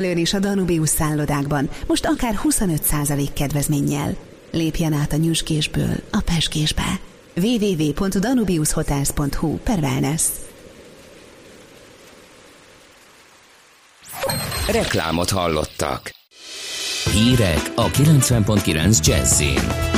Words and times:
Lőn 0.00 0.16
is 0.16 0.34
a 0.34 0.38
Danubius 0.38 0.88
szállodákban, 0.88 1.68
most 1.86 2.06
akár 2.06 2.40
25% 2.42 3.28
kedvezménnyel. 3.34 4.16
Lépjen 4.50 4.92
át 4.92 5.12
a 5.12 5.16
nyüskésből 5.16 5.94
a 6.10 6.20
peskésbe. 6.24 7.00
www.danubiushotels.hu 7.36 9.56
per 9.56 9.78
wellness. 9.78 10.22
Reklámot 14.68 15.30
hallottak. 15.30 16.10
Hírek 17.12 17.72
a 17.74 17.86
90.9 17.86 19.06
Jazzin. 19.06 19.89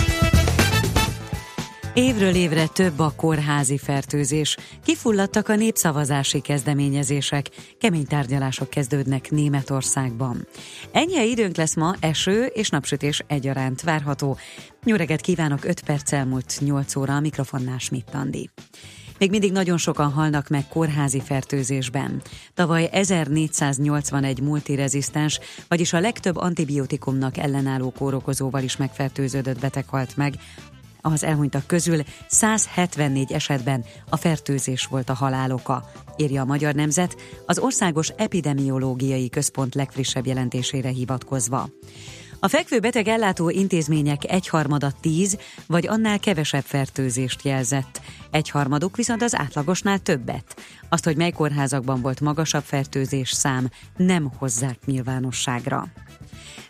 Évről 1.94 2.34
évre 2.34 2.66
több 2.66 2.98
a 2.98 3.12
kórházi 3.16 3.78
fertőzés, 3.78 4.56
kifulladtak 4.84 5.48
a 5.48 5.54
népszavazási 5.54 6.40
kezdeményezések, 6.40 7.46
kemény 7.78 8.06
tárgyalások 8.06 8.70
kezdődnek 8.70 9.30
Németországban. 9.30 10.46
Ennyi 10.92 11.30
időnk 11.30 11.56
lesz 11.56 11.76
ma, 11.76 11.94
eső 12.00 12.44
és 12.44 12.68
napsütés 12.68 13.22
egyaránt 13.26 13.82
várható. 13.82 14.36
Reggelt 14.84 15.20
kívánok, 15.20 15.64
5 15.64 15.80
perc 15.80 16.12
elmúlt 16.12 16.54
8 16.60 16.96
óra, 16.96 17.16
a 17.16 17.20
mikrofonnál 17.20 17.78
Schmidt 17.78 18.14
Andi. 18.14 18.50
Még 19.18 19.30
mindig 19.30 19.52
nagyon 19.52 19.78
sokan 19.78 20.10
halnak 20.10 20.48
meg 20.48 20.68
kórházi 20.68 21.20
fertőzésben. 21.20 22.22
Tavaly 22.54 22.88
1481 22.92 24.40
multirezisztens, 24.40 25.40
vagyis 25.68 25.92
a 25.92 26.00
legtöbb 26.00 26.36
antibiotikumnak 26.36 27.36
ellenálló 27.36 27.90
kórokozóval 27.90 28.62
is 28.62 28.76
megfertőződött 28.76 29.60
beteg 29.60 29.88
halt 29.88 30.16
meg, 30.16 30.34
az 31.02 31.24
elhunytak 31.24 31.66
közül 31.66 32.02
174 32.28 33.32
esetben 33.32 33.84
a 34.08 34.16
fertőzés 34.16 34.86
volt 34.86 35.10
a 35.10 35.14
haláloka, 35.14 35.90
írja 36.16 36.42
a 36.42 36.44
Magyar 36.44 36.74
Nemzet 36.74 37.16
az 37.46 37.58
Országos 37.58 38.08
Epidemiológiai 38.16 39.28
Központ 39.28 39.74
legfrissebb 39.74 40.26
jelentésére 40.26 40.88
hivatkozva. 40.88 41.68
A 42.44 42.48
fekvő 42.48 42.80
beteg 42.80 43.08
ellátó 43.08 43.50
intézmények 43.50 44.30
egyharmada 44.30 44.92
10 45.00 45.38
vagy 45.66 45.86
annál 45.86 46.18
kevesebb 46.18 46.64
fertőzést 46.64 47.42
jelzett, 47.42 48.00
egyharmaduk 48.30 48.96
viszont 48.96 49.22
az 49.22 49.36
átlagosnál 49.36 49.98
többet. 49.98 50.56
Azt, 50.88 51.04
hogy 51.04 51.16
mely 51.16 51.30
kórházakban 51.30 52.00
volt 52.00 52.20
magasabb 52.20 52.62
fertőzés 52.62 53.30
szám, 53.30 53.70
nem 53.96 54.32
hozzák 54.38 54.78
nyilvánosságra. 54.84 55.86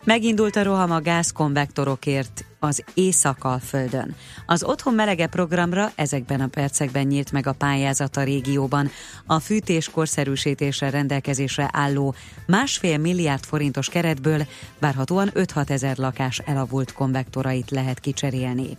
Megindult 0.05 0.57
a 0.57 0.63
roham 0.63 0.91
a 0.91 1.01
gázkonvektorokért 1.01 2.45
az 2.63 2.85
Észak-Alföldön. 2.95 4.15
Az 4.47 4.65
Otthon 4.65 4.95
Melege 4.95 5.27
programra 5.27 5.93
ezekben 5.95 6.41
a 6.41 6.47
percekben 6.47 7.07
nyílt 7.07 7.33
meg 7.33 7.47
a 7.47 7.53
pályázat 7.53 8.17
a 8.17 8.23
régióban. 8.23 8.91
A 9.27 9.39
fűtés 9.39 9.89
korszerűsítésre 9.89 10.91
rendelkezésre 10.91 11.69
álló 11.73 12.15
másfél 12.47 12.99
milliárd 12.99 13.45
forintos 13.45 13.89
keretből 13.89 14.47
várhatóan 14.79 15.31
5-6 15.35 15.71
ezer 15.71 15.97
lakás 15.97 16.39
elavult 16.39 16.93
konvektorait 16.93 17.71
lehet 17.71 18.01
kicserélni. 18.01 18.77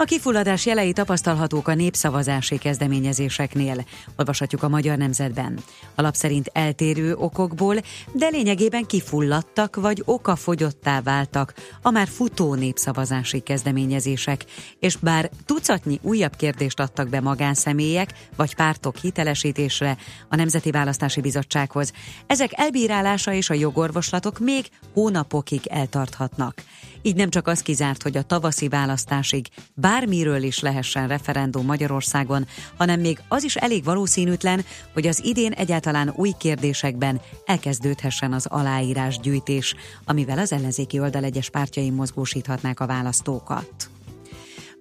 A 0.00 0.04
kifulladás 0.04 0.66
jelei 0.66 0.92
tapasztalhatók 0.92 1.68
a 1.68 1.74
népszavazási 1.74 2.58
kezdeményezéseknél, 2.58 3.84
olvashatjuk 4.16 4.62
a 4.62 4.68
Magyar 4.68 4.96
Nemzetben. 4.96 5.58
Alap 5.94 6.14
szerint 6.14 6.50
eltérő 6.52 7.14
okokból, 7.14 7.76
de 8.12 8.28
lényegében 8.28 8.86
kifulladtak 8.86 9.76
vagy 9.76 10.02
okafogyottá 10.04 11.00
váltak 11.00 11.54
a 11.82 11.90
már 11.90 12.08
futó 12.08 12.54
népszavazási 12.54 13.40
kezdeményezések, 13.40 14.44
és 14.78 14.96
bár 14.96 15.30
tucatnyi 15.46 15.98
újabb 16.02 16.36
kérdést 16.36 16.80
adtak 16.80 17.08
be 17.08 17.20
magánszemélyek 17.20 18.12
vagy 18.36 18.54
pártok 18.54 18.96
hitelesítésre 18.96 19.96
a 20.28 20.36
Nemzeti 20.36 20.70
Választási 20.70 21.20
Bizottsághoz, 21.20 21.92
ezek 22.26 22.50
elbírálása 22.52 23.32
és 23.32 23.50
a 23.50 23.54
jogorvoslatok 23.54 24.38
még 24.38 24.66
hónapokig 24.94 25.60
eltarthatnak. 25.66 26.62
Így 27.02 27.16
nem 27.16 27.30
csak 27.30 27.46
az 27.46 27.62
kizárt, 27.62 28.02
hogy 28.02 28.16
a 28.16 28.22
tavaszi 28.22 28.68
választásig 28.68 29.46
bármiről 29.90 30.42
is 30.42 30.60
lehessen 30.60 31.08
referendum 31.08 31.66
Magyarországon, 31.66 32.46
hanem 32.76 33.00
még 33.00 33.22
az 33.28 33.42
is 33.42 33.56
elég 33.56 33.84
valószínűtlen, 33.84 34.64
hogy 34.92 35.06
az 35.06 35.24
idén 35.24 35.52
egyáltalán 35.52 36.12
új 36.16 36.32
kérdésekben 36.38 37.20
elkezdődhessen 37.44 38.32
az 38.32 38.46
aláírás 38.46 39.18
gyűjtés, 39.18 39.74
amivel 40.04 40.38
az 40.38 40.52
ellenzéki 40.52 41.00
oldal 41.00 41.24
egyes 41.24 41.50
pártjai 41.50 41.90
mozgósíthatnák 41.90 42.80
a 42.80 42.86
választókat. 42.86 43.90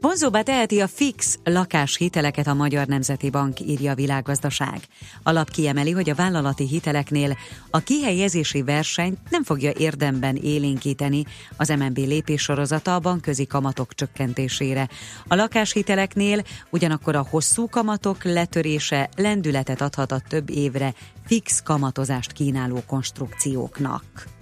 Vonzóbbá 0.02 0.42
teheti 0.42 0.80
a 0.80 0.88
fix 0.88 1.40
lakáshiteleket 1.44 2.48
a 2.48 2.54
Magyar 2.54 2.88
Nemzeti 2.88 3.30
Bank, 3.30 3.60
írja 3.60 3.92
a 3.92 3.96
világgazdaság. 3.96 4.80
Alap 5.24 5.50
kiemeli, 5.50 5.92
hogy 5.92 6.10
a 6.10 6.16
vállalati 6.16 6.68
hiteleknél 6.68 7.38
a 7.70 7.80
kihelyezési 7.80 8.62
versenyt 8.62 9.18
nem 9.30 9.44
fogja 9.44 9.72
érdemben 9.78 10.36
élénkíteni 10.36 11.26
az 11.58 11.70
MNB 11.70 11.98
lépéssorozata 11.98 12.96
a 12.96 13.00
bankközi 13.00 13.46
kamatok 13.46 13.94
csökkentésére. 13.94 14.90
A 15.28 15.36
lakáshiteleknél 15.36 16.44
ugyanakkor 16.70 17.16
a 17.16 17.28
hosszú 17.30 17.68
kamatok 17.68 18.24
letörése 18.24 19.10
lendületet 19.16 19.82
adhat 19.82 20.12
a 20.12 20.22
több 20.28 20.50
évre 20.50 20.94
fix 21.26 21.62
kamatozást 21.64 22.32
kínáló 22.32 22.84
konstrukcióknak. 22.88 24.38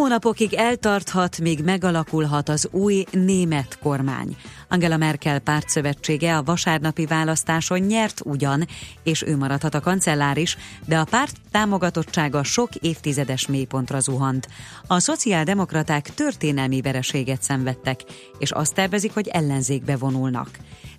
Hónapokig 0.00 0.54
eltarthat, 0.54 1.40
míg 1.40 1.64
megalakulhat 1.64 2.48
az 2.48 2.68
új 2.70 3.04
német 3.10 3.78
kormány. 3.82 4.36
Angela 4.68 4.96
Merkel 4.96 5.38
pártszövetsége 5.38 6.36
a 6.36 6.42
vasárnapi 6.42 7.06
választáson 7.06 7.78
nyert 7.78 8.20
ugyan, 8.24 8.66
és 9.02 9.22
ő 9.22 9.36
maradhat 9.36 9.74
a 9.74 9.80
kancellár 9.80 10.36
is, 10.36 10.56
de 10.86 10.98
a 10.98 11.04
párt 11.04 11.36
támogatottsága 11.50 12.42
sok 12.42 12.74
évtizedes 12.74 13.46
mélypontra 13.46 14.00
zuhant. 14.00 14.48
A 14.86 14.98
szociáldemokraták 14.98 16.14
történelmi 16.14 16.80
vereséget 16.80 17.42
szenvedtek, 17.42 18.00
és 18.38 18.50
azt 18.50 18.74
tervezik, 18.74 19.14
hogy 19.14 19.28
ellenzékbe 19.28 19.96
vonulnak. 19.96 20.48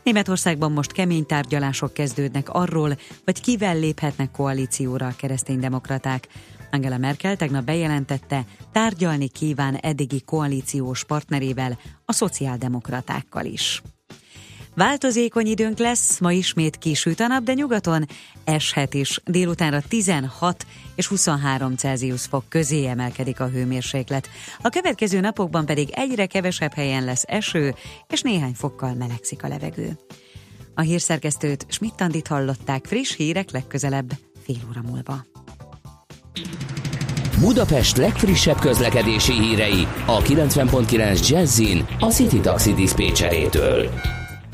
Németországban 0.04 0.72
most 0.72 0.92
kemény 0.92 1.26
tárgyalások 1.26 1.94
kezdődnek 1.94 2.50
arról, 2.50 2.98
hogy 3.26 3.42
kivel 3.42 3.80
léphetnek 3.80 4.32
koalícióra 4.32 5.08
a 5.08 5.16
kereszténydemokraták. 5.18 6.28
Angela 6.72 6.98
Merkel 6.98 7.36
tegnap 7.36 7.64
bejelentette, 7.64 8.46
tárgyalni 8.72 9.28
kíván 9.28 9.76
eddigi 9.76 10.22
koalíciós 10.22 11.04
partnerével, 11.04 11.80
a 12.06 12.14
szociáldemokratákkal 12.14 13.46
is. 13.46 13.82
Változékony 14.76 15.46
időnk 15.46 15.78
lesz, 15.78 16.20
ma 16.20 16.32
ismét 16.32 16.78
kisüt 16.78 17.20
a 17.20 17.28
nap, 17.28 17.44
de 17.44 17.54
nyugaton 17.54 18.08
eshet 18.44 18.94
is. 18.94 19.20
Délutánra 19.26 19.82
16 19.88 20.66
és 20.96 21.08
23 21.08 21.76
Celsius 21.76 22.26
fok 22.26 22.44
közé 22.50 22.86
emelkedik 22.86 23.40
a 23.40 23.48
hőmérséklet. 23.48 24.30
A 24.62 24.70
következő 24.70 25.20
napokban 25.20 25.66
pedig 25.66 25.90
egyre 25.92 26.26
kevesebb 26.26 26.74
helyen 26.74 27.04
lesz 27.04 27.24
eső, 27.28 27.76
és 28.08 28.22
néhány 28.22 28.54
fokkal 28.54 28.94
melegszik 28.94 29.44
a 29.44 29.48
levegő. 29.48 29.98
A 30.76 30.82
hírszerkesztőt 30.82 31.66
Schmidt-Tandit 31.70 32.28
hallották 32.28 32.86
friss 32.86 33.16
hírek 33.16 33.52
legközelebb 33.52 34.12
fél 34.44 34.62
óra 34.70 34.82
múlva. 34.82 35.31
Budapest 37.40 37.98
legfrissebb 37.98 38.60
közlekedési 38.60 39.34
hírei 39.34 39.84
a 40.06 40.18
90.9 40.18 41.30
Jazzin 41.30 41.86
a 42.00 42.06
City 42.06 42.40
Taxi 42.40 42.74
Dispécsejétől. 42.74 43.90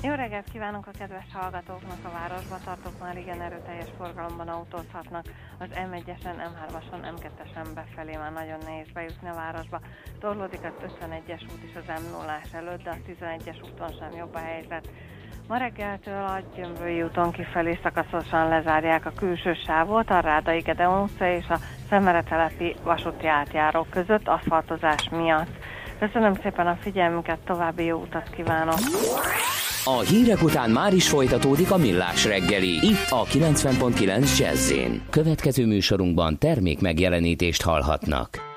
Jó 0.04 0.14
reggelt 0.14 0.50
kívánunk 0.52 0.88
a 0.88 0.92
kedves 1.00 1.26
hallgatóknak 1.34 1.98
a 2.04 2.12
városba 2.12 2.60
tartóknál 2.66 3.18
igen 3.18 3.42
erőteljes 3.42 3.90
forgalomban 3.98 4.48
autózhatnak. 4.48 5.26
Az 5.60 5.68
M1-esen, 5.74 6.36
M3-ason, 6.50 7.02
M2-esen 7.16 7.68
befelé 7.74 8.16
már 8.16 8.34
nagyon 8.34 8.60
nehéz 8.66 8.88
bejutni 8.94 9.30
a 9.30 9.34
városba. 9.34 9.82
Torlódik 10.20 10.64
az 10.64 10.90
51-es 11.02 11.42
út 11.42 11.64
is 11.64 11.76
az 11.76 12.02
m 12.02 12.12
0 12.12 12.42
előtt, 12.52 12.84
de 12.84 12.90
a 12.90 12.98
11-es 13.10 13.64
úton 13.64 13.92
sem 14.00 14.12
jobb 14.18 14.36
a 14.36 14.40
helyzet. 14.40 14.90
Ma 15.48 15.58
reggeltől 15.58 16.24
a 16.24 16.42
Gyömbői 16.56 17.02
úton 17.04 17.32
kifelé 17.32 17.80
szakaszosan 17.84 18.48
lezárják 18.48 19.06
a 19.06 19.12
külső 19.18 19.54
sávot, 19.66 20.10
a 20.10 20.20
Rádai 20.20 20.60
Gedeon 20.60 21.02
utca 21.02 21.32
és 21.32 21.48
a 21.50 21.60
Szemeretelepi 21.90 22.76
vasúti 22.84 23.28
átjárók 23.28 23.90
között 23.90 24.28
aszfaltozás 24.28 25.10
miatt. 25.12 25.50
Köszönöm 26.00 26.34
szépen 26.34 26.68
a 26.68 26.78
figyelmüket, 26.82 27.40
további 27.46 27.86
jó 27.86 27.98
utat 28.02 28.30
kívánok! 28.30 28.80
A 29.84 30.00
hírek 30.00 30.42
után 30.42 30.70
már 30.70 30.94
is 30.94 31.10
folytatódik 31.10 31.72
a 31.72 31.78
millás 31.78 32.26
reggeli, 32.26 32.88
itt 32.88 33.10
a 33.10 33.24
90.9 33.24 34.38
jazz 34.38 34.74
Következő 35.10 35.66
műsorunkban 35.66 36.38
termék 36.38 36.82
megjelenítést 36.82 37.62
hallhatnak. 37.62 38.57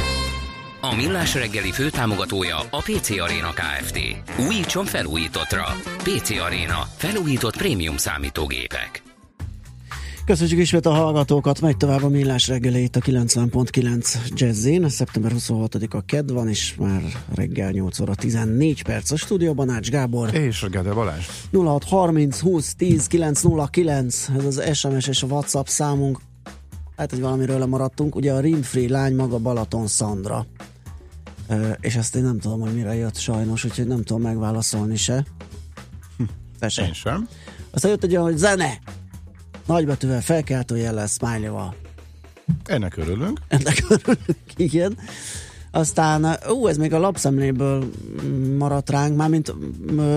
A 0.83 0.95
Millás 0.95 1.35
reggeli 1.35 1.71
főtámogatója 1.71 2.57
a 2.57 2.77
PC 2.77 3.09
Arena 3.09 3.49
Kft. 3.53 3.99
Újítson 4.47 4.85
felújítottra. 4.85 5.63
PC 5.97 6.29
Arena. 6.29 6.87
Felújított 6.95 7.57
prémium 7.57 7.97
számítógépek. 7.97 9.03
Köszönjük 10.25 10.59
ismét 10.59 10.85
a 10.85 10.89
hallgatókat, 10.89 11.61
megy 11.61 11.77
tovább 11.77 12.03
a 12.03 12.09
Millás 12.09 12.47
reggeli 12.47 12.83
itt 12.83 12.95
a 12.95 12.99
90.9 12.99 14.15
Jazzin. 14.29 14.89
Szeptember 14.89 15.31
26-a 15.35 16.01
ked 16.01 16.31
van, 16.31 16.47
és 16.47 16.75
már 16.75 17.01
reggel 17.35 17.71
8 17.71 17.99
óra 17.99 18.15
14 18.15 18.83
perc 18.83 19.11
a 19.11 19.17
stúdióban 19.17 19.69
Ács 19.69 19.89
Gábor. 19.89 20.33
És 20.33 20.65
Gede 20.69 20.93
Balázs. 20.93 21.25
0630 21.51 22.39
20 22.39 22.75
10 22.75 23.07
909, 23.07 24.29
ez 24.37 24.45
az 24.45 24.77
SMS 24.77 25.07
és 25.07 25.23
a 25.23 25.27
WhatsApp 25.27 25.65
számunk. 25.65 26.19
Hát, 26.97 27.09
hogy 27.09 27.21
valamiről 27.21 27.59
lemaradtunk, 27.59 28.15
ugye 28.15 28.33
a 28.33 28.39
Rimfree 28.39 28.89
lány 28.89 29.15
maga 29.15 29.37
Balaton 29.37 29.87
Szandra. 29.87 30.45
Ö, 31.47 31.69
és 31.79 31.95
ezt 31.95 32.15
én 32.15 32.23
nem 32.23 32.39
tudom, 32.39 32.59
hogy 32.59 32.73
mire 32.73 32.95
jött 32.95 33.17
sajnos, 33.17 33.63
úgyhogy 33.63 33.87
nem 33.87 34.03
tudom 34.03 34.21
megválaszolni 34.21 34.95
se. 34.95 35.25
Te 36.59 36.69
se. 36.69 36.85
Én 36.85 36.93
sem. 36.93 37.27
Aztán 37.71 37.91
jött 37.91 38.03
egy 38.03 38.11
olyan, 38.11 38.23
hogy 38.23 38.37
zene! 38.37 38.79
Nagybetűvel, 39.65 40.21
felkeltő 40.21 40.77
jellel, 40.77 41.07
smiley-val. 41.07 41.75
Ennek 42.65 42.97
örülünk. 42.97 43.39
Ennek 43.47 43.83
örülünk, 43.89 44.27
igen. 44.55 44.97
Aztán, 45.71 46.37
ú, 46.49 46.67
ez 46.67 46.77
még 46.77 46.93
a 46.93 46.99
lapszemléből 46.99 47.91
maradt 48.57 48.89
ránk, 48.89 49.15
mármint 49.15 49.53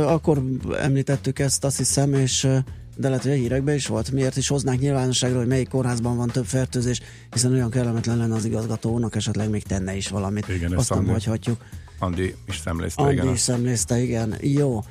akkor 0.06 0.42
említettük 0.78 1.38
ezt, 1.38 1.64
azt 1.64 1.76
hiszem, 1.76 2.14
és 2.14 2.48
de 2.96 3.08
lehet, 3.08 3.22
hogy 3.22 3.32
a 3.32 3.34
hírekben 3.34 3.74
is 3.74 3.86
volt. 3.86 4.10
Miért 4.10 4.36
is 4.36 4.48
hoznák 4.48 4.78
nyilvánosságra, 4.78 5.38
hogy 5.38 5.46
melyik 5.46 5.68
kórházban 5.68 6.16
van 6.16 6.28
több 6.28 6.44
fertőzés, 6.44 7.00
hiszen 7.30 7.52
olyan 7.52 7.70
kellemetlen 7.70 8.16
lenne 8.16 8.34
az 8.34 8.44
igazgatónak, 8.44 9.16
esetleg 9.16 9.50
még 9.50 9.62
tenne 9.62 9.96
is 9.96 10.08
valamit. 10.08 10.48
Igen, 10.48 10.72
Azt 10.72 10.90
nem 10.90 10.98
Andi- 10.98 11.12
hagyhatjuk. 11.12 11.64
Andi 11.98 12.34
is 12.46 12.58
szemlézte, 12.58 13.02
Andi 13.02 13.14
igen. 13.14 13.28
is 13.32 13.40
szemlézte, 13.40 13.98
igen. 14.02 14.34
Jó. 14.40 14.84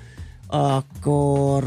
Akkor 0.47 1.63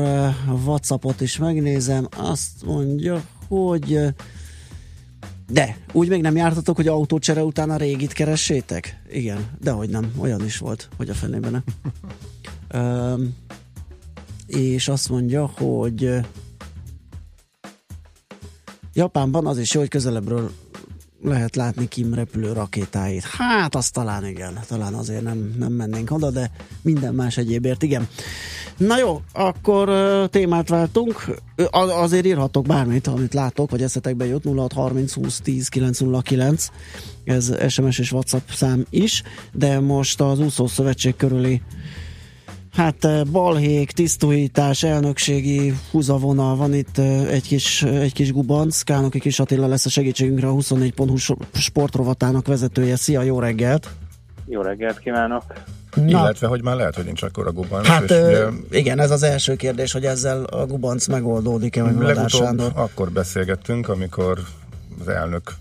Whatsappot 0.64 1.20
is 1.20 1.36
megnézem. 1.36 2.08
Azt 2.16 2.64
mondja, 2.64 3.24
hogy 3.48 4.14
de, 5.50 5.76
úgy 5.92 6.08
még 6.08 6.20
nem 6.20 6.36
jártatok, 6.36 6.76
hogy 6.76 6.88
autócsere 6.88 7.44
után 7.44 7.70
a 7.70 7.76
régit 7.76 8.12
keressétek? 8.12 9.02
Igen, 9.10 9.46
de 9.60 9.70
hogy 9.70 9.88
nem, 9.88 10.12
olyan 10.18 10.44
is 10.44 10.58
volt, 10.58 10.88
hogy 10.96 11.08
a 11.08 11.14
fenében. 11.14 11.64
És 14.46 14.88
azt 14.88 15.08
mondja, 15.08 15.46
hogy 15.46 16.10
Japánban 18.92 19.46
az 19.46 19.58
is 19.58 19.74
jó, 19.74 19.80
hogy 19.80 19.88
közelebbről 19.88 20.50
lehet 21.22 21.56
látni 21.56 21.88
Kim 21.88 22.14
repülő 22.14 22.52
rakétáit. 22.52 23.22
Hát, 23.24 23.74
azt 23.74 23.92
talán 23.92 24.26
igen, 24.26 24.58
talán 24.68 24.94
azért 24.94 25.22
nem, 25.22 25.54
nem 25.58 25.72
mennénk 25.72 26.10
oda, 26.10 26.30
de 26.30 26.50
minden 26.82 27.14
más 27.14 27.36
egyébért 27.36 27.82
igen. 27.82 28.08
Na 28.76 28.98
jó, 28.98 29.22
akkor 29.32 29.88
témát 30.30 30.68
váltunk. 30.68 31.24
Azért 31.72 32.26
írhatok 32.26 32.66
bármit, 32.66 33.06
amit 33.06 33.34
látok, 33.34 33.70
vagy 33.70 33.82
eszetekbe 33.82 34.26
jut 34.26 34.44
0630 34.44 35.12
20 35.12 35.40
10 35.40 35.68
909. 35.68 36.68
Ez 37.24 37.52
SMS 37.68 37.98
és 37.98 38.12
WhatsApp 38.12 38.48
szám 38.48 38.86
is, 38.90 39.22
de 39.52 39.80
most 39.80 40.20
az 40.20 40.38
úszó 40.38 40.66
szövetség 40.66 41.16
körüli 41.16 41.62
Hát 42.76 43.04
eh, 43.04 43.24
balhék, 43.24 43.90
tisztújítás, 43.90 44.82
elnökségi 44.82 45.72
húzavonal, 45.90 46.56
van 46.56 46.74
itt 46.74 46.98
eh, 46.98 47.32
egy 47.32 47.42
kis, 47.42 47.82
egy 47.82 48.12
kis 48.12 48.32
gubanc, 48.32 48.82
Kálnoki 48.82 49.18
Kis 49.18 49.40
Attila 49.40 49.66
lesz 49.66 49.86
a 49.86 49.88
segítségünkre, 49.88 50.48
a 50.48 50.52
24.hu 50.52 51.16
so- 51.16 51.46
sportrovatának 51.52 52.46
vezetője. 52.46 52.96
Szia, 52.96 53.22
jó 53.22 53.38
reggelt! 53.38 53.88
Jó 54.46 54.60
reggelt 54.60 54.98
kívánok! 54.98 55.42
Illetve, 56.06 56.46
hogy 56.46 56.62
már 56.62 56.76
lehet, 56.76 56.94
hogy 56.94 57.04
nincs 57.04 57.22
akkor 57.22 57.46
a 57.46 57.52
gubanc. 57.52 57.86
hát 57.86 58.02
és 58.02 58.10
ö, 58.10 58.48
ugye 58.48 58.78
igen, 58.78 59.00
ez 59.00 59.10
az 59.10 59.22
első 59.22 59.56
kérdés, 59.56 59.92
hogy 59.92 60.04
ezzel 60.04 60.44
a 60.44 60.66
gubanc 60.66 61.06
megoldódik-e, 61.06 61.82
vagy 61.82 61.94
Vladár 61.94 62.14
legutóbb 62.14 62.40
Sándor. 62.40 62.72
akkor 62.74 63.10
beszélgettünk, 63.10 63.88
amikor 63.88 64.38
az 65.00 65.08
elnök 65.08 65.54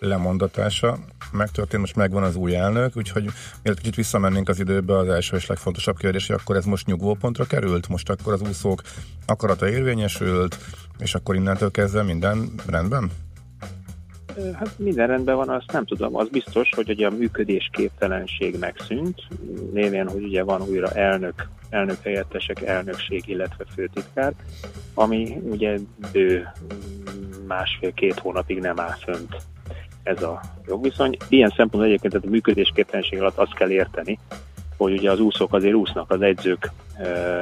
lemondatása 0.00 0.98
megtörtént, 1.32 1.80
most 1.80 1.96
megvan 1.96 2.22
az 2.22 2.36
új 2.36 2.56
elnök, 2.56 2.96
úgyhogy 2.96 3.30
mielőtt 3.62 3.80
kicsit 3.80 3.94
visszamennénk 3.94 4.48
az 4.48 4.60
időbe, 4.60 4.96
az 4.96 5.08
első 5.08 5.36
és 5.36 5.46
legfontosabb 5.46 5.96
kérdés, 5.96 6.26
hogy 6.26 6.36
akkor 6.40 6.56
ez 6.56 6.64
most 6.64 6.86
nyugvópontra 6.86 7.44
került? 7.44 7.88
Most 7.88 8.10
akkor 8.10 8.32
az 8.32 8.40
úszók 8.40 8.82
akarata 9.26 9.68
érvényesült, 9.68 10.58
és 10.98 11.14
akkor 11.14 11.34
innentől 11.34 11.70
kezdve 11.70 12.02
minden 12.02 12.50
rendben? 12.66 13.10
Hát 14.52 14.78
minden 14.78 15.06
rendben 15.06 15.36
van, 15.36 15.48
azt 15.48 15.72
nem 15.72 15.84
tudom. 15.84 16.16
Az 16.16 16.28
biztos, 16.28 16.70
hogy 16.74 16.90
ugye 16.90 17.06
a 17.06 17.10
működésképtelenség 17.10 18.58
megszűnt, 18.58 19.22
névén, 19.72 20.08
hogy 20.08 20.24
ugye 20.24 20.42
van 20.42 20.62
újra 20.62 20.90
elnök, 20.90 21.48
elnök 21.70 22.02
helyettesek, 22.02 22.62
elnökség, 22.62 23.22
illetve 23.26 23.64
főtitkár, 23.74 24.32
ami 24.94 25.38
ugye 25.42 25.78
bő 26.12 26.52
másfél-két 27.46 28.18
hónapig 28.18 28.58
nem 28.58 28.80
áll 28.80 28.96
fönt 29.04 29.36
ez 30.06 30.22
a 30.22 30.40
jogviszony. 30.66 31.16
Ilyen 31.28 31.48
szempontból 31.48 31.84
egyébként 31.84 32.12
tehát 32.12 32.28
a 32.28 32.30
működésképtelenség 32.30 33.20
alatt 33.20 33.38
azt 33.38 33.54
kell 33.54 33.70
érteni, 33.70 34.18
hogy 34.76 34.92
ugye 34.92 35.10
az 35.10 35.20
úszók 35.20 35.52
azért 35.52 35.74
úsznak, 35.74 36.10
az 36.10 36.22
edzők 36.22 36.70
ö, 37.00 37.38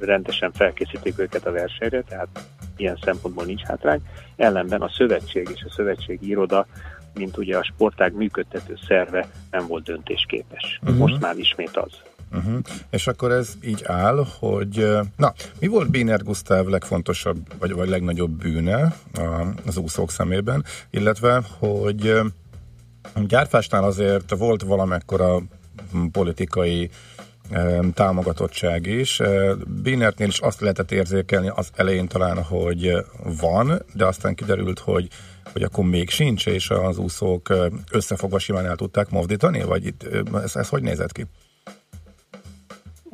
rendesen 0.00 0.52
felkészítik 0.52 1.18
őket 1.18 1.46
a 1.46 1.52
versenyre, 1.52 2.02
tehát 2.02 2.28
ilyen 2.76 2.98
szempontból 3.02 3.44
nincs 3.44 3.62
hátrány. 3.62 4.00
Ellenben 4.36 4.80
a 4.80 4.88
szövetség 4.88 5.48
és 5.54 5.62
a 5.62 5.72
szövetségi 5.72 6.28
iroda, 6.28 6.66
mint 7.14 7.36
ugye 7.36 7.56
a 7.56 7.64
sportág 7.64 8.14
működtető 8.14 8.76
szerve 8.88 9.28
nem 9.50 9.66
volt 9.66 9.84
döntésképes. 9.84 10.78
Uh-huh. 10.82 10.98
Most 10.98 11.20
már 11.20 11.38
ismét 11.38 11.76
az. 11.76 11.92
Uh-huh. 12.32 12.58
És 12.90 13.06
akkor 13.06 13.30
ez 13.30 13.52
így 13.64 13.82
áll, 13.84 14.26
hogy 14.38 14.88
na, 15.16 15.34
mi 15.58 15.66
volt 15.66 15.90
Béner 15.90 16.22
Gusztáv 16.22 16.66
legfontosabb, 16.66 17.38
vagy, 17.58 17.72
vagy 17.72 17.88
legnagyobb 17.88 18.30
bűne 18.30 18.96
az 19.66 19.76
úszók 19.76 20.10
szemében, 20.10 20.64
illetve, 20.90 21.42
hogy 21.58 22.20
Gyárfásnál 23.26 23.84
azért 23.84 24.36
volt 24.36 24.62
valamekkora 24.62 25.42
hm, 25.92 26.06
politikai 26.06 26.90
támogatottság 27.94 28.86
is. 28.86 29.20
Bénertnél 29.82 30.28
is 30.28 30.38
azt 30.38 30.60
lehetett 30.60 30.92
érzékelni 30.92 31.50
az 31.54 31.70
elején 31.74 32.08
talán, 32.08 32.42
hogy 32.42 32.92
van, 33.40 33.82
de 33.94 34.06
aztán 34.06 34.34
kiderült, 34.34 34.78
hogy 34.78 35.08
hogy 35.52 35.62
akkor 35.62 35.84
még 35.84 36.10
sincs, 36.10 36.46
és 36.46 36.70
az 36.70 36.98
úszók 36.98 37.54
összefogva 37.90 38.38
simán 38.38 38.66
el 38.66 38.76
tudták 38.76 39.10
mozdítani, 39.10 39.62
vagy 39.62 39.86
itt, 39.86 40.08
ez, 40.34 40.56
ez 40.56 40.68
hogy 40.68 40.82
nézett 40.82 41.12
ki? 41.12 41.26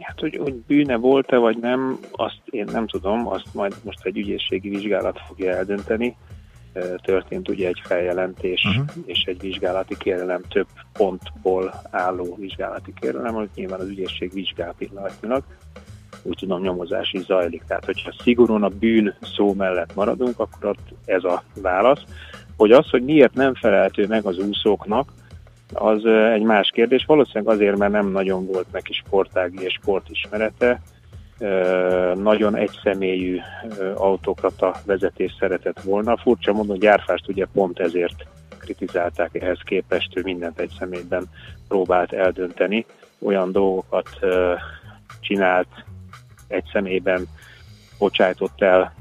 Hát, 0.07 0.21
hogy, 0.21 0.39
hogy 0.43 0.55
bűne 0.55 0.97
volt-e 0.97 1.37
vagy 1.37 1.59
nem, 1.59 1.99
azt 2.13 2.41
én 2.45 2.69
nem 2.73 2.87
tudom, 2.87 3.29
azt 3.29 3.55
majd 3.55 3.75
most 3.85 4.05
egy 4.05 4.19
ügyészségi 4.19 4.69
vizsgálat 4.69 5.21
fogja 5.27 5.53
eldönteni. 5.53 6.17
Történt 7.03 7.49
ugye 7.49 7.69
egy 7.69 7.81
feljelentés 7.85 8.65
uh-huh. 8.65 9.05
és 9.05 9.23
egy 9.25 9.41
vizsgálati 9.41 9.97
kérelem, 9.99 10.41
több 10.49 10.67
pontból 10.93 11.75
álló 11.91 12.37
vizsgálati 12.39 12.93
kérelem, 13.01 13.37
amit 13.37 13.55
nyilván 13.55 13.81
az 13.81 13.89
ügyészség 13.89 14.33
vizsgál 14.33 14.75
pillanatnyilag. 14.79 15.43
Úgy 16.23 16.37
tudom, 16.39 16.63
nyomozás 16.63 17.13
is 17.13 17.25
zajlik. 17.25 17.63
Tehát, 17.67 17.85
hogyha 17.85 18.15
szigorúan 18.23 18.63
a 18.63 18.69
bűn 18.69 19.15
szó 19.37 19.55
mellett 19.55 19.95
maradunk, 19.95 20.39
akkor 20.39 20.65
ott 20.69 20.95
ez 21.05 21.25
a 21.25 21.43
válasz. 21.63 22.03
Hogy 22.57 22.73
az, 22.73 22.91
hogy 22.91 23.05
miért 23.05 23.35
nem 23.35 23.55
felelhető 23.55 24.07
meg 24.07 24.25
az 24.25 24.39
úszóknak, 24.39 25.13
az 25.73 26.05
egy 26.05 26.43
más 26.43 26.71
kérdés. 26.71 27.05
Valószínűleg 27.05 27.55
azért, 27.55 27.77
mert 27.77 27.93
nem 27.93 28.11
nagyon 28.11 28.47
volt 28.47 28.73
neki 28.73 28.93
sportági 28.93 29.65
és 29.65 29.73
sportismerete, 29.73 30.81
nagyon 32.15 32.57
egyszemélyű 32.57 33.39
autokrata 33.95 34.75
vezetés 34.85 35.37
szeretett 35.39 35.81
volna. 35.81 36.17
Furcsa 36.17 36.53
módon 36.53 36.79
gyárfást 36.79 37.29
ugye 37.29 37.47
pont 37.53 37.79
ezért 37.79 38.27
kritizálták 38.59 39.35
ehhez 39.35 39.61
képest, 39.65 40.17
ő 40.17 40.23
mindent 40.23 40.59
egy 40.59 40.73
személyben 40.79 41.25
próbált 41.69 42.13
eldönteni. 42.13 42.87
Olyan 43.19 43.53
dolgokat 43.53 44.09
csinált 45.21 45.69
egy 46.49 46.65
személyben, 46.73 47.27
bocsájtott 47.99 48.63
el 48.63 48.95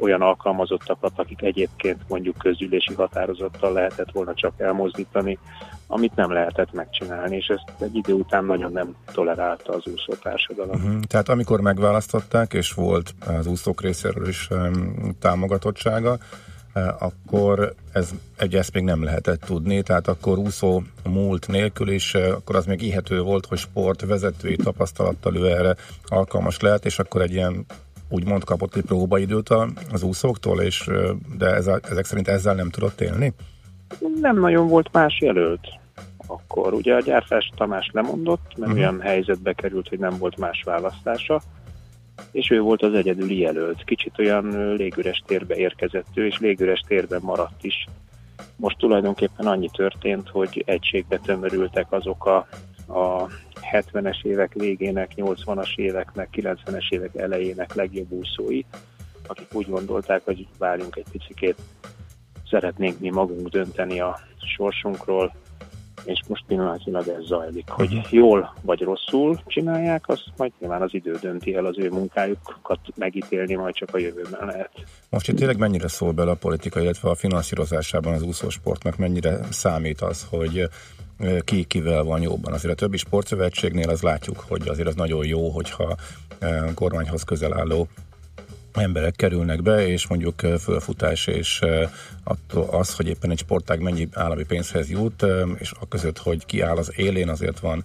olyan 0.00 0.22
alkalmazottakat, 0.22 1.12
akik 1.16 1.42
egyébként 1.42 2.00
mondjuk 2.08 2.38
közülési 2.38 2.94
határozattal 2.94 3.72
lehetett 3.72 4.10
volna 4.12 4.34
csak 4.34 4.52
elmozdítani, 4.56 5.38
amit 5.86 6.14
nem 6.14 6.32
lehetett 6.32 6.72
megcsinálni, 6.72 7.36
és 7.36 7.46
ezt 7.46 7.82
egy 7.82 7.94
idő 7.96 8.12
után 8.12 8.44
nagyon 8.44 8.72
nem 8.72 8.94
tolerálta 9.12 9.72
az 9.72 9.86
úszó 9.86 10.14
társadalom. 10.22 10.80
Uh-huh. 10.80 11.00
Tehát 11.00 11.28
amikor 11.28 11.60
megválasztották, 11.60 12.52
és 12.52 12.72
volt 12.72 13.14
az 13.38 13.46
úszók 13.46 13.80
részéről 13.80 14.28
is 14.28 14.48
um, 14.50 15.16
támogatottsága, 15.20 16.18
uh, 16.74 17.02
akkor 17.02 17.74
ez, 17.92 18.10
egy 18.36 18.54
ezt 18.54 18.72
még 18.72 18.84
nem 18.84 19.02
lehetett 19.04 19.40
tudni, 19.40 19.82
tehát 19.82 20.08
akkor 20.08 20.38
úszó 20.38 20.82
múlt 21.04 21.48
nélkül 21.48 21.90
is, 21.90 22.14
uh, 22.14 22.22
akkor 22.28 22.56
az 22.56 22.66
még 22.66 22.82
ihető 22.82 23.20
volt, 23.20 23.46
hogy 23.46 23.58
sport 23.58 24.06
vezetői 24.06 24.56
tapasztalattal 24.56 25.36
ő 25.36 25.46
erre 25.46 25.74
alkalmas 26.04 26.60
lehet, 26.60 26.84
és 26.84 26.98
akkor 26.98 27.22
egy 27.22 27.32
ilyen 27.32 27.66
úgymond 28.10 28.44
kapott 28.44 28.74
egy 28.74 28.84
próbaidőt 28.84 29.48
az 29.92 30.02
úszóktól, 30.02 30.60
és, 30.60 30.90
de 31.38 31.46
ez 31.46 31.66
a, 31.66 31.80
ezek 31.90 32.04
szerint 32.04 32.28
ezzel 32.28 32.54
nem 32.54 32.70
tudott 32.70 33.00
élni? 33.00 33.32
Nem 34.20 34.40
nagyon 34.40 34.68
volt 34.68 34.92
más 34.92 35.20
jelölt 35.20 35.80
akkor. 36.30 36.74
Ugye 36.74 36.94
a 36.94 37.00
Gyárfás 37.00 37.50
Tamás 37.56 37.90
lemondott, 37.92 38.56
mert 38.56 38.72
uh-huh. 38.72 38.76
olyan 38.76 39.00
helyzetbe 39.00 39.52
került, 39.52 39.88
hogy 39.88 39.98
nem 39.98 40.18
volt 40.18 40.36
más 40.36 40.62
választása, 40.62 41.40
és 42.32 42.50
ő 42.50 42.60
volt 42.60 42.82
az 42.82 42.94
egyedüli 42.94 43.38
jelölt. 43.38 43.84
Kicsit 43.84 44.18
olyan 44.18 44.74
légüres 44.74 45.22
térbe 45.26 45.56
érkezett 45.56 46.06
ő, 46.14 46.26
és 46.26 46.38
légüres 46.38 46.80
térben 46.86 47.20
maradt 47.22 47.64
is. 47.64 47.86
Most 48.56 48.78
tulajdonképpen 48.78 49.46
annyi 49.46 49.68
történt, 49.72 50.28
hogy 50.28 50.62
egységbe 50.66 51.18
tömörültek 51.18 51.92
azok 51.92 52.26
a, 52.26 52.46
a 52.92 53.28
70-es 53.72 54.24
évek 54.24 54.52
végének, 54.52 55.12
80-as 55.16 55.76
éveknek, 55.76 56.28
90-es 56.32 56.90
évek 56.90 57.16
elejének 57.16 57.74
legjobb 57.74 58.12
úszói, 58.12 58.62
akik 59.26 59.48
úgy 59.52 59.68
gondolták, 59.68 60.22
hogy 60.24 60.46
váljunk 60.58 60.96
egy 60.96 61.06
picit, 61.12 61.54
szeretnénk 62.50 62.98
mi 63.00 63.10
magunk 63.10 63.48
dönteni 63.48 64.00
a 64.00 64.18
sorsunkról, 64.56 65.32
és 66.04 66.20
most 66.28 66.44
pillanatilag 66.46 67.08
ez 67.08 67.24
zajlik. 67.24 67.68
Hogy 67.68 67.94
uh-huh. 67.94 68.12
jól 68.12 68.54
vagy 68.62 68.80
rosszul 68.80 69.40
csinálják, 69.46 70.08
azt 70.08 70.24
majd 70.36 70.52
nyilván 70.58 70.82
az 70.82 70.94
idő 70.94 71.18
dönti 71.20 71.54
el 71.54 71.64
az 71.64 71.78
ő 71.78 71.88
munkájukat 71.90 72.80
megítélni, 72.96 73.54
majd 73.54 73.74
csak 73.74 73.94
a 73.94 73.98
jövőben 73.98 74.46
lehet. 74.46 74.70
Most 75.08 75.28
itt 75.28 75.36
tényleg 75.36 75.58
mennyire 75.58 75.88
szól 75.88 76.12
bele 76.12 76.30
a 76.30 76.34
politika, 76.34 76.80
illetve 76.80 77.10
a 77.10 77.14
finanszírozásában 77.14 78.12
az 78.12 78.22
úszósportnak, 78.22 78.96
mennyire 78.96 79.38
számít 79.50 80.00
az, 80.00 80.26
hogy 80.30 80.68
ki 81.44 81.64
kivel 81.64 82.02
van 82.02 82.22
jobban. 82.22 82.52
Azért 82.52 82.72
a 82.72 82.76
többi 82.76 82.96
sportszövetségnél 82.96 83.88
az 83.88 84.02
látjuk, 84.02 84.44
hogy 84.48 84.68
azért 84.68 84.88
az 84.88 84.94
nagyon 84.94 85.26
jó, 85.26 85.48
hogyha 85.48 85.96
kormányhoz 86.74 87.22
közel 87.22 87.58
álló 87.58 87.88
emberek 88.72 89.16
kerülnek 89.16 89.62
be, 89.62 89.86
és 89.86 90.06
mondjuk 90.06 90.40
fölfutás 90.60 91.26
és 91.26 91.60
az, 92.70 92.94
hogy 92.94 93.08
éppen 93.08 93.30
egy 93.30 93.38
sportág 93.38 93.80
mennyi 93.80 94.08
állami 94.12 94.44
pénzhez 94.44 94.90
jut, 94.90 95.24
és 95.58 95.72
a 95.80 95.88
között, 95.88 96.18
hogy 96.18 96.46
ki 96.46 96.60
áll 96.60 96.76
az 96.76 96.92
élén, 96.96 97.28
azért 97.28 97.60
van 97.60 97.84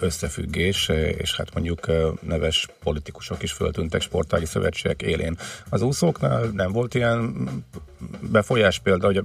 összefüggés, 0.00 0.88
és 0.88 1.36
hát 1.36 1.54
mondjuk 1.54 1.86
neves 2.20 2.68
politikusok 2.82 3.42
is 3.42 3.52
föltűntek 3.52 4.00
sportági 4.00 4.44
szövetségek 4.44 5.02
élén. 5.02 5.36
Az 5.68 5.82
úszóknál 5.82 6.44
nem 6.44 6.72
volt 6.72 6.94
ilyen 6.94 7.48
befolyás 8.30 8.78
példa, 8.78 9.06
hogy 9.06 9.22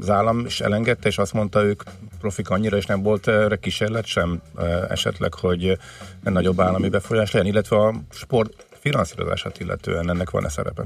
az 0.00 0.10
állam 0.10 0.46
is 0.46 0.60
elengedte, 0.60 1.08
és 1.08 1.18
azt 1.18 1.32
mondta 1.32 1.64
ők 1.64 1.82
profik 2.20 2.50
annyira, 2.50 2.76
és 2.76 2.86
nem 2.86 3.02
volt 3.02 3.28
erre 3.28 3.56
kísérlet 3.56 4.06
sem 4.06 4.42
esetleg, 4.88 5.34
hogy 5.34 5.78
nagyobb 6.22 6.60
állami 6.60 6.88
befolyás 6.88 7.32
legyen, 7.32 7.48
illetve 7.48 7.76
a 7.76 7.94
sport 8.10 8.66
finanszírozását 8.72 9.60
illetően 9.60 10.10
ennek 10.10 10.30
van-e 10.30 10.48
szerepe? 10.48 10.82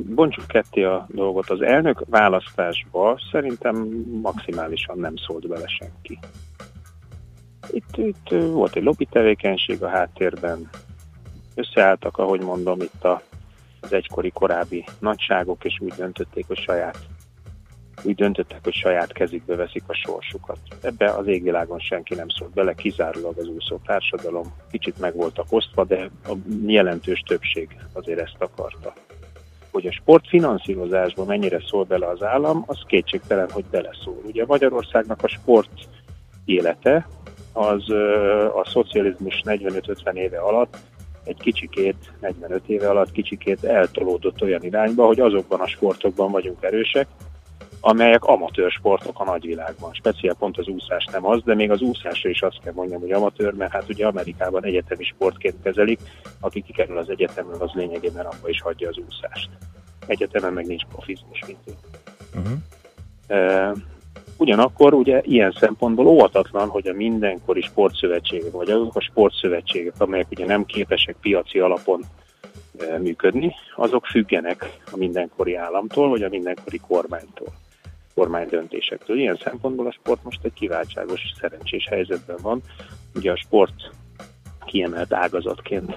Bontsuk 0.00 0.46
ketté 0.46 0.82
a 0.82 1.06
dolgot. 1.08 1.50
Az 1.50 1.62
elnök 1.62 2.02
választásba 2.08 3.20
szerintem 3.32 3.76
maximálisan 4.22 4.98
nem 4.98 5.14
szólt 5.16 5.48
bele 5.48 5.66
senki. 5.66 6.18
Itt, 7.70 7.96
itt 7.96 8.28
volt 8.28 8.76
egy 8.76 8.82
lobby 8.82 9.04
tevékenység 9.10 9.82
a 9.82 9.88
háttérben, 9.88 10.70
összeálltak, 11.54 12.18
ahogy 12.18 12.40
mondom, 12.40 12.80
itt 12.80 13.04
a, 13.04 13.22
az 13.80 13.92
egykori 13.92 14.30
korábbi 14.30 14.84
nagyságok, 14.98 15.64
és 15.64 15.80
úgy 15.80 15.92
döntötték, 15.96 16.46
hogy 16.46 16.58
saját 16.58 16.98
úgy 18.02 18.14
döntöttek, 18.14 18.58
hogy 18.62 18.72
saját 18.72 19.12
kezükbe 19.12 19.56
veszik 19.56 19.82
a 19.86 19.94
sorsukat. 19.94 20.58
Ebbe 20.80 21.10
az 21.10 21.26
égvilágon 21.26 21.78
senki 21.78 22.14
nem 22.14 22.28
szólt 22.28 22.52
bele, 22.52 22.74
kizárólag 22.74 23.38
az 23.38 23.48
úszó 23.48 23.80
társadalom. 23.86 24.54
Kicsit 24.70 24.98
meg 24.98 25.14
voltak 25.14 25.46
osztva, 25.50 25.84
de 25.84 26.10
a 26.24 26.32
jelentős 26.66 27.22
többség 27.26 27.76
azért 27.92 28.20
ezt 28.20 28.36
akarta. 28.38 28.92
Hogy 29.70 29.86
a 29.86 29.92
sportfinanszírozásban 29.92 31.26
mennyire 31.26 31.62
szól 31.66 31.84
bele 31.84 32.06
az 32.06 32.22
állam, 32.22 32.64
az 32.66 32.78
kétségtelen, 32.86 33.50
hogy 33.50 33.64
beleszól. 33.64 34.20
Ugye 34.26 34.44
Magyarországnak 34.46 35.22
a 35.22 35.28
sport 35.28 35.88
élete 36.44 37.08
az 37.52 37.90
a 38.54 38.64
szocializmus 38.64 39.42
45-50 39.44 40.14
éve 40.14 40.38
alatt 40.38 40.76
egy 41.24 41.38
kicsikét, 41.38 42.12
45 42.20 42.62
éve 42.66 42.88
alatt 42.88 43.12
kicsikét 43.12 43.64
eltolódott 43.64 44.42
olyan 44.42 44.62
irányba, 44.62 45.06
hogy 45.06 45.20
azokban 45.20 45.60
a 45.60 45.68
sportokban 45.68 46.30
vagyunk 46.30 46.62
erősek, 46.62 47.06
amelyek 47.86 48.24
amatőr 48.24 48.70
sportok 48.70 49.20
a 49.20 49.24
nagyvilágban. 49.24 49.92
Speciál 49.92 50.34
pont 50.38 50.58
az 50.58 50.66
úszás 50.66 51.04
nem 51.12 51.26
az, 51.26 51.42
de 51.42 51.54
még 51.54 51.70
az 51.70 51.80
úszásra 51.80 52.28
is 52.28 52.42
azt 52.42 52.60
kell 52.62 52.72
mondjam, 52.72 53.00
hogy 53.00 53.12
amatőr, 53.12 53.52
mert 53.52 53.72
hát 53.72 53.88
ugye 53.88 54.06
Amerikában 54.06 54.64
egyetemi 54.64 55.04
sportként 55.04 55.62
kezelik, 55.62 56.00
aki 56.40 56.62
kikerül 56.62 56.98
az 56.98 57.08
egyetemről, 57.08 57.56
az 57.60 57.70
lényegében 57.72 58.26
abba 58.26 58.48
is 58.48 58.60
hagyja 58.60 58.88
az 58.88 58.96
úszást. 59.06 59.48
Egyetemen 60.06 60.52
meg 60.52 60.66
nincs 60.66 60.84
profizmus, 60.84 61.44
mint 61.46 61.58
ő. 61.66 61.72
Uh-huh. 62.34 62.52
Uh, 63.28 63.76
ugyanakkor 64.36 64.94
ugye 64.94 65.20
ilyen 65.24 65.56
szempontból 65.60 66.06
óvatatlan, 66.06 66.68
hogy 66.68 66.88
a 66.88 66.92
mindenkori 66.92 67.60
sportszövetségek, 67.60 68.52
vagy 68.52 68.70
azok 68.70 68.96
a 68.96 69.00
sportszövetségek, 69.00 69.94
amelyek 69.98 70.30
ugye 70.30 70.46
nem 70.46 70.64
képesek 70.64 71.16
piaci 71.20 71.58
alapon 71.58 72.00
működni, 73.00 73.54
azok 73.76 74.06
függenek 74.06 74.80
a 74.92 74.96
mindenkori 74.96 75.54
államtól, 75.54 76.08
vagy 76.08 76.22
a 76.22 76.28
mindenkori 76.28 76.78
kormánytól 76.78 77.52
kormány 78.14 78.48
döntésektől. 78.48 79.18
Ilyen 79.18 79.38
szempontból 79.42 79.86
a 79.86 79.92
sport 79.92 80.22
most 80.24 80.44
egy 80.44 80.52
kiváltságos, 80.52 81.20
szerencsés 81.40 81.86
helyzetben 81.88 82.36
van. 82.42 82.62
Ugye 83.14 83.32
a 83.32 83.36
sport 83.36 83.90
kiemelt 84.66 85.12
ágazatként 85.12 85.96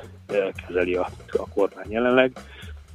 kezeli 0.67 0.95
a, 0.95 1.09
a 1.31 1.49
kormány 1.53 1.91
jelenleg, 1.91 2.31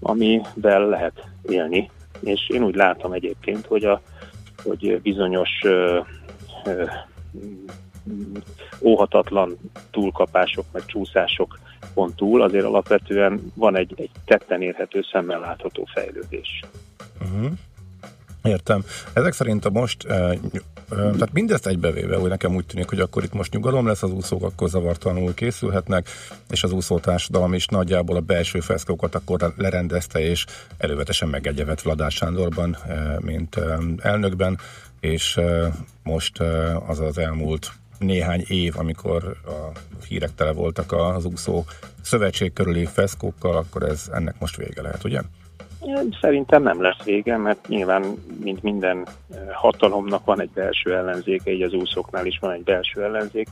amivel 0.00 0.88
lehet 0.88 1.28
élni. 1.42 1.90
És 2.20 2.48
én 2.48 2.62
úgy 2.62 2.74
látom 2.74 3.12
egyébként, 3.12 3.66
hogy, 3.66 3.84
a, 3.84 4.00
hogy 4.62 5.00
bizonyos 5.02 5.50
ö, 5.62 6.00
ö, 6.64 6.84
óhatatlan 8.80 9.58
túlkapások, 9.90 10.64
meg 10.72 10.84
csúszások 10.86 11.58
pont 11.94 12.16
túl, 12.16 12.42
azért 12.42 12.64
alapvetően 12.64 13.52
van 13.54 13.76
egy, 13.76 13.94
egy 13.96 14.10
tetten 14.24 14.62
érhető, 14.62 15.02
szemmel 15.12 15.40
látható 15.40 15.88
fejlődés. 15.92 16.60
Uh-huh. 17.20 17.52
Értem. 18.42 18.84
Ezek 19.12 19.32
szerint 19.32 19.64
a 19.64 19.70
most, 19.70 20.04
e, 20.04 20.14
e, 20.14 20.36
tehát 20.88 21.32
mindezt 21.32 21.66
egybevéve, 21.66 22.16
hogy 22.16 22.30
nekem 22.30 22.54
úgy 22.54 22.66
tűnik, 22.66 22.88
hogy 22.88 23.00
akkor 23.00 23.24
itt 23.24 23.32
most 23.32 23.52
nyugalom 23.52 23.86
lesz, 23.86 24.02
az 24.02 24.10
úszók 24.10 24.42
akkor 24.42 24.68
zavartalanul 24.68 25.34
készülhetnek, 25.34 26.08
és 26.50 26.62
az 26.62 26.72
úszó 26.72 26.98
társadalom 26.98 27.54
is 27.54 27.66
nagyjából 27.66 28.16
a 28.16 28.20
belső 28.20 28.60
feszkókat 28.60 29.14
akkor 29.14 29.54
lerendezte, 29.56 30.20
és 30.20 30.46
elővetesen 30.76 31.28
megegyevet 31.28 31.82
Vladár 31.82 32.10
Sándorban, 32.10 32.76
e, 32.88 33.18
mint 33.20 33.56
e, 33.56 33.78
elnökben, 33.98 34.58
és 35.00 35.40
most 36.02 36.40
az 36.86 37.00
az 37.00 37.18
elmúlt 37.18 37.72
néhány 37.98 38.44
év, 38.48 38.78
amikor 38.78 39.36
a 39.46 39.78
hírek 40.08 40.34
tele 40.34 40.52
voltak 40.52 40.92
az 40.92 41.24
úszó 41.24 41.64
szövetség 42.02 42.52
körüli 42.52 42.84
feszkókkal, 42.84 43.56
akkor 43.56 43.82
ez 43.82 44.08
ennek 44.12 44.34
most 44.38 44.56
vége 44.56 44.82
lehet, 44.82 45.04
ugye? 45.04 45.20
Szerintem 46.20 46.62
nem 46.62 46.82
lesz 46.82 47.02
vége, 47.04 47.36
mert 47.36 47.68
nyilván, 47.68 48.04
mint 48.42 48.62
minden 48.62 49.06
eh, 49.30 49.38
hatalomnak 49.52 50.24
van 50.24 50.40
egy 50.40 50.50
belső 50.54 50.96
ellenzéke, 50.96 51.52
így 51.52 51.62
az 51.62 51.72
úszóknál 51.72 52.26
is 52.26 52.38
van 52.38 52.50
egy 52.50 52.62
belső 52.62 53.02
ellenzék. 53.02 53.48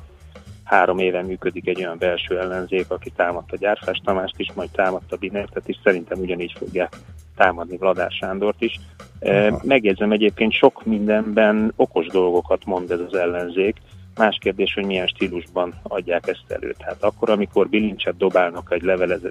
Három 0.65 0.99
éve 0.99 1.23
működik 1.23 1.69
egy 1.69 1.79
olyan 1.79 1.99
belső 1.99 2.39
ellenzék, 2.39 2.91
aki 2.91 3.11
támadta 3.11 3.57
Gyárfás 3.57 4.01
Tamást 4.05 4.39
is, 4.39 4.53
majd 4.53 4.71
támadta 4.71 5.17
Binertet 5.17 5.69
is, 5.69 5.81
szerintem 5.85 6.21
ugyanígy 6.21 6.55
fogja 6.59 6.89
támadni 7.37 7.77
Vladár 7.77 8.11
Sándort 8.11 8.61
is. 8.63 8.81
Eh, 9.19 9.47
Aha. 9.47 9.61
Megjegyzem 9.65 10.13
egyébként 10.13 10.53
sok 10.53 10.85
mindenben 10.85 11.73
okos 11.77 12.07
dolgokat 12.07 12.65
mond 12.65 12.91
ez 12.91 13.01
az 13.01 13.15
ellenzék, 13.15 13.77
Más 14.21 14.39
kérdés, 14.41 14.75
hogy 14.75 14.85
milyen 14.85 15.07
stílusban 15.07 15.75
adják 15.83 16.27
ezt 16.27 16.45
elő. 16.49 16.75
Tehát 16.79 17.03
akkor, 17.03 17.31
amikor 17.31 17.69
bilincset 17.69 18.17
dobálnak 18.17 18.73
egy 18.73 18.83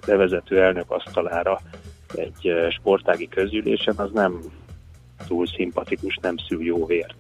levezető 0.06 0.62
elnök 0.62 0.92
asztalára, 0.92 1.60
egy 2.16 2.52
sportági 2.70 3.28
közülésen, 3.28 3.94
az 3.98 4.10
nem 4.14 4.40
túl 5.28 5.48
szimpatikus, 5.48 6.18
nem 6.22 6.36
szül 6.48 6.64
jó 6.64 6.86
vért. 6.86 7.16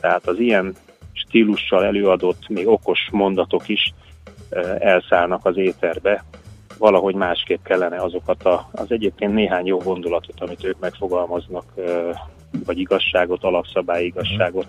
Tehát 0.00 0.26
az 0.26 0.38
ilyen 0.38 0.74
stílussal 1.12 1.84
előadott, 1.84 2.48
még 2.48 2.68
okos 2.68 3.08
mondatok 3.10 3.68
is 3.68 3.94
elszállnak 4.78 5.44
az 5.44 5.56
éterbe, 5.56 6.24
valahogy 6.78 7.14
másképp 7.14 7.64
kellene 7.64 8.02
azokat 8.02 8.44
a, 8.44 8.68
az 8.72 8.90
egyébként 8.90 9.34
néhány 9.34 9.66
jó 9.66 9.78
gondolatot, 9.78 10.40
amit 10.40 10.64
ők 10.64 10.78
megfogalmaznak, 10.78 11.64
vagy 12.64 12.78
igazságot, 12.78 13.44
alapszabály 13.44 14.04
igazságot 14.04 14.66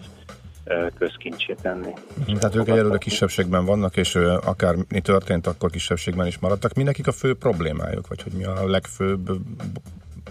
közkincsé 0.97 1.55
tenni. 1.61 1.93
Tehát 2.25 2.55
ők 2.55 2.67
egyelőre 2.67 2.97
kisebbségben 2.97 3.65
vannak, 3.65 3.97
és 3.97 4.15
akár 4.45 4.75
mi 4.89 4.99
történt, 4.99 5.47
akkor 5.47 5.69
kisebbségben 5.69 6.27
is 6.27 6.39
maradtak. 6.39 6.73
Mi 6.73 6.83
nekik 6.83 7.07
a 7.07 7.11
fő 7.11 7.35
problémájuk, 7.35 8.07
vagy 8.07 8.21
hogy 8.21 8.31
mi 8.31 8.43
a 8.43 8.69
legfőbb 8.69 9.29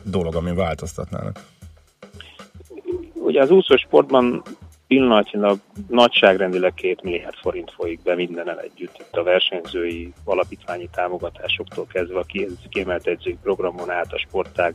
dolog, 0.02 0.34
ami 0.34 0.54
változtatnának? 0.54 1.40
Ugye 3.14 3.42
az 3.42 3.50
úszósportban 3.50 4.42
pillanatnyilag 4.86 5.58
nagyságrendileg 5.88 6.74
2 6.74 6.96
milliárd 7.02 7.34
forint 7.34 7.70
folyik 7.70 8.02
be 8.02 8.14
mindenen 8.14 8.60
együtt. 8.60 8.96
Itt 8.98 9.16
a 9.16 9.22
versenyzői 9.22 10.12
alapítványi 10.24 10.88
támogatásoktól 10.92 11.86
kezdve 11.86 12.18
a 12.18 12.26
kiemelt 12.68 13.06
edzői 13.06 13.38
programon 13.42 13.90
át 13.90 14.12
a 14.12 14.18
sportág 14.18 14.74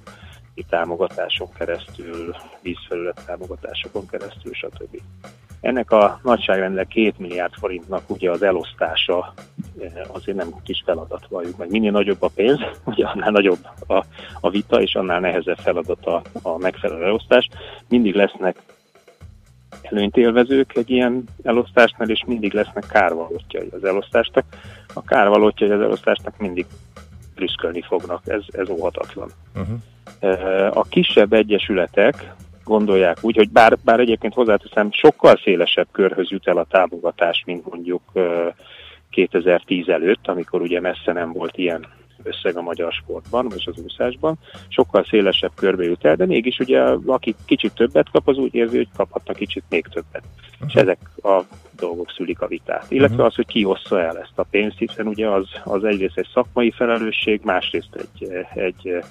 támogatáson 0.69 1.47
keresztül, 1.57 2.35
vízfelület 2.61 3.21
támogatásokon 3.25 4.07
keresztül, 4.07 4.53
stb. 4.53 5.01
Ennek 5.61 5.91
a 5.91 6.19
nagyságrendileg 6.23 6.87
2 6.87 7.13
milliárd 7.17 7.53
forintnak 7.53 8.09
ugye 8.09 8.31
az 8.31 8.43
elosztása 8.43 9.33
eh, 9.79 9.91
azért 10.11 10.37
nem 10.37 10.53
kis 10.63 10.81
feladat 10.85 11.27
valljuk 11.29 11.57
meg. 11.57 11.69
Minél 11.69 11.91
nagyobb 11.91 12.21
a 12.21 12.31
pénz, 12.35 12.59
ugye 12.85 13.05
annál 13.05 13.31
nagyobb 13.31 13.67
a, 13.87 14.05
a 14.39 14.49
vita, 14.49 14.81
és 14.81 14.95
annál 14.95 15.19
nehezebb 15.19 15.57
feladat 15.57 16.05
a, 16.05 16.21
a 16.41 16.57
megfelelő 16.57 17.03
elosztás. 17.03 17.49
Mindig 17.89 18.15
lesznek 18.15 18.61
előnyt 19.81 20.17
élvezők 20.17 20.75
egy 20.75 20.89
ilyen 20.89 21.23
elosztásnál, 21.43 22.09
és 22.09 22.23
mindig 22.27 22.53
lesznek 22.53 22.85
kárvalótjai 22.87 23.69
az 23.71 23.83
elosztásnak. 23.83 24.45
A 24.93 25.01
kárvalótjai 25.01 25.69
az 25.69 25.81
elosztásnak 25.81 26.37
mindig 26.37 26.65
prüszkölni 27.35 27.81
fognak, 27.81 28.21
ez, 28.27 28.41
ez 28.51 28.69
óhatatlan. 28.69 29.29
Uh-huh. 29.55 29.77
A 30.69 30.83
kisebb 30.83 31.33
egyesületek 31.33 32.33
gondolják 32.63 33.17
úgy, 33.21 33.35
hogy 33.35 33.49
bár, 33.49 33.77
bár 33.83 33.99
egyébként 33.99 34.33
hozzáteszem, 34.33 34.91
sokkal 34.91 35.39
szélesebb 35.43 35.87
körhöz 35.91 36.29
jut 36.29 36.47
el 36.47 36.57
a 36.57 36.67
támogatás, 36.69 37.43
mint 37.45 37.69
mondjuk 37.69 38.01
2010 39.09 39.87
előtt, 39.87 40.27
amikor 40.27 40.61
ugye 40.61 40.79
messze 40.79 41.11
nem 41.13 41.31
volt 41.31 41.57
ilyen 41.57 41.87
összeg 42.23 42.57
a 42.57 42.61
magyar 42.61 42.91
sportban, 42.91 43.47
vagy 43.49 43.63
az 43.65 43.83
úszásban, 43.83 44.37
sokkal 44.67 45.03
szélesebb 45.03 45.51
körbe 45.55 45.83
jut 45.83 46.05
el, 46.05 46.15
de 46.15 46.25
mégis 46.25 46.59
ugye 46.59 46.81
aki 47.05 47.35
kicsit 47.45 47.73
többet 47.73 48.09
kap, 48.11 48.27
az 48.27 48.37
úgy 48.37 48.55
érzi, 48.55 48.77
hogy 48.77 48.87
kaphatna 48.95 49.33
kicsit 49.33 49.63
még 49.69 49.85
többet. 49.85 50.23
Uh-huh. 50.53 50.67
És 50.67 50.73
ezek 50.73 50.97
a 51.23 51.41
dolgok 51.75 52.11
szülik 52.11 52.41
a 52.41 52.47
vitát. 52.47 52.85
Illetve 52.89 53.13
uh-huh. 53.13 53.25
az, 53.29 53.35
hogy 53.35 53.45
ki 53.45 53.63
hozza 53.63 54.01
el 54.01 54.17
ezt 54.17 54.33
a 54.35 54.43
pénzt, 54.43 54.77
hiszen 54.77 55.07
ugye 55.07 55.27
az, 55.27 55.47
az 55.63 55.83
egyrészt 55.83 56.17
egy 56.17 56.29
szakmai 56.33 56.71
felelősség, 56.71 57.41
másrészt 57.43 57.95
egy, 57.95 58.31
egy 58.53 59.03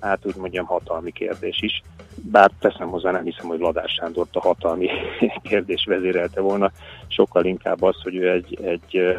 hát 0.00 0.26
úgy 0.26 0.36
mondjam 0.36 0.66
hatalmi 0.66 1.12
kérdés 1.12 1.60
is. 1.60 1.82
Bár 2.14 2.50
teszem 2.58 2.88
hozzá, 2.88 3.10
nem 3.10 3.24
hiszem, 3.24 3.46
hogy 3.46 3.58
Ladás 3.58 3.92
Sándort 3.92 4.36
a 4.36 4.40
hatalmi 4.40 4.88
kérdés 5.48 5.84
vezérelte 5.84 6.40
volna, 6.40 6.70
sokkal 7.06 7.44
inkább 7.44 7.82
az, 7.82 8.02
hogy 8.02 8.16
ő 8.16 8.30
egy, 8.30 8.58
egy 8.62 9.16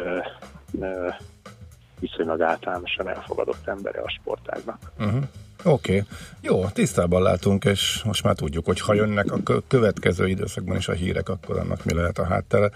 viszonylag 2.00 2.40
általánosan 2.40 3.08
elfogadott 3.08 3.66
embere 3.66 4.00
a 4.00 4.10
sportágnak. 4.10 4.92
Uh-huh. 4.98 5.22
Oké, 5.64 5.92
okay. 5.92 6.06
jó, 6.40 6.68
tisztában 6.68 7.22
látunk, 7.22 7.64
és 7.64 8.02
most 8.04 8.22
már 8.22 8.34
tudjuk, 8.34 8.64
hogy 8.64 8.80
ha 8.80 8.94
jönnek 8.94 9.32
a 9.32 9.60
következő 9.68 10.28
időszakban 10.28 10.76
is 10.76 10.88
a 10.88 10.92
hírek, 10.92 11.28
akkor 11.28 11.58
annak 11.58 11.84
mi 11.84 11.94
lehet 11.94 12.18
a 12.18 12.24
háttere. 12.24 12.70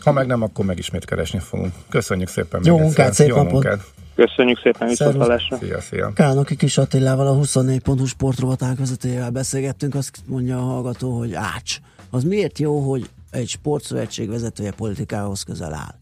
Ha 0.00 0.12
meg 0.12 0.26
nem, 0.26 0.42
akkor 0.42 0.64
megismét 0.64 1.04
keresni 1.04 1.38
fogunk. 1.38 1.72
Köszönjük 1.88 2.28
szépen. 2.28 2.60
Jó 2.64 2.78
munkát, 2.78 3.12
szép 3.12 3.34
napot. 3.34 3.66
Köszönjük 4.14 4.58
szépen, 4.58 4.88
viszontlátásra. 4.88 5.56
Szia, 5.56 5.80
szia. 5.80 6.12
Kálnoki 6.12 6.56
Kis 6.56 6.78
Attilával, 6.78 7.26
a 7.26 7.34
24.hu 7.34 8.04
sportrovatánk 8.04 8.78
vezetőjével 8.78 9.30
beszélgettünk, 9.30 9.94
azt 9.94 10.18
mondja 10.26 10.58
a 10.58 10.62
hallgató, 10.62 11.18
hogy 11.18 11.34
ács. 11.34 11.78
Az 12.10 12.24
miért 12.24 12.58
jó, 12.58 12.90
hogy 12.90 13.08
egy 13.30 13.48
sportszövetség 13.48 14.28
vezetője 14.28 14.70
politikához 14.70 15.42
közel 15.42 15.74
áll? 15.74 15.94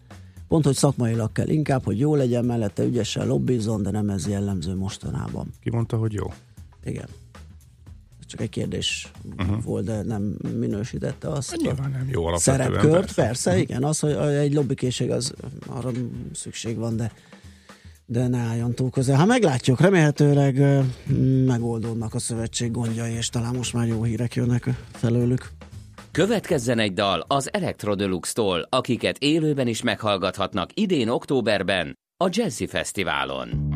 Pont, 0.48 0.64
hogy 0.64 0.74
szakmailag 0.74 1.32
kell 1.32 1.48
inkább, 1.48 1.84
hogy 1.84 1.98
jó 1.98 2.14
legyen 2.14 2.44
mellette, 2.44 2.82
ügyesen 2.82 3.26
lobbizon, 3.26 3.82
de 3.82 3.90
nem 3.90 4.08
ez 4.08 4.28
jellemző 4.28 4.74
mostanában. 4.74 5.52
Ki 5.62 5.70
mondta, 5.70 5.96
hogy 5.96 6.12
jó? 6.12 6.32
Igen. 6.84 7.08
Ez 8.20 8.26
csak 8.26 8.40
egy 8.40 8.48
kérdés 8.48 9.10
uh-huh. 9.36 9.62
volt, 9.62 9.84
de 9.84 10.02
nem 10.02 10.22
minősítette 10.58 11.28
azt. 11.28 11.50
Hát 11.50 11.60
nyilván 11.60 11.90
nem 11.90 12.08
jó 12.08 12.36
Szerepkört, 12.36 12.90
persze, 12.90 13.22
persze 13.22 13.50
uh-huh. 13.50 13.64
igen. 13.64 13.84
Az, 13.84 13.98
hogy 13.98 14.12
egy 14.12 14.54
lobbykészség, 14.54 15.10
az 15.10 15.34
arra 15.66 15.90
szükség 16.32 16.76
van, 16.76 16.96
de 16.96 17.12
de 18.10 18.28
ne 18.28 18.38
álljon 18.38 18.74
túl 18.74 18.90
közel. 18.90 19.16
Ha 19.16 19.24
meglátjuk, 19.24 19.80
remélhetőleg 19.80 20.82
megoldódnak 21.46 22.14
a 22.14 22.18
szövetség 22.18 22.70
gondjai, 22.70 23.12
és 23.12 23.28
talán 23.28 23.54
most 23.54 23.72
már 23.72 23.86
jó 23.86 24.02
hírek 24.02 24.34
jönnek 24.34 24.68
felőlük. 24.92 25.50
Következzen 26.10 26.78
egy 26.78 26.92
dal 26.92 27.24
az 27.26 27.52
Electrodeluxe-tól, 27.52 28.66
akiket 28.68 29.18
élőben 29.18 29.66
is 29.66 29.82
meghallgathatnak 29.82 30.70
idén 30.74 31.08
októberben 31.08 31.98
a 32.24 32.28
Jazzy 32.30 32.66
Fesztiválon. 32.66 33.69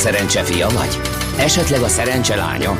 Szerencse 0.00 0.42
fia 0.42 0.68
vagy? 0.68 1.00
Esetleg 1.38 1.80
a 1.80 1.88
szerencse 1.88 2.36
lánya? 2.36 2.72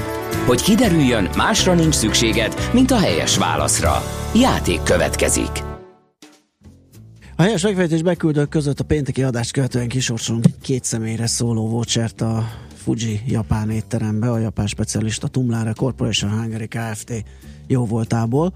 Hogy 0.47 0.63
kiderüljön, 0.63 1.29
másra 1.37 1.75
nincs 1.75 1.95
szükséged, 1.95 2.55
mint 2.73 2.91
a 2.91 2.99
helyes 2.99 3.37
válaszra. 3.37 4.03
Játék 4.35 4.83
következik. 4.83 5.63
A 7.37 7.43
helyes 7.43 7.63
megfejtés 7.63 8.03
beküldők 8.03 8.49
között 8.49 8.81
a 8.81 8.85
pénteki 8.85 9.23
adást 9.23 9.53
követően 9.53 9.89
kisorsolunk 9.89 10.45
két 10.63 10.85
személyre 10.85 11.27
szóló 11.27 11.69
vouchert 11.69 12.21
a 12.21 12.49
Fuji 12.75 13.21
japán 13.27 13.71
étterembe, 13.71 14.31
a 14.31 14.39
japán 14.39 14.67
specialista 14.67 15.29
Tumlare 15.29 15.73
Corporation 15.73 16.31
Hungary 16.31 16.69
Kft. 16.69 17.25
jó 17.67 17.87
voltából. 17.87 18.53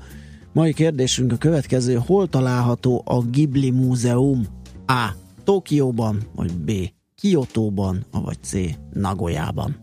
Mai 0.53 0.72
kérdésünk 0.72 1.33
a 1.33 1.37
következő, 1.37 2.00
hol 2.07 2.29
található 2.29 3.03
a 3.05 3.20
Ghibli 3.20 3.70
Múzeum? 3.70 4.46
A. 4.87 5.09
Tokióban, 5.44 6.22
vagy 6.35 6.53
B. 6.53 6.93
Kiotóban, 7.14 8.07
vagy 8.11 8.42
C. 8.42 8.53
Nagoyában. 8.92 9.77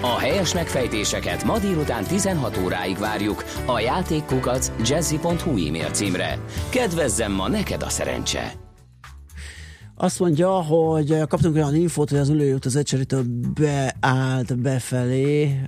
A 0.00 0.18
helyes 0.18 0.54
megfejtéseket 0.54 1.44
ma 1.44 1.58
délután 1.58 2.04
16 2.04 2.58
óráig 2.64 2.98
várjuk 2.98 3.44
a 3.66 3.80
játékkukac 3.80 4.72
jazzy.hu 4.84 5.66
e-mail 5.66 5.90
címre. 5.90 6.38
Kedvezzem 6.70 7.32
ma 7.32 7.48
neked 7.48 7.82
a 7.82 7.88
szerencse! 7.88 8.52
Azt 9.94 10.18
mondja, 10.18 10.50
hogy 10.50 11.18
kaptunk 11.28 11.54
olyan 11.54 11.74
infót, 11.74 12.10
hogy 12.10 12.18
az 12.18 12.28
ülőjút 12.28 12.64
az 12.64 12.76
Ecseritől 12.76 13.24
beállt 13.60 14.58
befelé. 14.58 15.60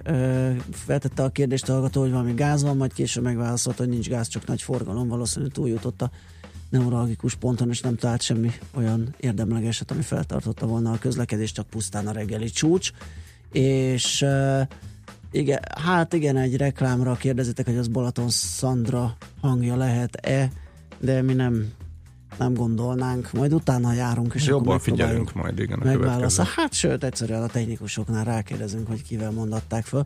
Feltette 0.73 1.23
a 1.23 1.29
kérdést 1.29 1.69
a 1.69 1.73
hallgató, 1.73 2.01
hogy 2.01 2.11
valami 2.11 2.35
gáz 2.35 2.63
van, 2.63 2.77
majd 2.77 2.93
később 2.93 3.23
megválaszolt, 3.23 3.79
hogy 3.79 3.89
nincs 3.89 4.09
gáz, 4.09 4.29
csak 4.29 4.47
nagy 4.47 4.63
forgalom. 4.63 5.09
Valószínűleg 5.09 5.53
túljutott 5.55 6.03
a 6.03 6.11
neuralgikus 6.79 7.35
ponton, 7.35 7.69
és 7.69 7.81
nem 7.81 7.97
talált 7.97 8.23
semmi 8.23 8.51
olyan 8.75 9.15
érdemlegeset, 9.17 9.91
ami 9.91 10.03
feltartotta 10.03 10.67
volna 10.67 10.93
a 10.93 10.99
közlekedést, 10.99 11.55
csak 11.55 11.67
pusztán 11.67 12.07
a 12.07 12.13
reggeli 12.13 12.51
csúcs. 12.51 12.91
És 13.53 14.23
uh, 14.23 14.61
igen, 15.31 15.61
hát 15.85 16.13
igen, 16.13 16.37
egy 16.37 16.57
reklámra 16.57 17.15
kérdezitek, 17.15 17.67
hogy 17.67 17.77
az 17.77 17.89
Balaton 17.89 18.29
Szandra 18.29 19.17
hangja 19.41 19.77
lehet-e, 19.77 20.51
de 20.99 21.23
mi 21.23 21.33
nem 21.33 21.73
nem 22.39 22.55
gondolnánk, 22.55 23.33
majd 23.33 23.53
utána 23.53 23.93
járunk, 23.93 24.35
és 24.35 24.47
Jobban 24.47 24.79
figyelünk 24.79 25.33
majd, 25.33 25.59
igen, 25.59 25.79
a 25.81 25.85
megválaszol. 25.85 26.47
Hát 26.57 26.73
sőt, 26.73 27.05
egyszerűen 27.05 27.43
a 27.43 27.47
technikusoknál 27.47 28.25
rákérdezünk, 28.25 28.87
hogy 28.87 29.03
kivel 29.03 29.31
mondatták 29.31 29.85
föl. 29.85 30.05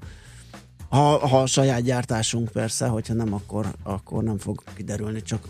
Ha, 0.89 1.27
ha 1.27 1.41
a 1.41 1.47
saját 1.47 1.83
gyártásunk 1.83 2.49
persze, 2.49 2.87
hogyha 2.87 3.15
nem, 3.15 3.33
akkor, 3.33 3.67
akkor 3.83 4.23
nem 4.23 4.39
fog 4.39 4.63
kiderülni, 4.75 5.23
csak 5.23 5.49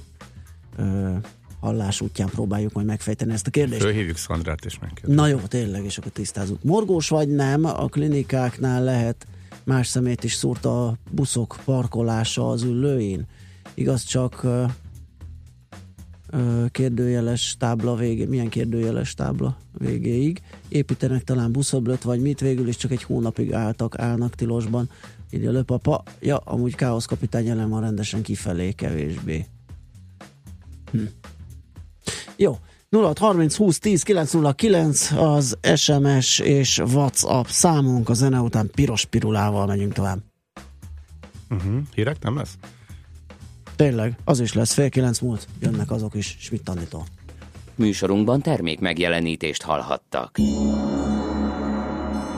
ö, 0.79 1.17
hallás 1.61 2.01
útján 2.01 2.29
próbáljuk 2.29 2.73
majd 2.73 2.87
megfejteni 2.87 3.33
ezt 3.33 3.47
a 3.47 3.51
kérdést. 3.51 3.83
Fölhívjuk 3.83 4.17
Szandrát 4.17 4.65
és 4.65 4.79
megkérdezik. 4.79 5.17
Na 5.17 5.27
jó, 5.27 5.39
tényleg, 5.39 5.85
és 5.85 5.99
akkor 5.99 6.13
tisztázunk. 6.13 6.63
Morgós 6.63 7.09
vagy 7.09 7.29
nem, 7.29 7.65
a 7.65 7.87
klinikáknál 7.87 8.85
lehet 8.85 9.27
más 9.65 9.87
szemét 9.87 10.25
is 10.25 10.35
szúrt 10.35 10.65
a 10.65 10.97
buszok 11.11 11.59
parkolása 11.65 12.49
az 12.49 12.63
ülőin. 12.63 13.27
Igaz, 13.75 14.03
csak 14.03 14.43
ö, 14.43 14.65
ö, 16.31 16.65
kérdőjeles 16.71 17.57
tábla 17.59 17.95
végé, 17.95 18.25
milyen 18.25 18.49
kérdőjeles 18.49 19.15
tábla 19.15 19.57
végéig. 19.79 20.43
Építenek 20.69 21.25
talán 21.25 21.53
buszoblöt, 21.53 22.03
vagy 22.03 22.21
mit, 22.21 22.41
végül 22.41 22.69
is 22.69 22.77
csak 22.77 22.91
egy 22.91 23.03
hónapig 23.03 23.53
álltak, 23.53 23.99
állnak 23.99 24.35
tilosban. 24.35 24.91
Írja 25.31 25.51
Löpapa, 25.51 26.03
ja, 26.21 26.37
amúgy 26.37 26.75
káosz 26.75 27.05
kapitány 27.05 27.47
jelen 27.47 27.69
van 27.69 27.81
rendesen 27.81 28.23
kifelé, 28.23 28.73
kevésbé. 28.73 29.47
Hm. 30.91 30.99
Jó, 32.37 32.59
0630 32.91 33.57
20 33.57 33.79
10 33.79 34.03
909 34.03 35.11
az 35.13 35.59
SMS 35.75 36.39
és 36.39 36.79
WhatsApp 36.79 37.47
számunk, 37.47 38.09
a 38.09 38.15
zene 38.15 38.41
után 38.41 38.71
piros 38.75 39.05
pirulával 39.05 39.67
megyünk 39.67 39.93
tovább. 39.93 40.19
Uh-huh. 41.51 41.81
Hírek 41.95 42.23
nem 42.23 42.37
lesz? 42.37 42.55
Tényleg, 43.77 44.17
az 44.25 44.41
is 44.41 44.53
lesz, 44.53 44.73
fél 44.73 44.89
kilenc 44.89 45.19
múlt, 45.19 45.47
jönnek 45.61 45.91
azok 45.91 46.15
is, 46.15 46.37
Schmidt 46.41 46.69
Anditól. 46.69 47.05
Műsorunkban 47.75 48.41
termék 48.41 48.81
megjelenítést 48.81 49.63
hallhattak. 49.63 50.39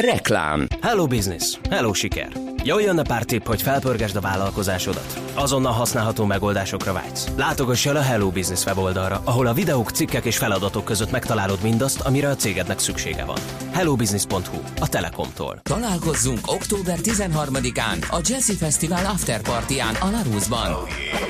Reklám. 0.00 0.66
Hello 0.80 1.06
business, 1.06 1.58
hello 1.70 1.92
siker. 1.92 2.28
Jöjjön 2.64 2.98
a 2.98 3.02
pár 3.02 3.24
tipp, 3.24 3.46
hogy 3.46 3.62
felpörgesd 3.62 4.16
a 4.16 4.20
vállalkozásodat. 4.20 5.29
Azonnal 5.34 5.72
használható 5.72 6.24
megoldásokra 6.24 6.92
vágysz. 6.92 7.26
Látogass 7.36 7.86
el 7.86 7.96
a 7.96 8.00
Hello 8.00 8.30
Business 8.30 8.64
weboldalra, 8.64 9.20
ahol 9.24 9.46
a 9.46 9.52
videók, 9.52 9.90
cikkek 9.90 10.24
és 10.24 10.36
feladatok 10.36 10.84
között 10.84 11.10
megtalálod 11.10 11.58
mindazt, 11.62 12.00
amire 12.00 12.28
a 12.28 12.36
cégednek 12.36 12.78
szüksége 12.78 13.24
van. 13.24 13.38
hellobusiness.hu, 13.72 14.60
a 14.80 14.88
Telekomtól. 14.88 15.60
Találkozzunk 15.62 16.38
október 16.46 16.98
13-án 17.02 18.10
a 18.10 18.20
Jazzy 18.22 18.52
Festival 18.52 19.04
After 19.04 19.42
Partyán 19.42 19.94
a 19.94 20.10
Larusban. 20.10 20.72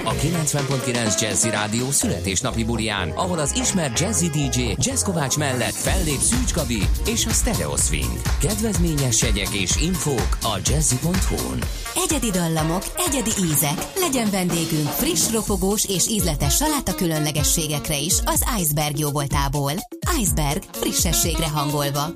A 0.04 0.12
90.9 0.12 1.20
Jazzy 1.20 1.50
Rádió 1.50 1.90
születésnapi 1.90 2.64
bulián, 2.64 3.10
ahol 3.10 3.38
az 3.38 3.56
ismert 3.56 3.98
Jazzy 3.98 4.28
DJ 4.28 4.74
Jazz 4.76 5.02
Kovács 5.02 5.36
mellett 5.36 5.74
fellép 5.74 6.18
Szűcs 6.18 6.52
Gabi 6.52 6.82
és 7.06 7.26
a 7.26 7.30
Stereo 7.30 7.76
Swing. 7.76 8.20
Kedvezményes 8.40 9.22
jegyek 9.22 9.48
és 9.54 9.76
infók 9.76 10.38
a 10.42 10.58
jazzy.hu-n. 10.64 11.58
Egyedi 12.04 12.30
dallamok, 12.30 12.82
egyedi 13.06 13.30
ízek. 13.52 13.89
Legyen 13.94 14.30
vendégünk 14.30 14.88
friss, 14.88 15.30
ropogós 15.32 15.84
és 15.88 16.08
ízletes 16.08 16.56
saláta 16.56 16.94
különlegességekre 16.94 17.98
is 17.98 18.14
az 18.24 18.44
Iceberg 18.58 18.98
jóvoltából. 18.98 19.72
Iceberg, 20.20 20.62
frissességre 20.70 21.48
hangolva. 21.48 22.06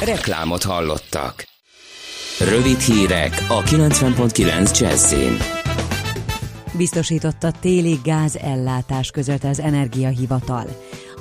Reklámot 0.00 0.62
hallottak. 0.62 1.48
Rövid 2.38 2.78
hírek 2.80 3.44
a 3.48 3.62
90.9 3.62 4.78
Jazzin. 4.78 5.36
Biztosította 6.72 7.50
téli 7.60 7.98
gáz 8.04 8.36
ellátás 8.36 9.10
között 9.10 9.44
az 9.44 9.60
Energiahivatal. 9.60 10.66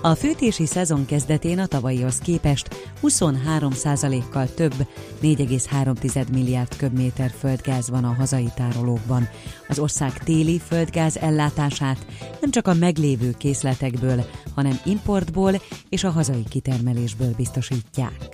A 0.02 0.16
fűtési 0.16 0.66
szezon 0.66 1.06
kezdetén 1.06 1.60
a 1.60 1.66
tavalyihoz 1.66 2.18
képest 2.18 2.92
23%-kal 3.02 4.54
több, 4.54 4.74
4,3 5.22 6.32
milliárd 6.32 6.78
köbméter 6.78 7.32
földgáz 7.40 7.90
van 7.90 8.04
a 8.04 8.14
hazai 8.14 8.50
tárolókban. 8.56 9.30
Az 9.68 9.80
ország 9.80 10.18
téli 10.18 10.60
földgáz 10.60 11.18
ellátását 11.18 12.06
nem 12.42 12.52
csak 12.52 12.68
a 12.68 12.74
meglévő 12.74 13.32
készletekből, 13.38 14.26
hanem 14.56 14.80
importból 14.86 15.62
és 15.90 16.04
a 16.04 16.10
hazai 16.10 16.44
kitermelésből 16.50 17.34
biztosítják. 17.38 18.30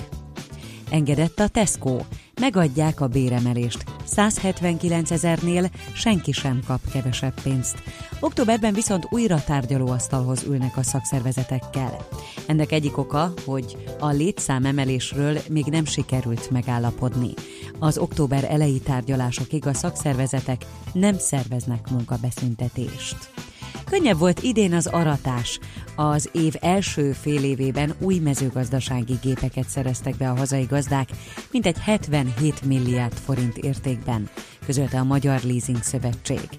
Engedett 0.95 1.39
a 1.39 1.47
Tesco. 1.47 1.97
Megadják 2.39 3.01
a 3.01 3.08
béremelést. 3.08 3.84
179 4.05 5.12
ezernél 5.12 5.69
senki 5.95 6.31
sem 6.31 6.60
kap 6.67 6.79
kevesebb 6.91 7.41
pénzt. 7.43 7.77
Októberben 8.19 8.73
viszont 8.73 9.08
újra 9.10 9.43
tárgyalóasztalhoz 9.43 10.43
ülnek 10.43 10.77
a 10.77 10.84
szakszervezetekkel. 10.84 12.08
Ennek 12.47 12.71
egyik 12.71 12.97
oka, 12.97 13.34
hogy 13.45 13.77
a 13.99 14.10
létszám 14.10 14.65
emelésről 14.65 15.38
még 15.49 15.65
nem 15.65 15.86
sikerült 15.86 16.49
megállapodni. 16.49 17.34
Az 17.79 17.97
október 17.97 18.43
elejé 18.49 18.77
tárgyalásokig 18.77 19.67
a 19.67 19.73
szakszervezetek 19.73 20.65
nem 20.93 21.17
szerveznek 21.17 21.89
munkabeszüntetést. 21.89 23.44
Könnyebb 23.89 24.17
volt 24.17 24.41
idén 24.41 24.74
az 24.74 24.88
aratás. 24.88 25.60
Az 25.95 26.30
év 26.32 26.54
első 26.62 27.12
fél 27.12 27.43
évében 27.43 27.93
új 28.00 28.17
mezőgazdasági 28.17 29.13
gépeket 29.21 29.67
szereztek 29.67 30.17
be 30.17 30.30
a 30.30 30.36
hazai 30.36 30.63
gazdák, 30.63 31.10
mintegy 31.52 31.78
77 31.80 32.65
milliárd 32.65 33.13
forint 33.13 33.58
értékben, 33.58 34.30
közölte 34.65 35.00
a 35.00 35.04
Magyar 35.04 35.41
Leasing 35.41 35.84
Szövetség. 35.84 36.50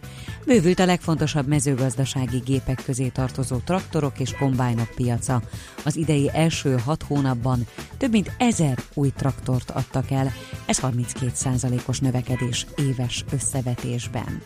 Bővült 0.47 0.79
a 0.79 0.85
legfontosabb 0.85 1.47
mezőgazdasági 1.47 2.39
gépek 2.39 2.83
közé 2.85 3.09
tartozó 3.09 3.57
traktorok 3.57 4.21
és 4.21 4.35
kombájnok 4.39 4.91
piaca. 4.95 5.43
Az 5.85 5.97
idei 5.97 6.31
első 6.33 6.79
hat 6.85 7.03
hónapban 7.03 7.67
több 7.99 8.11
mint 8.11 8.33
ezer 8.39 8.79
új 8.95 9.11
traktort 9.17 9.71
adtak 9.71 10.11
el, 10.11 10.33
ez 10.67 10.79
32% 10.83 11.87
os 11.87 12.01
növekedés 12.01 12.67
éves 12.77 13.25
összevetésben. 13.31 14.43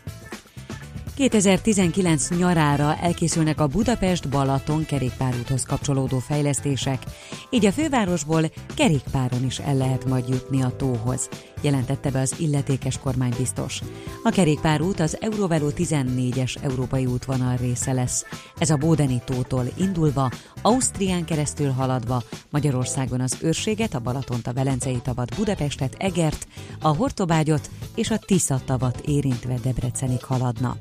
2019 1.14 2.28
nyarára 2.38 2.96
elkészülnek 2.96 3.60
a 3.60 3.66
Budapest-Balaton 3.66 4.84
kerékpárúthoz 4.84 5.64
kapcsolódó 5.64 6.18
fejlesztések, 6.18 7.02
így 7.50 7.66
a 7.66 7.72
fővárosból 7.72 8.42
kerékpáron 8.74 9.44
is 9.44 9.58
el 9.58 9.76
lehet 9.76 10.04
majd 10.04 10.28
jutni 10.28 10.62
a 10.62 10.76
tóhoz, 10.76 11.28
jelentette 11.60 12.10
be 12.10 12.20
az 12.20 12.34
illetékes 12.38 12.98
kormánybiztos. 12.98 13.80
A 14.22 14.30
kerékpárút 14.30 15.00
az 15.00 15.16
Eurovelo 15.20 15.68
14-es 15.76 16.56
európai 16.62 17.06
útvonal 17.06 17.56
része 17.56 17.92
lesz. 17.92 18.24
Ez 18.58 18.70
a 18.70 18.76
Bódeni 18.76 19.22
tótól 19.24 19.64
indulva, 19.76 20.30
Ausztrián 20.62 21.24
keresztül 21.24 21.70
haladva, 21.70 22.22
Magyarországon 22.50 23.20
az 23.20 23.36
Őrséget, 23.40 23.94
a 23.94 24.00
Balatont, 24.00 24.46
a 24.46 24.52
Velencei 24.52 25.00
tavat, 25.02 25.36
Budapestet, 25.36 25.94
Egert, 25.98 26.46
a 26.80 26.88
Hortobágyot 26.88 27.70
és 27.94 28.10
a 28.10 28.18
Tisza 28.18 28.60
tavat 28.64 29.00
érintve 29.06 29.54
Debrecenig 29.62 30.24
haladna. 30.24 30.76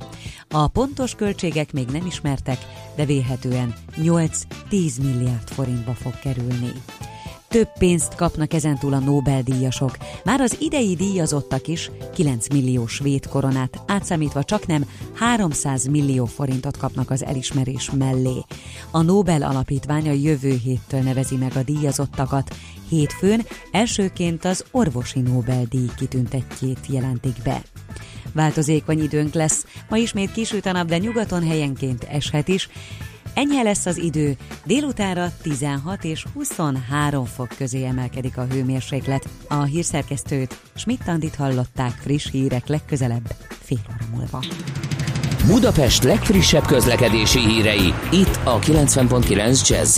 A 0.50 0.68
pontos 0.68 1.16
költségek 1.16 1.74
még 1.74 1.88
nem 1.88 2.06
ismertek, 2.06 2.58
de 2.96 3.06
véhetően 3.06 3.74
8-10 3.98 5.02
milliárd 5.02 5.48
forintba 5.50 5.94
fog 5.94 6.20
kerülni. 6.20 6.72
Több 7.50 7.70
pénzt 7.78 8.16
kapnak 8.16 8.54
ezentúl 8.54 8.94
a 8.94 9.00
Nobel-díjasok. 9.00 9.98
Már 10.24 10.42
az 10.42 10.58
idei 10.60 10.96
díjazottak 10.96 11.68
is 11.68 11.92
9 12.14 12.48
millió 12.50 12.88
svéd 12.88 13.28
koronát, 13.28 13.82
átszámítva 13.88 14.44
csak 14.44 14.68
nem 14.68 14.86
300 15.14 15.88
millió 15.88 16.26
forintot 16.26 16.78
kapnak 16.78 17.10
az 17.10 17.24
elismerés 17.24 17.92
mellé. 17.92 18.46
A 18.92 19.02
Nobel 19.02 19.42
alapítvány 19.42 20.10
a 20.10 20.12
jövő 20.12 20.60
héttől 20.64 21.00
nevezi 21.00 21.36
meg 21.36 21.52
a 21.56 21.64
díjazottakat. 21.64 22.56
Hétfőn 22.90 23.46
elsőként 23.72 24.46
az 24.46 24.66
orvosi 24.72 25.20
Nobel-díj 25.20 25.90
kitüntetjét 25.98 26.86
jelentik 26.88 27.36
be. 27.44 27.62
Változékony 28.34 29.04
időnk 29.04 29.34
lesz, 29.34 29.66
ma 29.90 29.98
ismét 29.98 30.32
kisüt 30.32 30.66
a 30.66 30.72
nap, 30.72 30.88
de 30.88 30.98
nyugaton 30.98 31.48
helyenként 31.48 32.04
eshet 32.04 32.48
is. 32.48 32.70
Enyhe 33.40 33.64
lesz 33.64 33.86
az 33.86 33.98
idő, 33.98 34.38
délutára 34.66 35.32
16 35.42 36.04
és 36.04 36.26
23 36.34 37.26
fok 37.26 37.48
közé 37.58 37.86
emelkedik 37.86 38.38
a 38.38 38.46
hőmérséklet. 38.52 39.28
A 39.48 39.64
hírszerkesztőt 39.64 40.60
Schmidt-Tandit 40.76 41.36
hallották 41.36 41.92
friss 41.92 42.32
hírek 42.32 42.68
legközelebb 42.68 43.36
fél 43.62 43.78
óra 43.90 44.18
múlva. 44.18 44.44
Budapest 45.48 46.04
legfrissebb 46.04 46.66
közlekedési 46.66 47.40
hírei, 47.40 47.94
itt 48.12 48.40
a 48.44 48.60
90.9 48.60 49.68
jazz 49.70 49.98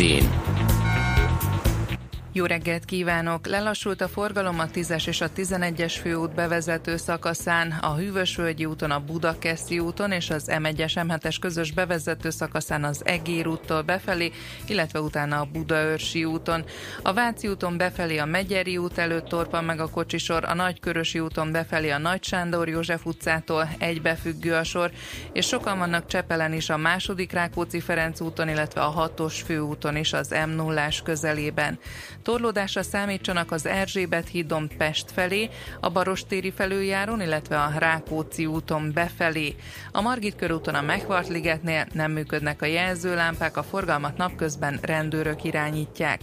jó 2.34 2.46
reggelt 2.46 2.86
kívánok! 2.86 3.48
Lelassult 3.48 4.02
a 4.02 4.08
forgalom 4.08 4.60
a 4.60 4.66
10-es 4.66 5.08
és 5.08 5.22
a 5.22 5.30
11-es 5.32 5.96
főút 6.02 6.34
bevezető 6.34 6.98
szakaszán, 6.98 7.72
a 7.72 7.96
Hűvösvölgyi 7.96 8.66
úton, 8.66 8.92
a 8.92 9.00
Budakeszi 9.00 9.80
úton 9.80 10.12
és 10.12 10.30
az 10.30 10.50
M1-es 10.52 10.92
M7-es 10.96 11.36
közös 11.42 11.72
bevezető 11.72 12.30
szakaszán 12.30 12.84
az 12.84 13.02
Egér 13.06 13.48
úttól 13.48 13.82
befelé, 13.82 14.32
illetve 14.68 15.02
utána 15.02 15.40
a 15.40 15.48
Budaörsi 15.52 16.26
úton. 16.26 16.64
A 17.02 17.14
Váci 17.14 17.48
úton 17.48 17.78
befelé 17.78 18.18
a 18.18 18.26
Megyeri 18.26 18.78
út 18.78 18.98
előtt 18.98 19.28
torpan 19.28 19.64
meg 19.64 19.80
a 19.80 19.90
kocsisor, 19.90 20.46
a 20.46 20.54
Nagykörösi 20.54 21.20
úton 21.20 21.52
befelé 21.52 21.90
a 21.90 21.98
Nagy 21.98 22.24
Sándor 22.24 22.70
József 22.70 23.06
utcától 23.06 23.70
egybefüggő 23.78 24.54
a 24.54 24.64
sor, 24.64 24.92
és 25.34 25.48
sokan 25.48 25.78
vannak 25.78 26.06
Csepelen 26.06 26.54
is 26.54 26.70
a 26.70 26.78
második 26.78 27.32
Rákóczi-Ferenc 27.32 28.22
úton, 28.22 28.50
illetve 28.50 28.82
a 28.82 28.90
hatos 28.90 29.42
főúton 29.42 29.96
is 29.96 30.14
az 30.14 30.36
m 30.48 30.50
0 30.50 30.88
közelében. 31.04 31.80
Torlódásra 32.24 32.84
számítsanak 32.84 33.52
az 33.52 33.66
Erzsébet 33.66 34.28
hídon 34.28 34.70
Pest 34.78 35.12
felé, 35.12 35.50
a 35.80 35.90
Barostéri 35.90 36.52
felüljáron, 36.52 37.22
illetve 37.22 37.62
a 37.62 37.72
Rákóczi 37.78 38.46
úton 38.46 38.92
befelé. 38.94 39.56
A 39.92 40.02
Margit 40.02 40.36
körúton 40.36 40.76
a 40.76 40.82
Mechvart 40.82 41.28
ligetnél 41.28 41.88
nem 41.94 42.12
működnek 42.12 42.62
a 42.62 42.66
jelzőlámpák, 42.66 43.58
a 43.58 43.64
forgalmat 43.64 44.18
napközben 44.18 44.80
rendőrök 44.82 45.44
irányítják. 45.44 46.22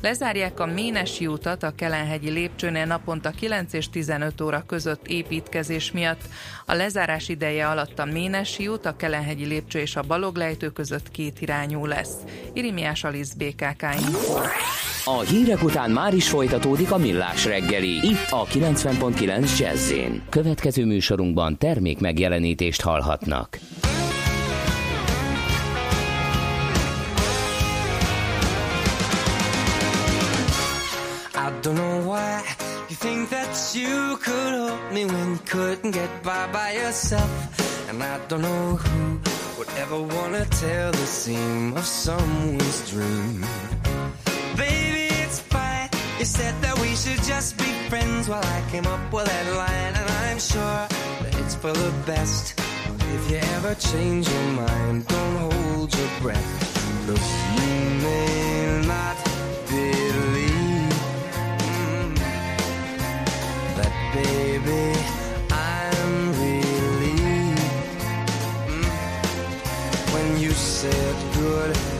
Lezárják 0.00 0.60
a 0.60 0.66
Ménesi 0.66 1.26
útat 1.26 1.62
a 1.62 1.74
Kelenhegyi 1.74 2.30
lépcsőnél 2.30 2.86
naponta 2.86 3.30
9 3.30 3.72
és 3.72 3.90
15 3.90 4.40
óra 4.40 4.64
között 4.66 5.06
építkezés 5.06 5.92
miatt. 5.92 6.22
A 6.66 6.74
lezárás 6.74 7.28
ideje 7.28 7.68
alatt 7.68 7.98
a 7.98 8.04
Ménesi 8.04 8.68
út, 8.68 8.86
a 8.86 8.96
Kelenhegyi 8.96 9.44
lépcső 9.44 9.78
és 9.78 9.96
a 9.96 10.02
Baloglejtő 10.02 10.68
között 10.68 11.10
két 11.10 11.40
irányú 11.40 11.86
lesz. 11.86 12.14
Irimiás 12.52 13.04
Alisz 13.04 13.32
BKK. 13.32 13.82
A 15.04 15.22
hírek 15.44 15.62
után 15.62 15.90
már 15.90 16.14
is 16.14 16.28
folytatódik 16.28 16.92
a 16.92 16.96
millás 16.96 17.44
reggeli, 17.44 17.88
itt 17.88 18.30
a 18.30 18.44
90.9 18.44 19.58
jazz 19.58 19.92
Következő 20.28 20.84
műsorunkban 20.84 21.58
termék 21.58 21.98
megjelenítést 21.98 22.80
hallhatnak. 22.80 23.58
I 31.34 31.52
don't 31.62 31.74
know 31.74 32.12
why 32.12 32.40
you 32.88 32.96
think 32.98 33.28
that 33.28 33.74
you 33.74 34.16
could 34.24 34.52
help 34.52 34.92
me 34.92 35.04
when 35.04 35.28
you 35.28 35.38
couldn't 35.44 35.92
get 35.92 36.10
by 36.22 36.48
by 36.52 36.80
yourself. 36.82 37.30
And 37.88 38.02
I 38.02 38.18
don't 38.28 38.42
know 38.42 38.76
who 38.76 39.18
would 39.56 39.70
ever 39.82 40.00
wanna 40.16 40.44
tell 40.44 40.90
the 40.90 41.06
seam 41.06 41.72
of 41.76 41.84
someone's 41.84 42.90
dream. 42.90 43.44
Baby, 44.56 44.89
You 46.20 46.26
said 46.26 46.54
that 46.60 46.78
we 46.78 46.94
should 46.96 47.22
just 47.22 47.56
be 47.56 47.72
friends 47.88 48.28
while 48.28 48.44
I 48.44 48.62
came 48.70 48.86
up 48.86 49.10
with 49.10 49.24
that 49.24 49.56
line, 49.56 49.94
and 49.96 50.10
I'm 50.28 50.38
sure 50.38 50.86
that 51.22 51.34
it's 51.40 51.54
for 51.54 51.72
the 51.72 51.90
best. 52.04 52.60
If 53.14 53.30
you 53.30 53.38
ever 53.56 53.74
change 53.76 54.28
your 54.28 54.48
mind, 54.52 55.08
don't 55.08 55.36
hold 55.50 55.96
your 55.96 56.10
breath. 56.20 57.06
Look, 57.08 57.24
you 57.56 57.72
may 58.04 58.82
not 58.86 59.16
believe 59.70 60.92
mm, 61.72 62.14
that, 63.78 63.94
baby. 64.12 64.92
I'm 65.50 66.12
relieved 66.36 67.62
mm, 68.68 68.92
when 70.12 70.38
you 70.38 70.50
said 70.50 71.16
goodbye. 71.32 71.99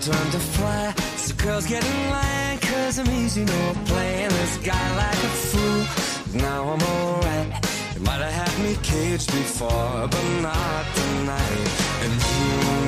turn 0.00 0.30
to 0.30 0.38
fly. 0.38 0.94
So 1.16 1.34
girls 1.36 1.66
get 1.66 1.84
in 1.84 2.10
line, 2.10 2.58
cause 2.58 2.98
I'm 2.98 3.10
easy, 3.10 3.44
no 3.44 3.74
playing 3.86 4.30
this 4.30 4.56
guy 4.58 4.86
like 4.96 5.20
a 5.30 5.32
fool. 5.48 6.40
Now 6.40 6.68
I'm 6.72 6.82
alright. 6.82 7.48
You 7.94 8.00
might 8.00 8.20
have 8.26 8.32
had 8.32 8.54
me 8.64 8.76
caged 8.82 9.30
before, 9.30 10.08
but 10.14 10.24
not 10.40 10.84
tonight. 10.94 11.68
And 12.02 12.12
you 12.12 12.83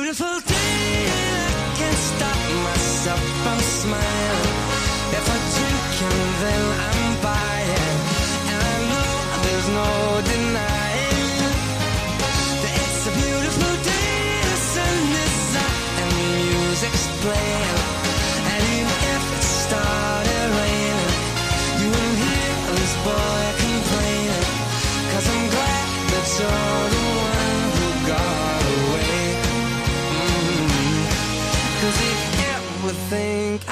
beautiful 0.00 0.38
day, 0.46 1.06
and 1.10 1.54
I 1.58 1.68
can't 1.78 2.00
stop 2.10 2.38
myself 2.68 3.22
from 3.42 3.58
smiling. 3.78 4.56
If 5.18 5.24
I 5.34 5.38
drink 5.56 5.92
and 6.06 6.30
then 6.42 6.64
I'm 6.86 7.10
buying, 7.26 7.96
and 8.52 8.60
I 8.72 8.76
know 8.90 9.12
there's 9.44 9.68
no 9.80 9.90
denying. 10.32 11.34
that 12.62 12.74
It's 12.82 13.02
a 13.10 13.12
beautiful 13.22 13.74
day, 13.90 14.22
the 14.50 14.58
sun 14.72 14.98
is 15.26 15.50
up 15.66 15.76
and 16.02 16.10
the 16.18 16.26
music's 16.46 17.06
playing. 17.22 17.78
And 18.50 18.60
even 18.78 18.98
if 19.14 19.24
it 19.38 19.44
started 19.66 20.46
raining, 20.58 21.14
you 21.80 21.88
won't 21.94 22.18
hear 22.24 22.50
this 22.78 22.94
boy 23.08 23.42
complaining. 23.66 24.46
Cause 25.10 25.26
I'm 25.34 25.46
glad 25.54 25.86
that 26.12 26.26
you're 26.38 26.87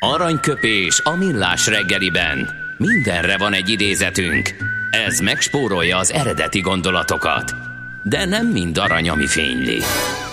Aranyköpés 0.00 1.00
a 1.04 1.16
millás 1.16 1.66
reggeliben. 1.66 2.48
Mindenre 2.76 3.38
van 3.38 3.52
egy 3.52 3.68
idézetünk. 3.68 4.54
Ez 4.90 5.18
megspórolja 5.18 5.96
az 5.96 6.12
eredeti 6.12 6.60
gondolatokat. 6.60 7.54
De 8.02 8.24
nem 8.24 8.46
mind 8.46 8.78
arany, 8.78 9.08
ami 9.08 9.26
fényli. 9.26 9.78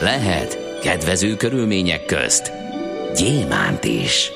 Lehet 0.01 0.79
kedvező 0.81 1.35
körülmények 1.35 2.05
közt 2.05 2.51
gyémánt 3.15 3.83
is. 3.83 4.31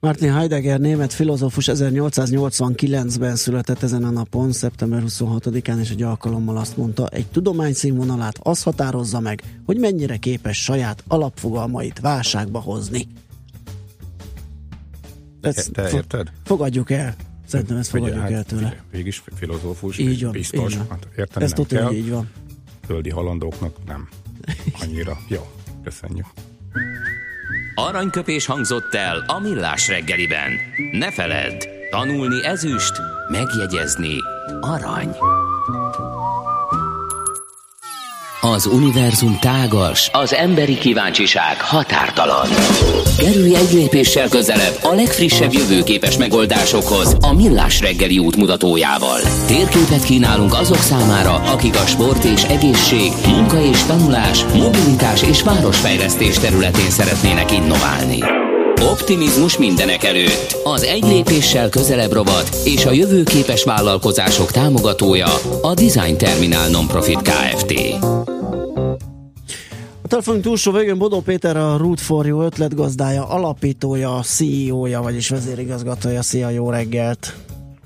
Martin 0.00 0.32
Heidegger, 0.32 0.80
német 0.80 1.12
filozófus 1.12 1.68
1889-ben 1.72 3.36
született 3.36 3.82
ezen 3.82 4.04
a 4.04 4.10
napon, 4.10 4.52
szeptember 4.52 5.02
26-án, 5.06 5.80
és 5.80 5.90
egy 5.90 6.02
alkalommal 6.02 6.56
azt 6.56 6.76
mondta, 6.76 7.08
egy 7.08 7.26
tudomány 7.26 7.72
színvonalát 7.72 8.38
az 8.42 8.62
határozza 8.62 9.20
meg, 9.20 9.42
hogy 9.66 9.78
mennyire 9.78 10.16
képes 10.16 10.62
saját 10.62 11.04
alapfogalmait 11.08 12.00
válságba 12.00 12.60
hozni. 12.60 13.06
Ezt 15.46 15.72
Te 15.72 15.90
érted? 15.90 16.32
Fogadjuk 16.44 16.90
el. 16.90 17.14
Szerintem 17.46 17.76
ezt 17.76 17.90
fogadjuk 17.90 18.30
el 18.30 18.44
tőle. 18.44 18.68
fi- 18.68 18.78
Végig 18.90 19.14
filozófus, 19.36 19.98
Így 19.98 20.22
van, 20.22 20.32
biztos. 20.32 20.72
így 20.72 20.78
van. 20.78 20.86
Hát 20.90 21.06
érteni 21.16 21.44
Ezt 21.44 21.56
nem 21.56 21.66
kell. 21.66 21.92
így 21.92 22.10
van. 22.10 22.30
Földi 22.86 23.10
halandóknak 23.10 23.76
nem. 23.86 24.08
Annyira. 24.82 25.18
Jó, 25.28 25.46
köszönjük. 25.84 26.26
Aranyköpés 27.74 28.46
hangzott 28.46 28.94
el 28.94 29.24
a 29.26 29.38
millás 29.38 29.88
reggeliben. 29.88 30.50
Ne 30.92 31.12
feledd, 31.12 31.60
tanulni 31.90 32.44
ezüst, 32.44 32.92
megjegyezni 33.30 34.14
arany. 34.60 35.16
Az 38.40 38.66
univerzum 38.66 39.38
tágas, 39.40 40.10
az 40.12 40.34
emberi 40.34 40.78
kíváncsiság 40.78 41.60
határtalan. 41.60 42.48
Kerülj 43.16 43.54
egy 43.54 43.72
lépéssel 43.72 44.28
közelebb 44.28 44.78
a 44.82 44.94
legfrissebb 44.94 45.52
jövőképes 45.52 46.16
megoldásokhoz 46.16 47.16
a 47.20 47.32
Millás 47.32 47.80
reggeli 47.80 48.18
útmutatójával. 48.18 49.20
Térképet 49.46 50.04
kínálunk 50.04 50.54
azok 50.54 50.80
számára, 50.80 51.34
akik 51.34 51.74
a 51.74 51.86
sport 51.86 52.24
és 52.24 52.42
egészség, 52.42 53.12
munka 53.26 53.60
és 53.60 53.82
tanulás, 53.82 54.44
mobilitás 54.44 55.22
és 55.22 55.42
városfejlesztés 55.42 56.38
területén 56.38 56.90
szeretnének 56.90 57.52
innoválni. 57.52 58.45
Optimizmus 58.82 59.58
mindenek 59.58 60.04
előtt. 60.04 60.56
Az 60.64 60.82
egy 60.82 61.02
lépéssel 61.02 61.68
közelebb 61.68 62.12
rovat 62.12 62.48
és 62.64 62.86
a 62.86 62.92
jövőképes 62.92 63.64
vállalkozások 63.64 64.50
támogatója 64.50 65.26
a 65.62 65.74
Design 65.74 66.16
Terminál 66.16 66.70
Nonprofit 66.70 67.22
Kft. 67.22 67.72
A 70.02 70.08
telefonunk 70.08 70.44
túlsó 70.44 70.72
végén 70.72 70.98
Bodó 70.98 71.20
Péter 71.20 71.56
a 71.56 71.76
Root 71.76 72.00
for 72.00 72.26
You 72.26 72.42
ötletgazdája, 72.42 73.28
alapítója, 73.28 74.20
CEO-ja, 74.22 75.02
vagyis 75.02 75.28
vezérigazgatója. 75.28 76.22
Szia, 76.22 76.48
jó 76.48 76.70
reggelt! 76.70 77.34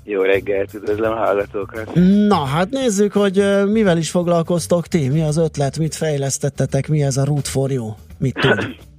Jó 0.05 0.23
reggelt, 0.23 0.75
üdvözlöm 0.75 1.13
a 1.13 1.17
hallgatókat! 1.17 1.95
Na, 2.29 2.45
hát 2.45 2.71
nézzük, 2.71 3.13
hogy 3.13 3.45
mivel 3.67 3.99
is 3.99 4.11
foglalkoztok 4.11 4.87
ti, 4.87 5.09
mi 5.09 5.23
az 5.23 5.37
ötlet, 5.37 5.79
mit 5.79 5.95
fejlesztettetek, 5.95 6.89
mi 6.89 7.03
ez 7.03 7.17
a 7.17 7.25
Root 7.25 7.49
for 7.49 7.71
You, 7.71 7.93
mit 8.19 8.35
tud? 8.35 8.59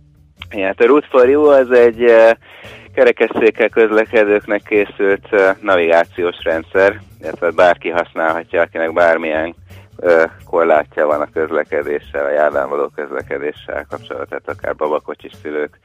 Ja, 0.54 0.66
hát 0.66 0.82
a 0.82 0.86
Root 0.86 1.06
for 1.06 1.30
You 1.30 1.45
az 1.45 1.72
egy 1.72 2.04
eh, 2.04 2.32
kerekesszékkel 2.93 3.70
közlekedőknek 3.70 4.62
készült 4.64 5.28
eh, 5.34 5.56
navigációs 5.62 6.36
rendszer, 6.43 7.02
illetve 7.22 7.52
bárki 7.52 7.89
használhatja, 7.89 8.62
akinek 8.62 8.93
bármilyen 8.93 9.56
eh, 9.97 10.24
korlátja 10.45 11.06
van 11.06 11.22
a 11.22 11.30
közlekedéssel, 11.34 12.26
a 12.26 12.32
járván 12.32 12.70
való 12.70 12.91
közlekedéssel 12.95 13.86
kapcsolatban, 13.89 14.41
akár 14.45 14.76
babakocsis 14.76 15.32
szülők, 15.41 15.80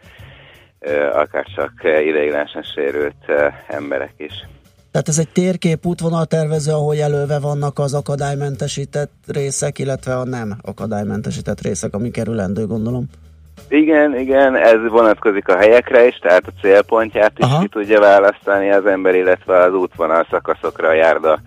akár 1.12 1.44
csak 1.54 1.72
ideiglenesen 1.82 2.62
sérült 2.62 3.32
emberek 3.68 4.12
is. 4.16 4.32
Tehát 4.90 5.08
ez 5.08 5.18
egy 5.18 5.28
térkép 5.32 5.86
útvonaltervező, 5.86 6.72
ahol 6.72 6.94
jelölve 6.94 7.38
vannak 7.38 7.78
az 7.78 7.94
akadálymentesített 7.94 9.12
részek, 9.26 9.78
illetve 9.78 10.16
a 10.16 10.24
nem 10.24 10.56
akadálymentesített 10.62 11.60
részek, 11.60 11.94
ami 11.94 12.10
kerülendő, 12.10 12.66
gondolom. 12.66 13.08
Igen, 13.68 14.18
igen, 14.18 14.57
ez 14.57 14.88
vonatkozik 14.88 15.48
a 15.48 15.57
helyekre 15.57 16.07
is, 16.07 16.18
tehát 16.18 16.46
a 16.46 16.61
célpontját 16.61 17.32
is 17.38 17.44
Aha. 17.44 17.61
ki 17.61 17.68
tudja 17.68 18.00
választani 18.00 18.70
az 18.70 18.86
ember, 18.86 19.14
illetve 19.14 19.62
az 19.62 19.72
útvonal 19.72 20.26
szakaszokra, 20.30 20.88
a 20.88 20.92
járda 20.92 21.40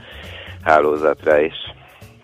hálózatra 0.64 1.40
is. 1.40 1.56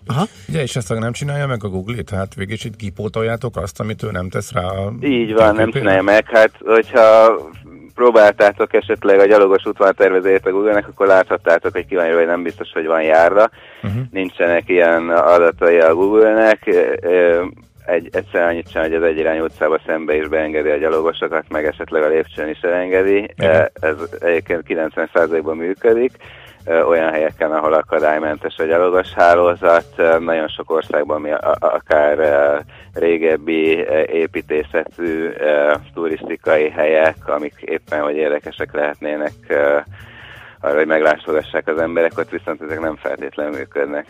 Aha. 0.06 0.24
Ugye, 0.48 0.62
és 0.62 0.76
ezt 0.76 0.98
nem 0.98 1.12
csinálja 1.12 1.46
meg 1.46 1.64
a 1.64 1.68
Google, 1.68 2.02
tehát 2.02 2.34
végig 2.34 2.54
is 2.54 2.64
itt 2.64 2.76
kipótoljátok 2.76 3.56
azt, 3.56 3.80
amit 3.80 4.02
ő 4.02 4.10
nem 4.10 4.28
tesz 4.28 4.52
rá 4.52 4.62
a 4.62 4.92
Így 5.00 5.34
van, 5.34 5.54
nem 5.54 5.70
csinálja 5.70 6.02
meg. 6.02 6.30
Hát, 6.30 6.50
hogyha 6.64 7.38
próbáltátok 7.94 8.74
esetleg 8.74 9.18
a 9.18 9.26
gyalogos 9.26 9.66
útvonaltervezőjét 9.66 10.46
a 10.46 10.50
Google-nek, 10.50 10.88
akkor 10.88 11.06
láthattátok, 11.06 11.72
hogy 11.72 11.86
írva, 11.88 12.14
hogy 12.14 12.26
nem 12.26 12.42
biztos, 12.42 12.68
hogy 12.72 12.86
van 12.86 13.02
járda. 13.02 13.50
Uh-huh. 13.82 14.02
Nincsenek 14.10 14.68
ilyen 14.68 15.10
adatai 15.10 15.78
a 15.78 15.94
Google-nek. 15.94 16.70
Egy, 17.86 18.08
egyszer 18.12 18.42
annyit 18.42 18.70
sem, 18.70 18.82
hogy 18.82 18.94
az 18.94 19.02
egyirányú 19.02 19.44
utcába 19.44 19.80
szembe 19.86 20.14
is 20.16 20.28
beengedi 20.28 20.68
a 20.68 20.76
gyalogosokat, 20.76 21.44
meg 21.48 21.66
esetleg 21.66 22.02
a 22.02 22.08
lépcsőn 22.08 22.48
is 22.48 22.60
elengedi. 22.60 23.16
Igen. 23.16 23.70
Ez 23.80 23.94
egyébként 24.20 24.62
90%-ban 24.68 25.56
működik 25.56 26.12
ö, 26.64 26.82
olyan 26.82 27.10
helyeken, 27.10 27.52
ahol 27.52 27.72
akadálymentes 27.72 28.56
a 28.56 28.64
gyalogos 28.64 29.12
hálózat. 29.12 29.86
Ö, 29.96 30.18
Nagyon 30.18 30.48
sok 30.48 30.70
országban 30.70 31.20
mi 31.20 31.30
akár 31.58 32.64
régebbi 32.94 33.84
építészetű 34.12 35.30
turisztikai 35.94 36.68
helyek, 36.70 37.16
amik 37.26 37.54
éppen 37.60 38.00
hogy 38.00 38.16
érdekesek 38.16 38.72
lehetnének 38.72 39.32
arra, 40.60 40.76
hogy 40.76 40.86
meglátogassák 40.86 41.68
az 41.68 41.78
emberek, 41.78 42.18
ott 42.18 42.30
viszont 42.30 42.62
ezek 42.62 42.80
nem 42.80 42.96
feltétlenül 42.96 43.56
működnek. 43.56 44.06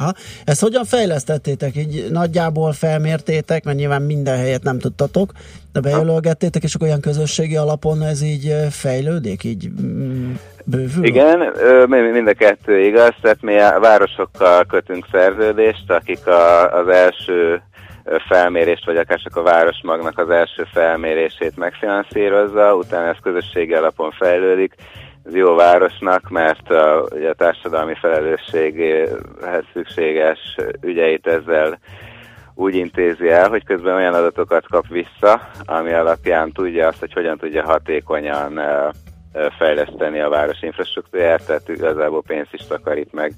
Aha. 0.00 0.12
Ezt 0.44 0.60
hogyan 0.60 0.84
fejlesztettétek? 0.84 1.76
Így 1.76 2.06
nagyjából 2.10 2.72
felmértétek, 2.72 3.64
mert 3.64 3.76
nyilván 3.76 4.02
minden 4.02 4.36
helyet 4.36 4.62
nem 4.62 4.78
tudtatok, 4.78 5.32
de 5.72 5.80
bejelölgettétek, 5.80 6.62
és 6.62 6.74
akkor 6.74 6.86
olyan 6.86 7.00
közösségi 7.00 7.56
alapon 7.56 8.02
ez 8.02 8.22
így 8.22 8.54
fejlődik, 8.70 9.44
így 9.44 9.68
mm, 9.82 10.32
bővül? 10.64 11.04
Igen, 11.04 11.38
mind 11.88 12.28
a 12.28 12.32
kettő 12.32 12.80
igaz, 12.80 13.14
tehát 13.20 13.42
mi 13.42 13.58
a 13.58 13.78
városokkal 13.80 14.64
kötünk 14.64 15.06
szerződést, 15.12 15.90
akik 15.90 16.26
a, 16.26 16.72
az 16.78 16.88
első 16.88 17.62
felmérést, 18.28 18.84
vagy 18.84 18.96
akár 18.96 19.18
csak 19.18 19.36
a 19.36 19.42
városmagnak 19.42 20.18
az 20.18 20.30
első 20.30 20.66
felmérését 20.72 21.56
megfinanszírozza, 21.56 22.74
utána 22.74 23.08
ez 23.08 23.16
közösségi 23.22 23.72
alapon 23.72 24.10
fejlődik. 24.10 24.74
Jó 25.32 25.54
városnak, 25.54 26.28
mert 26.28 26.70
a, 26.70 27.06
ugye 27.14 27.28
a 27.28 27.34
társadalmi 27.34 27.94
felelősséghez 27.94 29.64
szükséges 29.72 30.56
ügyeit 30.80 31.26
ezzel 31.26 31.78
úgy 32.54 32.74
intézi 32.74 33.28
el, 33.28 33.48
hogy 33.48 33.64
közben 33.64 33.94
olyan 33.94 34.14
adatokat 34.14 34.66
kap 34.66 34.86
vissza, 34.88 35.48
ami 35.64 35.92
alapján 35.92 36.52
tudja 36.52 36.88
azt, 36.88 36.98
hogy 36.98 37.12
hogyan 37.12 37.38
tudja 37.38 37.64
hatékonyan 37.64 38.56
ö, 38.56 38.88
ö, 39.32 39.46
fejleszteni 39.58 40.20
a 40.20 40.28
város 40.28 40.62
infrastruktúráját, 40.62 41.46
tehát 41.46 41.68
igazából 41.68 42.22
pénzt 42.22 42.52
is 42.54 42.66
takarít 42.66 43.12
meg. 43.12 43.32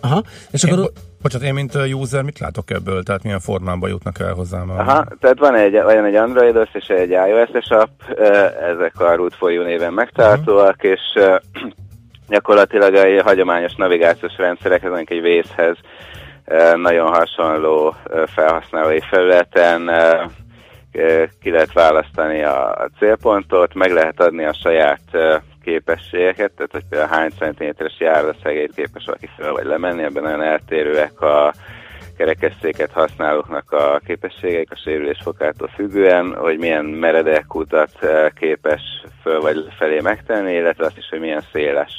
Aha. 0.00 0.22
És 0.50 0.64
Én, 0.64 0.72
akkor 0.72 0.84
bo- 0.84 1.07
bocsánat, 1.22 1.46
én 1.46 1.54
mint 1.54 1.74
user 1.74 2.22
mit 2.22 2.38
látok 2.38 2.70
ebből? 2.70 3.02
Tehát 3.02 3.22
milyen 3.22 3.40
formában 3.40 3.90
jutnak 3.90 4.20
el 4.20 4.32
hozzám? 4.32 4.70
A... 4.70 4.78
Aha, 4.78 5.06
tehát 5.20 5.38
van 5.38 5.54
egy, 5.54 5.72
van 5.72 6.04
egy 6.04 6.14
Androidos 6.14 6.68
és 6.72 6.86
egy 6.86 7.10
iOS-es 7.10 7.70
app, 7.70 8.02
ezek 8.60 9.00
a 9.00 9.14
Root 9.14 9.34
for 9.34 9.52
You 9.52 9.64
néven 9.64 9.92
megtalálhatóak, 9.92 10.82
és 10.82 11.00
ö, 11.14 11.36
gyakorlatilag 12.28 12.94
a 12.94 13.22
hagyományos 13.22 13.74
navigációs 13.74 14.36
rendszerekhez, 14.36 14.90
mondjuk 14.90 15.10
egy 15.10 15.22
vészhez 15.22 15.76
nagyon 16.74 17.06
hasonló 17.06 17.94
felhasználói 18.26 19.00
felületen 19.00 19.90
ki 21.40 21.50
lehet 21.50 21.72
választani 21.72 22.42
a, 22.42 22.88
célpontot, 22.98 23.74
meg 23.74 23.92
lehet 23.92 24.20
adni 24.20 24.44
a 24.44 24.52
saját 24.52 25.00
képességeket, 25.68 26.52
tehát 26.52 26.72
hogy 26.72 26.84
például 26.88 27.10
hány 27.10 27.30
centiméteres 27.38 27.96
járdaszegélyt 27.98 28.74
képes 28.74 29.04
valaki 29.04 29.28
fel 29.36 29.52
vagy 29.52 29.64
lemenni, 29.64 30.02
ebben 30.02 30.22
nagyon 30.22 30.42
eltérőek 30.42 31.20
a 31.20 31.52
kerekesszéket 32.16 32.90
használóknak 32.92 33.72
a 33.72 34.00
képességeik 34.06 34.70
a 34.70 34.80
sérülés 34.84 35.18
fokától 35.22 35.68
függően, 35.68 36.34
hogy 36.34 36.58
milyen 36.58 36.84
meredek 36.84 37.54
utat 37.54 37.90
eh, 38.00 38.28
képes 38.40 38.82
föl 39.22 39.40
vagy 39.40 39.66
felé 39.78 40.00
megtenni, 40.00 40.52
illetve 40.52 40.84
azt 40.86 40.96
is, 40.96 41.08
hogy 41.10 41.20
milyen 41.20 41.44
széles 41.52 41.92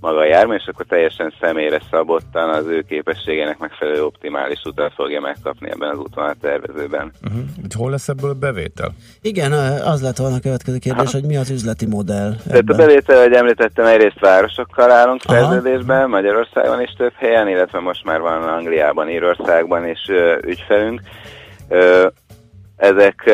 maga 0.00 0.18
a 0.18 0.24
jármű, 0.24 0.54
és 0.54 0.66
akkor 0.66 0.86
teljesen 0.86 1.34
személyre 1.40 1.80
szabottan 1.90 2.50
az 2.50 2.66
ő 2.66 2.84
képességének 2.88 3.58
megfelelő 3.58 4.04
optimális 4.04 4.62
utat 4.64 4.92
fogja 4.94 5.20
megkapni 5.20 5.70
ebben 5.70 5.88
az 5.90 5.98
útvonal 5.98 6.34
tervezőben. 6.40 7.12
Uh-huh. 7.24 7.42
Hol 7.76 7.90
lesz 7.90 8.08
ebből 8.08 8.32
bevétel? 8.32 8.94
igen, 9.20 9.52
az 9.82 10.02
lett 10.02 10.16
volna 10.16 10.36
a 10.36 10.40
következő 10.40 10.78
kérdés, 10.78 11.12
hogy 11.12 11.24
mi 11.24 11.36
az 11.36 11.50
üzleti 11.50 11.86
modell 11.86 12.34
Tehát 12.46 12.70
a 12.70 12.74
bevétel, 12.74 13.22
hogy 13.22 13.32
említettem, 13.32 13.86
egyrészt 13.86 14.20
városokkal 14.20 14.90
állunk 14.90 15.20
Aha. 15.24 15.38
szerződésben, 15.38 16.08
Magyarországon 16.08 16.80
is 16.80 16.94
több 16.96 17.12
helyen, 17.16 17.48
illetve 17.48 17.80
most 17.80 18.04
már 18.04 18.20
van 18.20 18.42
Angliában, 18.42 19.08
Írországban 19.08 19.88
is 19.88 20.10
ügyfelünk. 20.42 21.00
Ezek 22.76 23.30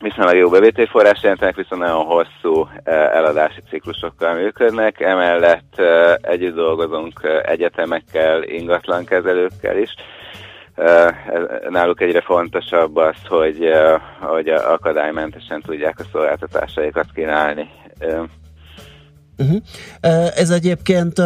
viszonylag 0.00 0.36
jó 0.36 0.48
bevételforrás 0.48 1.22
jelentenek, 1.22 1.56
viszont 1.56 1.82
nagyon 1.82 2.04
hosszú 2.04 2.68
ö, 2.84 2.90
eladási 2.90 3.60
ciklusokkal 3.68 4.34
működnek. 4.34 5.00
Emellett 5.00 5.72
ö, 5.76 6.14
együtt 6.20 6.54
dolgozunk 6.54 7.20
ö, 7.22 7.38
egyetemekkel, 7.42 8.42
ingatlankezelőkkel 8.42 9.78
is. 9.78 9.94
Náluk 11.68 12.00
egyre 12.00 12.20
fontosabb 12.20 12.96
az, 12.96 13.16
hogy, 13.28 13.72
hogy 14.20 14.48
akadálymentesen 14.48 15.60
tudják 15.60 15.98
a 15.98 16.04
szolgáltatásaikat 16.12 17.06
kínálni. 17.14 17.70
Uh-huh. 19.38 19.60
Ez 20.36 20.50
egyébként 20.50 21.22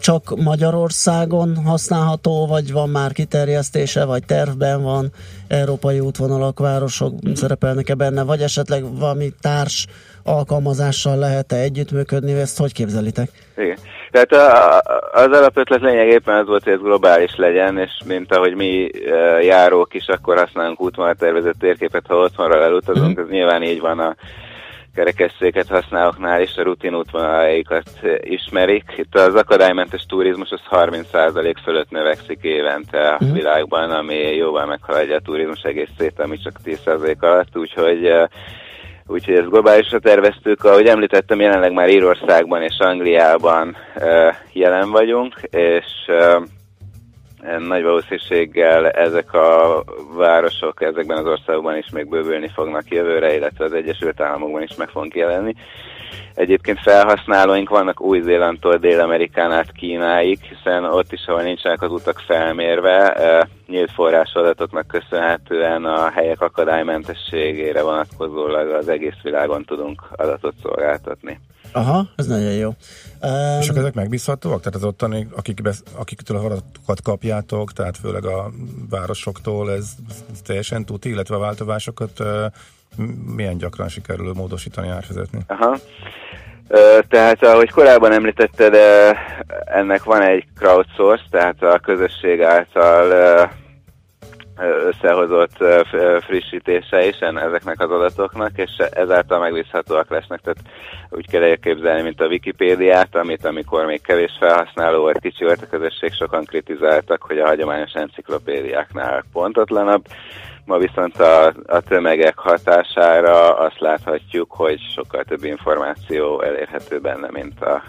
csak 0.00 0.36
Magyarországon 0.44 1.56
használható, 1.56 2.46
vagy 2.46 2.72
van 2.72 2.88
már 2.88 3.12
kiterjesztése, 3.12 4.04
vagy 4.04 4.24
tervben 4.26 4.82
van, 4.82 5.10
európai 5.48 6.00
útvonalak, 6.00 6.58
városok 6.58 7.14
szerepelnek-e 7.34 7.94
benne, 7.94 8.22
vagy 8.22 8.40
esetleg 8.40 8.98
valami 8.98 9.32
társ 9.40 9.86
alkalmazással 10.24 11.16
lehet-e 11.16 11.56
együttműködni, 11.56 12.32
ezt 12.32 12.58
hogy 12.58 12.72
képzelitek? 12.72 13.28
Igen. 13.56 13.76
Tehát 14.10 14.32
a, 14.32 14.76
a- 14.76 14.82
az 15.12 15.26
alapötlet 15.38 15.80
lényegében 15.80 16.36
az 16.36 16.46
volt, 16.46 16.64
hogy 16.64 16.72
ez 16.72 16.78
globális 16.78 17.36
legyen, 17.36 17.78
és 17.78 17.90
mint 18.04 18.34
ahogy 18.34 18.54
mi 18.54 18.90
e, 19.10 19.14
járók 19.42 19.94
is, 19.94 20.06
akkor 20.06 20.38
használunk 20.38 20.80
útvonaltervező 20.80 21.54
térképet, 21.58 22.04
ha 22.08 22.16
otthonról 22.16 22.62
elutazunk, 22.62 23.18
ez 23.18 23.28
nyilván 23.28 23.62
így 23.62 23.80
van 23.80 23.98
a 23.98 24.14
kerekesszéket 24.94 25.68
használóknál 25.68 26.40
is, 26.42 26.56
a 26.56 26.62
rutin 26.62 26.94
útvonalaikat 26.94 27.90
ismerik. 28.20 28.84
Itt 28.96 29.14
az 29.14 29.34
akadálymentes 29.34 30.06
turizmus 30.06 30.50
az 30.50 30.60
30% 30.70 31.56
fölött 31.64 31.90
növekszik 31.90 32.38
évente 32.42 33.08
a 33.08 33.24
Mhm. 33.24 33.32
világban, 33.32 33.90
ami 33.90 34.14
jóval 34.14 34.66
meghaladja 34.66 35.16
a 35.16 35.20
turizmus 35.20 35.62
egész 35.62 35.90
szét, 35.98 36.20
ami 36.20 36.38
csak 36.38 36.52
10% 36.64 37.22
alatt, 37.22 37.56
úgyhogy 37.56 38.12
Úgyhogy 39.06 39.34
ezt 39.34 39.48
globálisra 39.50 39.98
terveztük, 39.98 40.64
ahogy 40.64 40.86
említettem, 40.86 41.40
jelenleg 41.40 41.72
már 41.72 41.88
Írországban 41.88 42.62
és 42.62 42.76
Angliában 42.78 43.76
jelen 44.52 44.90
vagyunk, 44.90 45.34
és 45.50 45.84
nagy 47.58 47.82
valószínűséggel 47.82 48.90
ezek 48.90 49.32
a 49.32 49.82
városok 50.16 50.82
ezekben 50.82 51.16
az 51.16 51.26
országokban 51.26 51.76
is 51.76 51.90
még 51.90 52.08
bővülni 52.08 52.48
fognak 52.54 52.90
jövőre, 52.90 53.36
illetve 53.36 53.64
az 53.64 53.72
Egyesült 53.72 54.20
Államokban 54.20 54.62
is 54.62 54.74
meg 54.74 54.88
fogunk 54.88 55.14
jelenni. 55.14 55.54
Egyébként 56.34 56.80
felhasználóink 56.80 57.68
vannak 57.68 58.00
Új-Zélandtól 58.00 58.76
Dél-Amerikán 58.76 59.52
át 59.52 59.72
Kínáig, 59.72 60.38
hiszen 60.40 60.84
ott 60.84 61.12
is, 61.12 61.26
ahol 61.26 61.42
nincsenek 61.42 61.82
az 61.82 61.90
utak 61.90 62.18
felmérve, 62.26 63.12
eh, 63.12 63.40
nyílt 63.66 63.90
forrásadatoknak 63.90 64.86
köszönhetően 64.86 65.84
a 65.84 66.10
helyek 66.10 66.40
akadálymentességére 66.40 67.82
vonatkozólag 67.82 68.70
az 68.70 68.88
egész 68.88 69.20
világon 69.22 69.64
tudunk 69.64 70.02
adatot 70.16 70.54
szolgáltatni. 70.62 71.40
Aha, 71.72 72.06
ez 72.16 72.26
nagyon 72.26 72.52
jó. 72.52 72.68
Um, 72.68 73.60
És 73.60 73.68
akkor 73.68 73.80
ezek 73.80 73.94
megbízhatóak? 73.94 74.58
Tehát 74.58 74.74
az 74.74 74.84
ottani, 74.84 75.28
akik 75.36 75.62
besz, 75.62 75.82
akiktől 75.94 76.36
a 76.36 76.44
adatokat 76.44 77.02
kapjátok, 77.02 77.72
tehát 77.72 77.96
főleg 77.96 78.24
a 78.24 78.50
városoktól, 78.90 79.72
ez, 79.72 79.90
ez 80.32 80.40
teljesen 80.40 80.84
tuti, 80.84 81.08
illetve 81.08 81.34
a 81.34 81.38
változásokat 81.38 82.22
m- 82.96 83.34
milyen 83.34 83.58
gyakran 83.58 83.88
sikerül 83.88 84.32
módosítani, 84.32 84.88
átvezetni? 84.88 85.40
Aha. 85.46 85.78
Tehát, 87.08 87.42
ahogy 87.42 87.70
korábban 87.70 88.12
említetted, 88.12 88.74
ennek 89.64 90.04
van 90.04 90.22
egy 90.22 90.44
crowdsource, 90.58 91.24
tehát 91.30 91.62
a 91.62 91.78
közösség 91.78 92.42
által 92.42 93.50
összehozott 94.58 95.64
frissítése 96.20 97.06
is 97.06 97.16
ezeknek 97.18 97.80
az 97.80 97.90
adatoknak, 97.90 98.50
és 98.54 98.70
ezáltal 98.76 99.38
megbízhatóak 99.38 100.10
lesznek. 100.10 100.40
Tehát 100.40 100.58
úgy 101.10 101.30
kell 101.30 101.42
elképzelni, 101.42 102.02
mint 102.02 102.20
a 102.20 102.26
Wikipédiát, 102.26 103.16
amit 103.16 103.44
amikor 103.44 103.86
még 103.86 104.02
kevés 104.02 104.36
felhasználó 104.40 105.00
volt, 105.00 105.18
kicsi 105.18 105.44
volt 105.44 105.62
a 105.62 105.76
közösség, 105.76 106.12
sokan 106.12 106.44
kritizáltak, 106.44 107.22
hogy 107.22 107.38
a 107.38 107.46
hagyományos 107.46 107.92
enciklopédiáknál 107.92 109.24
pontotlanabb. 109.32 110.04
Ma 110.64 110.78
viszont 110.78 111.20
a, 111.20 111.46
a 111.66 111.80
tömegek 111.80 112.38
hatására 112.38 113.56
azt 113.56 113.80
láthatjuk, 113.80 114.52
hogy 114.52 114.80
sokkal 114.94 115.24
több 115.24 115.44
információ 115.44 116.42
elérhető 116.42 116.98
benne, 116.98 117.28
mint 117.30 117.60
a 117.60 117.82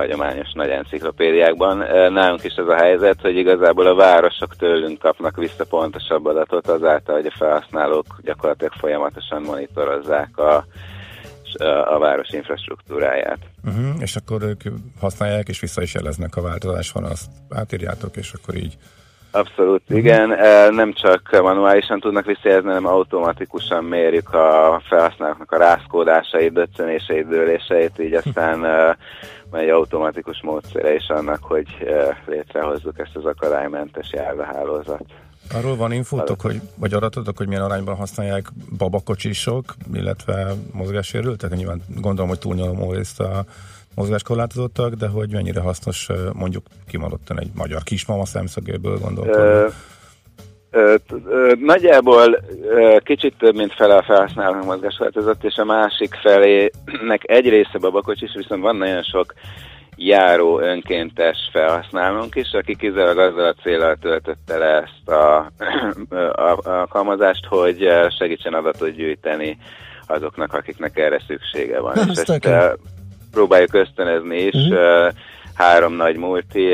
hagyományos 0.00 0.52
nagy 0.52 0.68
enciklopédiákban. 0.68 1.78
Nálunk 2.12 2.44
is 2.44 2.54
ez 2.54 2.66
a 2.66 2.76
helyzet, 2.76 3.20
hogy 3.20 3.36
igazából 3.36 3.86
a 3.86 3.94
városok 3.94 4.56
tőlünk 4.56 4.98
kapnak 4.98 5.36
vissza 5.36 5.64
pontosabb 5.64 6.26
adatot 6.26 6.68
azáltal, 6.68 7.14
hogy 7.14 7.26
a 7.26 7.36
felhasználók 7.38 8.06
gyakorlatilag 8.22 8.72
folyamatosan 8.72 9.42
monitorozzák 9.42 10.38
a, 10.38 10.64
a 11.94 11.98
város 11.98 12.28
infrastruktúráját. 12.28 13.38
Uh-huh, 13.64 14.00
és 14.00 14.16
akkor 14.16 14.42
ők 14.42 14.60
használják, 15.00 15.48
és 15.48 15.60
vissza 15.60 15.82
is 15.82 15.94
jeleznek, 15.94 16.36
a 16.36 16.42
változás 16.42 16.92
van, 16.92 17.04
azt 17.04 17.26
átírjátok, 17.50 18.16
és 18.16 18.32
akkor 18.32 18.54
így 18.54 18.76
Abszolút, 19.30 19.82
igen. 19.88 20.32
E, 20.32 20.70
Nem 20.70 20.92
csak 20.92 21.40
manuálisan 21.42 22.00
tudnak 22.00 22.24
visszajelzni, 22.24 22.68
hanem 22.68 22.86
automatikusan 22.86 23.84
mérjük 23.84 24.34
a 24.34 24.80
felhasználóknak 24.88 25.52
a 25.52 25.58
rászkódásait, 25.58 26.52
döccenéseit, 26.52 27.28
dőléseit, 27.28 27.98
így 27.98 28.14
aztán 28.14 28.60
van 29.50 29.60
egy 29.60 29.68
automatikus 29.68 30.40
módszere 30.42 30.94
is 30.94 31.08
annak, 31.08 31.38
hogy 31.42 31.68
létrehozzuk 32.26 32.98
ezt 32.98 33.16
az 33.16 33.24
akadálymentes 33.24 34.12
járdahálózat. 34.12 35.04
Arról 35.54 35.76
van 35.76 35.92
infótok, 35.92 36.40
hogy, 36.40 36.60
vagy 36.76 36.92
adatotok, 36.92 37.36
hogy 37.36 37.46
milyen 37.46 37.62
arányban 37.62 37.96
használják 37.96 38.46
babakocsisok, 38.78 39.74
illetve 39.92 40.54
mozgássérültek? 40.72 41.54
Nyilván 41.54 41.82
gondolom, 42.00 42.28
hogy 42.28 42.38
túlnyomó 42.38 42.92
részt 42.92 43.20
a 43.20 43.44
mozgáskorlátozottak, 43.94 44.94
de 44.94 45.08
hogy 45.08 45.32
mennyire 45.32 45.60
hasznos 45.60 46.08
mondjuk 46.32 46.66
kimondottan 46.88 47.40
egy 47.40 47.50
magyar 47.54 47.82
kismama 47.82 48.24
szemszögéből 48.24 48.98
gondolkodni. 48.98 49.72
Nagyjából 51.60 52.44
kicsit 52.98 53.34
több, 53.38 53.54
mint 53.54 53.74
fele 53.74 53.96
a 53.96 54.02
felhasználók 54.02 54.64
mozgásváltozott, 54.64 55.44
és 55.44 55.56
a 55.56 55.64
másik 55.64 56.14
felének 56.14 57.22
egy 57.22 57.48
része 57.48 57.78
babakocsis, 57.80 58.34
viszont 58.34 58.62
van 58.62 58.76
nagyon 58.76 59.02
sok 59.02 59.34
járó 59.96 60.60
önkéntes 60.60 61.36
felhasználónk 61.52 62.34
is, 62.34 62.52
aki 62.52 62.76
kizárólag 62.76 63.18
azzal 63.18 63.46
a 63.46 63.62
célral 63.62 63.96
töltötte 63.96 64.58
le 64.58 64.66
ezt 64.66 65.08
a, 65.08 65.50
a, 66.08 66.40
a 66.40 66.60
alkalmazást, 66.64 67.46
hogy 67.46 67.88
segítsen 68.18 68.54
adatot 68.54 68.90
gyűjteni 68.90 69.58
azoknak, 70.06 70.54
akiknek 70.54 70.98
erre 70.98 71.22
szüksége 71.26 71.80
van. 71.80 71.92
Na, 71.94 72.00
és 72.00 72.18
ez 72.18 72.18
ezt 72.18 72.42
próbáljuk 73.30 73.74
ösztönözni 73.74 74.36
is. 74.36 74.54
Uh-huh. 74.54 75.12
Három 75.54 75.92
nagy 75.92 76.16
multi, 76.16 76.66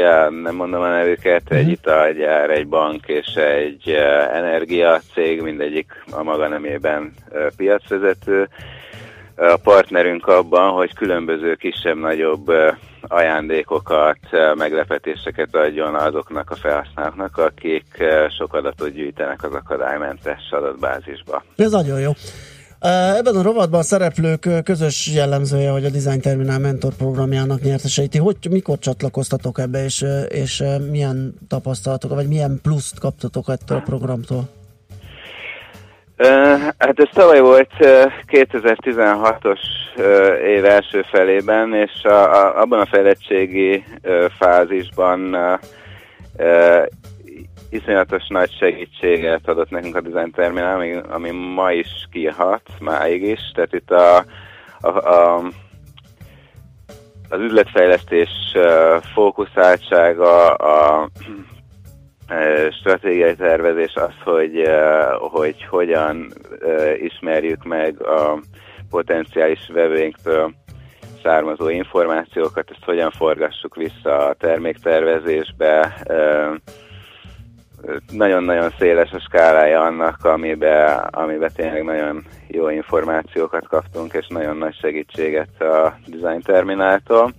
nem 0.43 0.55
mondom 0.55 0.83
a 0.83 0.89
nevüket, 0.89 1.43
egy 1.49 1.63
Mhm. 1.63 1.71
italgyár, 1.71 2.51
egy 2.51 2.67
bank 2.67 3.07
és 3.07 3.35
egy 3.35 3.89
energiacég, 4.33 5.41
mindegyik 5.41 6.05
a 6.11 6.23
maga 6.23 6.49
nemében 6.49 7.13
piacvezető. 7.57 8.49
A 9.37 9.57
partnerünk 9.63 10.27
abban, 10.27 10.71
hogy 10.71 10.95
különböző 10.95 11.55
kisebb-nagyobb 11.55 12.53
ajándékokat, 13.03 14.19
meglepetéseket 14.55 15.55
adjon 15.55 15.95
azoknak 15.95 16.51
a 16.51 16.55
felhasználóknak, 16.55 17.37
akik 17.37 18.05
sok 18.39 18.55
adatot 18.55 18.93
gyűjtenek 18.93 19.43
az 19.43 19.53
akadálymentes 19.53 20.51
adatbázisba. 20.51 21.43
Ez 21.57 21.71
nagyon 21.71 22.01
jó. 22.01 22.11
Ebben 22.89 23.37
a 23.37 23.43
rovatban 23.43 23.81
a 23.81 23.83
szereplők 23.83 24.49
közös 24.65 25.11
jellemzője, 25.15 25.71
hogy 25.71 25.85
a 25.85 25.91
Design 25.91 26.21
Terminal 26.21 26.59
Mentor 26.59 26.93
programjának 26.95 27.61
nyertesei. 27.61 28.09
Ti 28.09 28.19
hogy, 28.19 28.37
mikor 28.51 28.79
csatlakoztatok 28.79 29.59
ebbe, 29.59 29.85
és, 29.85 30.05
és 30.29 30.63
milyen 30.91 31.35
tapasztalatok, 31.49 32.15
vagy 32.15 32.29
milyen 32.29 32.59
pluszt 32.63 32.99
kaptatok 32.99 33.49
ettől 33.49 33.79
a 33.79 33.81
programtól? 33.81 34.49
Hát 36.79 36.99
ez 37.01 37.09
tavaly 37.13 37.41
volt 37.41 37.71
ö, 37.79 38.03
2016-os 38.27 39.61
ö, 39.97 40.35
év 40.35 40.65
első 40.65 41.03
felében, 41.03 41.75
és 41.75 42.05
a, 42.05 42.35
a, 42.35 42.61
abban 42.61 42.81
a 42.81 42.87
fejlettségi 42.87 43.85
fázisban 44.39 45.37
iszonyatos 47.71 48.27
nagy 48.29 48.51
segítséget 48.59 49.49
adott 49.49 49.71
nekünk 49.71 49.97
a 49.97 50.01
Design 50.01 50.31
Terminal, 50.31 50.75
ami, 50.75 50.97
ami 51.09 51.31
ma 51.31 51.73
is 51.73 52.09
kihat, 52.11 52.63
máig 52.81 53.23
is. 53.23 53.41
Tehát 53.55 53.73
itt 53.73 53.91
a, 53.91 54.25
a, 54.81 54.89
a 54.89 55.43
az 57.29 57.41
üzletfejlesztés 57.41 58.29
fókuszáltsága, 59.15 60.55
a 60.55 61.09
stratégiai 62.81 63.35
tervezés 63.35 63.95
az, 63.95 64.13
hogy, 64.25 64.69
hogy 65.19 65.65
hogyan 65.65 66.33
ismerjük 67.01 67.65
meg 67.65 68.03
a 68.03 68.39
potenciális 68.91 69.71
vevőinktől 69.73 70.53
származó 71.23 71.69
információkat, 71.69 72.71
ezt 72.71 72.85
hogyan 72.85 73.11
forgassuk 73.11 73.75
vissza 73.75 74.27
a 74.27 74.35
terméktervezésbe. 74.35 75.95
Nagyon-nagyon 78.13 78.73
széles 78.79 79.11
a 79.11 79.21
skálája 79.21 79.83
annak, 79.83 80.25
amiben, 80.25 80.99
amiben 80.99 81.51
tényleg 81.55 81.85
nagyon 81.85 82.25
jó 82.47 82.69
információkat 82.69 83.69
kaptunk, 83.69 84.13
és 84.13 84.27
nagyon 84.29 84.57
nagy 84.57 84.77
segítséget 84.81 85.61
a 85.61 85.99
Design 86.07 86.41
Termináltól. 86.41 87.33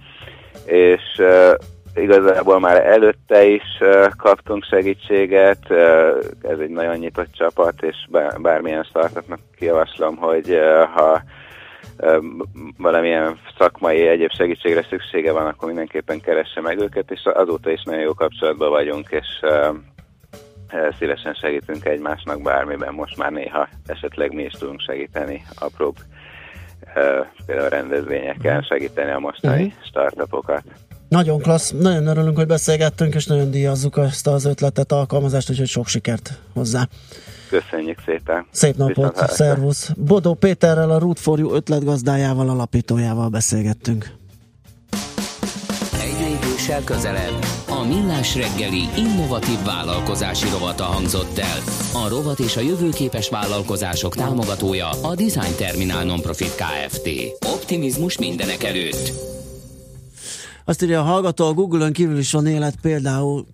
És 0.65 1.01
uh, 1.17 1.53
igazából 1.95 2.59
már 2.59 2.85
előtte 2.85 3.45
is 3.45 3.77
uh, 3.79 4.07
kaptunk 4.17 4.63
segítséget, 4.63 5.65
uh, 5.69 6.17
ez 6.41 6.59
egy 6.59 6.69
nagyon 6.69 6.97
nyitott 6.97 7.31
csapat, 7.31 7.83
és 7.83 7.95
bár, 8.09 8.41
bármilyen 8.41 8.83
startupnak 8.83 9.39
javaslom, 9.59 10.15
hogy 10.15 10.49
uh, 10.49 10.83
ha 10.95 11.21
valamilyen 12.77 13.39
szakmai 13.57 14.07
egyéb 14.07 14.31
segítségre 14.31 14.85
szüksége 14.89 15.31
van, 15.31 15.45
akkor 15.45 15.67
mindenképpen 15.67 16.21
keresse 16.21 16.61
meg 16.61 16.79
őket, 16.79 17.11
és 17.11 17.21
azóta 17.23 17.71
is 17.71 17.83
nagyon 17.83 18.01
jó 18.01 18.13
kapcsolatban 18.13 18.69
vagyunk, 18.69 19.09
és 19.09 19.25
szívesen 20.99 21.33
segítünk 21.33 21.85
egymásnak 21.85 22.41
bármiben. 22.41 22.93
Most 22.93 23.17
már 23.17 23.31
néha 23.31 23.67
esetleg 23.85 24.33
mi 24.33 24.43
is 24.43 24.51
tudunk 24.51 24.81
segíteni 24.81 25.45
apróbb 25.59 25.95
uh, 26.95 27.25
például 27.45 27.69
rendezvényeken, 27.69 28.61
segíteni 28.61 29.11
a 29.11 29.19
mostani 29.19 29.63
Mhm. 29.63 29.73
startupokat. 29.87 30.63
Nagyon 31.09 31.39
klassz, 31.41 31.71
nagyon 31.71 32.07
örülünk, 32.07 32.37
hogy 32.37 32.47
beszélgettünk, 32.47 33.15
és 33.15 33.25
nagyon 33.25 33.51
díjazzuk 33.51 33.97
ezt 33.97 34.27
az 34.27 34.45
ötletet, 34.45 34.91
alkalmazást, 34.91 35.49
úgyhogy 35.49 35.67
sok 35.67 35.87
sikert 35.87 36.39
hozzá. 36.53 36.87
Köszönjük 37.49 37.99
szépen! 38.05 38.45
Szép 38.51 38.75
napot, 38.75 39.15
szervusz! 39.29 39.91
Bodó 39.97 40.33
Péterrel, 40.33 40.91
a 40.91 40.99
Root 40.99 41.19
for 41.19 41.39
You 41.39 41.53
ötletgazdájával, 41.55 42.49
alapítójával 42.49 43.29
beszélgettünk. 43.29 44.09
Lépéssel 46.67 46.95
közelebb. 46.95 47.45
A 47.69 47.85
Millás 47.87 48.35
reggeli 48.35 48.87
innovatív 48.97 49.63
vállalkozási 49.65 50.49
rovata 50.49 50.83
hangzott 50.83 51.37
el. 51.37 51.59
A 51.93 52.07
rovat 52.09 52.39
és 52.39 52.57
a 52.57 52.61
jövőképes 52.61 53.29
vállalkozások 53.29 54.15
támogatója 54.15 54.89
a 54.89 55.15
Design 55.15 55.55
Terminal 55.57 56.03
Nonprofit 56.03 56.55
Kft. 56.55 57.09
Optimizmus 57.53 58.17
mindenek 58.17 58.63
előtt. 58.63 59.11
Azt 60.65 60.83
írja 60.83 60.99
a 60.99 61.03
hallgató, 61.03 61.45
a 61.45 61.53
Google-ön 61.53 61.93
kívül 61.93 62.17
is 62.17 62.31
van 62.31 62.47
élet, 62.47 62.75
például 62.81 63.45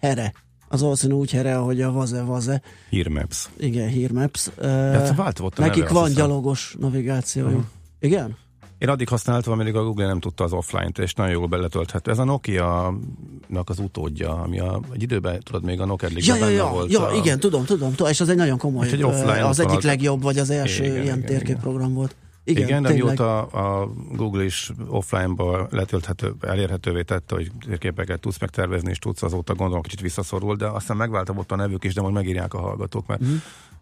Here. 0.00 0.32
Az 0.68 0.80
valószínű 0.80 1.14
úgy 1.14 1.30
Here, 1.30 1.58
ahogy 1.58 1.80
a 1.80 1.92
Vaze 1.92 2.22
Vaze. 2.22 2.62
Hírmaps. 2.90 3.48
Igen, 3.58 3.88
Hírmaps. 3.88 4.48
Hát 4.62 5.16
változott 5.16 5.58
a 5.58 5.62
Nekik 5.62 5.82
neve, 5.82 5.94
van 5.94 6.12
gyalogos 6.12 6.76
navigációjuk. 6.78 7.52
Mhm. 7.52 7.66
Igen? 8.00 8.36
Én 8.82 8.88
addig 8.88 9.08
használtam, 9.08 9.52
amíg 9.60 9.74
a 9.74 9.82
Google 9.82 10.06
nem 10.06 10.20
tudta 10.20 10.44
az 10.44 10.52
offline-t, 10.52 10.98
és 10.98 11.14
nagyon 11.14 11.32
jól 11.32 11.46
beletölthető. 11.46 12.10
Ez 12.10 12.18
a 12.18 12.24
Nokia-nak 12.24 13.68
az 13.68 13.78
utódja, 13.78 14.30
ami 14.42 14.58
a, 14.60 14.80
egy 14.92 15.02
időben, 15.02 15.40
tudod, 15.42 15.64
még 15.64 15.80
a 15.80 15.84
Nokia 15.84 16.08
Ja, 16.14 16.36
ja, 16.36 16.48
ja, 16.48 16.68
volt. 16.68 16.92
ja 16.92 17.06
a, 17.06 17.14
igen, 17.14 17.40
tudom, 17.40 17.64
tudom, 17.64 17.94
tudom, 17.94 18.10
és 18.12 18.20
az 18.20 18.28
egy 18.28 18.36
nagyon 18.36 18.58
komoly, 18.58 18.86
egy 18.88 19.02
offline 19.02 19.46
az 19.46 19.60
ott 19.60 19.70
egyik 19.70 19.82
legjobb, 19.82 20.22
vagy 20.22 20.38
az 20.38 20.50
első 20.50 20.84
Igen, 20.84 20.94
ilyen 20.94 21.04
igen, 21.04 21.24
térképprogram 21.24 21.94
volt. 21.94 22.16
Igen, 22.44 22.66
Igen, 22.66 22.82
de 22.82 22.88
tényleg. 22.88 23.06
mióta 23.06 23.42
a 23.42 23.88
Google 24.12 24.44
is 24.44 24.72
offline-ba 24.88 25.66
letölthető, 25.70 26.34
elérhetővé 26.40 27.02
tette, 27.02 27.34
hogy 27.34 27.50
térképeket 27.66 28.20
tudsz 28.20 28.38
megtervezni, 28.38 28.90
és 28.90 28.98
tudsz, 28.98 29.22
azóta 29.22 29.54
gondolom 29.54 29.82
kicsit 29.82 30.00
visszaszorul, 30.00 30.56
de 30.56 30.66
aztán 30.66 30.96
megváltozott 30.96 31.52
a 31.52 31.56
nevük 31.56 31.84
is, 31.84 31.94
de 31.94 32.00
majd 32.00 32.14
megírják 32.14 32.54
a 32.54 32.60
hallgatók, 32.60 33.06
mert 33.06 33.20
Mhm. 33.20 33.32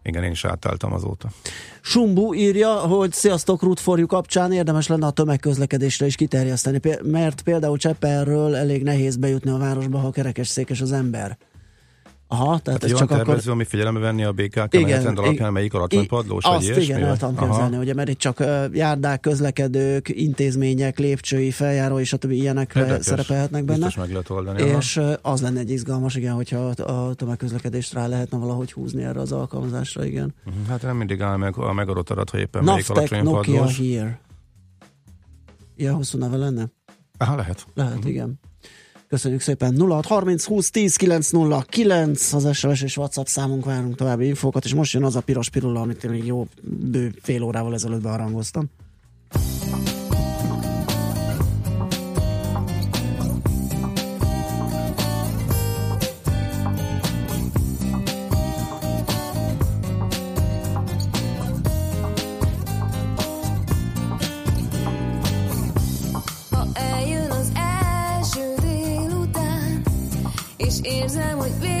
Igen, 0.03 0.23
én 0.23 0.31
is 0.31 0.45
átálltam 0.45 0.93
azóta. 0.93 1.29
Sumbu 1.81 2.33
írja, 2.33 2.73
hogy 2.73 3.11
sziasztok, 3.11 3.61
Root 3.61 3.79
for 3.79 3.97
You 3.97 4.07
kapcsán 4.07 4.51
érdemes 4.51 4.87
lenne 4.87 5.05
a 5.05 5.11
tömegközlekedésre 5.11 6.05
is 6.05 6.15
kiterjeszteni, 6.15 6.79
mert 7.01 7.41
például 7.41 7.77
Csepperről 7.77 8.55
elég 8.55 8.83
nehéz 8.83 9.15
bejutni 9.15 9.51
a 9.51 9.57
városba, 9.57 9.97
ha 9.97 10.11
kerekes 10.11 10.47
székes 10.47 10.81
az 10.81 10.91
ember. 10.91 11.37
Aha, 12.33 12.45
tehát 12.45 12.61
Tehát 12.63 12.83
ez 12.83 12.93
csak 12.93 13.11
akkor... 13.11 13.41
ami 13.45 13.63
figyelembe 13.63 13.99
venni 13.99 14.23
a 14.23 14.31
BKK 14.31 14.67
Igen, 14.73 14.89
menetrend 14.89 15.17
alapján, 15.17 15.53
melyik 15.53 15.73
alacsony 15.73 16.07
padlós, 16.07 16.43
vagy 16.45 16.63
ilyesmi? 16.63 16.83
igen, 16.83 17.03
el 17.03 17.17
tudom 17.17 17.35
Aha. 17.37 17.45
képzelni, 17.45 17.77
ugye, 17.77 17.93
mert 17.93 18.09
itt 18.09 18.17
csak 18.17 18.43
járdák, 18.71 19.19
közlekedők, 19.19 20.09
intézmények, 20.09 20.99
lépcsői, 20.99 21.51
feljáró 21.51 21.99
és 21.99 22.13
a 22.13 22.17
többi 22.17 22.35
ilyenek 22.35 22.73
Érdekes. 22.75 23.05
szerepelhetnek 23.05 23.63
benne. 23.63 23.77
Biztos 23.85 23.95
meg 23.95 24.09
lehet 24.11 24.29
oldani. 24.29 24.61
aha. 24.61 24.77
És 24.77 24.97
uh, 24.97 25.13
az 25.21 25.41
lenne 25.41 25.59
egy 25.59 25.69
izgalmas, 25.69 26.15
igen, 26.15 26.33
hogyha 26.33 26.57
a 26.67 27.13
tömegközlekedést 27.13 27.93
rá 27.93 28.07
lehetne 28.07 28.37
valahogy 28.37 28.71
húzni 28.71 29.03
erre 29.03 29.19
az 29.19 29.31
alkalmazásra, 29.31 30.05
igen. 30.05 30.33
Mhm, 30.45 30.55
Hát 30.69 30.81
nem 30.81 30.97
mindig 30.97 31.21
áll 31.21 31.37
meg 31.37 31.57
a 31.57 31.73
megadott 31.73 32.09
adat, 32.09 32.29
hogy 32.29 32.39
éppen 32.39 32.63
melyik 32.63 32.87
Navtec 32.87 33.11
alacsony 33.11 33.31
Nokia 33.33 33.53
padlós. 33.59 33.77
Here. 33.77 34.19
Ilyen 35.75 35.93
hosszú 35.93 36.17
neve 36.17 36.37
lenne? 36.37 36.65
Aha, 37.17 37.35
lehet. 37.35 37.65
Lehet, 37.73 37.93
uh-huh. 37.95 38.09
igen. 38.09 38.39
Köszönjük 39.11 39.41
szépen. 39.41 39.75
0630 39.79 40.45
20 40.45 40.71
10 40.71 40.95
909 40.95 42.33
az 42.33 42.55
SMS 42.55 42.81
és 42.81 42.97
WhatsApp 42.97 43.25
számunk, 43.25 43.65
várunk 43.65 43.95
további 43.95 44.25
infókat, 44.25 44.65
és 44.65 44.73
most 44.73 44.93
jön 44.93 45.03
az 45.03 45.15
a 45.15 45.21
piros 45.21 45.49
pirula, 45.49 45.81
amit 45.81 46.03
én 46.03 46.11
még 46.11 46.25
jó 46.25 46.47
bő 46.61 47.13
fél 47.21 47.43
órával 47.43 47.73
ezelőtt 47.73 48.01
bearangoztam. 48.01 48.69
És 70.71 70.79
érzem, 70.83 71.37
hogy 71.37 71.51
véget 71.59 71.80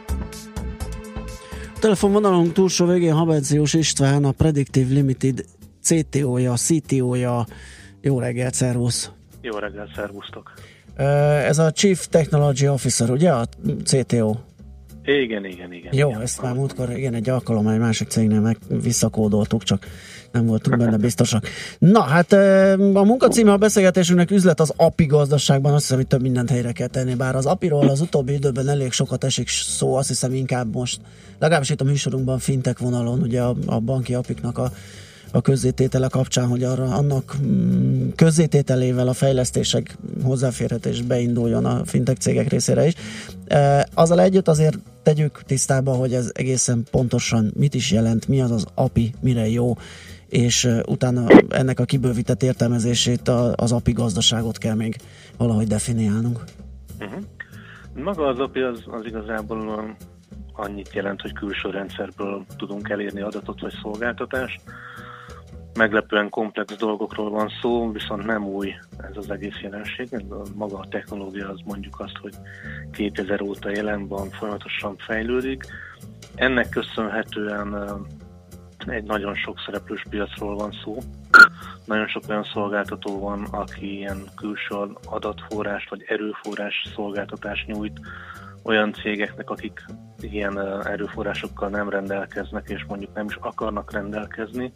Telefonvonalunk 1.81 2.53
túlsó 2.53 2.85
végén 2.85 3.13
Habencius 3.13 3.73
István, 3.73 4.23
a 4.23 4.31
Predictive 4.31 4.93
Limited 4.93 5.45
CTO-ja, 5.83 6.53
CTO-ja. 6.53 7.45
Jó 8.01 8.19
reggelt, 8.19 8.53
szervusz! 8.53 9.11
Jó 9.41 9.57
reggel, 9.57 9.89
szervusztok! 9.95 10.53
Ez 11.45 11.57
a 11.57 11.71
Chief 11.71 12.07
Technology 12.07 12.67
Officer, 12.67 13.09
ugye 13.09 13.31
a 13.31 13.47
CTO? 13.83 14.35
Igen, 15.03 15.45
igen, 15.45 15.73
igen. 15.73 15.93
Jó, 15.93 16.09
igen. 16.09 16.21
ezt 16.21 16.41
már 16.41 16.53
múltkor, 16.53 16.97
igen, 16.97 17.13
egy 17.13 17.29
alkalommal 17.29 17.73
egy 17.73 17.79
másik 17.79 18.07
cégnél 18.07 18.41
meg 18.41 18.57
visszakódoltuk, 18.81 19.63
csak 19.63 19.85
nem 20.31 20.45
voltunk 20.45 20.77
benne 20.77 20.97
biztosak. 20.97 21.47
Na, 21.79 22.01
hát 22.01 22.33
a 22.93 23.03
munkacíme 23.03 23.51
a 23.51 23.57
beszélgetésünknek 23.57 24.31
üzlet 24.31 24.59
az 24.59 24.73
API 24.75 25.05
gazdaságban, 25.05 25.73
azt 25.73 25.81
hiszem, 25.81 25.97
hogy 25.97 26.07
több 26.07 26.21
mindent 26.21 26.49
helyre 26.49 26.71
kell 26.71 26.87
tenni, 26.87 27.15
bár 27.15 27.35
az 27.35 27.45
API-ról 27.45 27.89
az 27.89 28.01
utóbbi 28.01 28.33
időben 28.33 28.69
elég 28.69 28.91
sokat 28.91 29.23
esik 29.23 29.49
szó, 29.49 29.95
azt 29.95 30.07
hiszem 30.07 30.33
inkább 30.33 30.73
most, 30.73 30.99
legalábbis 31.39 31.69
itt 31.69 31.81
a 31.81 31.83
műsorunkban 31.83 32.39
fintek 32.39 32.79
vonalon, 32.79 33.21
ugye 33.21 33.41
a, 33.41 33.55
a 33.65 33.79
banki 33.79 34.13
apiknak 34.13 34.57
a 34.57 34.71
a 35.31 35.41
közzététele 35.41 36.07
kapcsán, 36.07 36.47
hogy 36.47 36.63
arra 36.63 36.83
annak 36.83 37.35
mm, 37.41 38.09
közzétételével 38.15 39.07
a 39.07 39.13
fejlesztések 39.13 39.97
hozzáférhetés 40.23 41.01
beinduljon 41.01 41.65
a 41.65 41.81
fintech 41.85 42.19
cégek 42.19 42.49
részére 42.49 42.87
is. 42.87 42.93
E, 43.47 43.87
azzal 43.93 44.21
együtt 44.21 44.47
azért 44.47 44.77
tegyük 45.03 45.43
tisztába, 45.45 45.93
hogy 45.93 46.13
ez 46.13 46.31
egészen 46.33 46.83
pontosan 46.91 47.51
mit 47.57 47.73
is 47.73 47.91
jelent, 47.91 48.27
mi 48.27 48.41
az 48.41 48.51
az 48.51 48.65
API, 48.73 49.13
mire 49.19 49.49
jó, 49.49 49.77
és 50.31 50.67
utána 50.85 51.27
ennek 51.49 51.79
a 51.79 51.85
kibővített 51.85 52.43
értelmezését 52.43 53.27
az 53.55 53.71
API 53.71 53.91
gazdaságot 53.91 54.57
kell 54.57 54.75
még 54.75 54.95
valahogy 55.37 55.67
definiálnunk. 55.67 56.43
Uh-huh. 56.99 57.23
Maga 58.03 58.27
az 58.27 58.39
API 58.39 58.59
az, 58.59 58.83
az 58.85 59.05
igazából 59.05 59.95
annyit 60.53 60.93
jelent, 60.93 61.21
hogy 61.21 61.33
külső 61.33 61.69
rendszerből 61.69 62.45
tudunk 62.57 62.89
elérni 62.89 63.21
adatot 63.21 63.61
vagy 63.61 63.73
szolgáltatást. 63.81 64.61
Meglepően 65.73 66.29
komplex 66.29 66.75
dolgokról 66.75 67.29
van 67.29 67.49
szó, 67.61 67.91
viszont 67.91 68.25
nem 68.25 68.47
új 68.47 68.73
ez 68.97 69.17
az 69.17 69.31
egész 69.31 69.59
jelenség. 69.61 70.25
Maga 70.55 70.77
a 70.77 70.87
technológia 70.89 71.49
az 71.49 71.59
mondjuk 71.65 71.99
azt, 71.99 72.17
hogy 72.21 72.33
2000 72.91 73.41
óta 73.41 73.69
jelen 73.69 74.07
van, 74.07 74.29
folyamatosan 74.29 74.95
fejlődik. 74.97 75.63
Ennek 76.35 76.69
köszönhetően 76.69 77.75
egy 78.87 79.03
nagyon 79.03 79.35
sok 79.35 79.59
szereplős 79.65 80.05
piacról 80.09 80.55
van 80.55 80.71
szó. 80.83 80.97
Nagyon 81.85 82.07
sok 82.07 82.23
olyan 82.29 82.43
szolgáltató 82.53 83.19
van, 83.19 83.43
aki 83.51 83.97
ilyen 83.97 84.23
külső 84.35 84.75
adatforrást 85.05 85.89
vagy 85.89 86.03
erőforrás 86.07 86.83
szolgáltatást 86.95 87.67
nyújt 87.67 87.99
olyan 88.63 88.93
cégeknek, 88.93 89.49
akik 89.49 89.85
ilyen 90.19 90.59
erőforrásokkal 90.87 91.69
nem 91.69 91.89
rendelkeznek, 91.89 92.69
és 92.69 92.85
mondjuk 92.87 93.13
nem 93.13 93.25
is 93.25 93.35
akarnak 93.35 93.91
rendelkezni. 93.91 94.71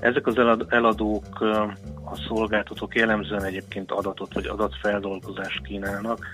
Ezek 0.00 0.26
az 0.26 0.38
elad- 0.38 0.72
eladók, 0.72 1.40
a 2.04 2.16
szolgáltatók 2.28 2.94
jellemzően 2.94 3.44
egyébként 3.44 3.90
adatot 3.90 4.34
vagy 4.34 4.46
adatfeldolgozást 4.46 5.62
kínálnak, 5.62 6.26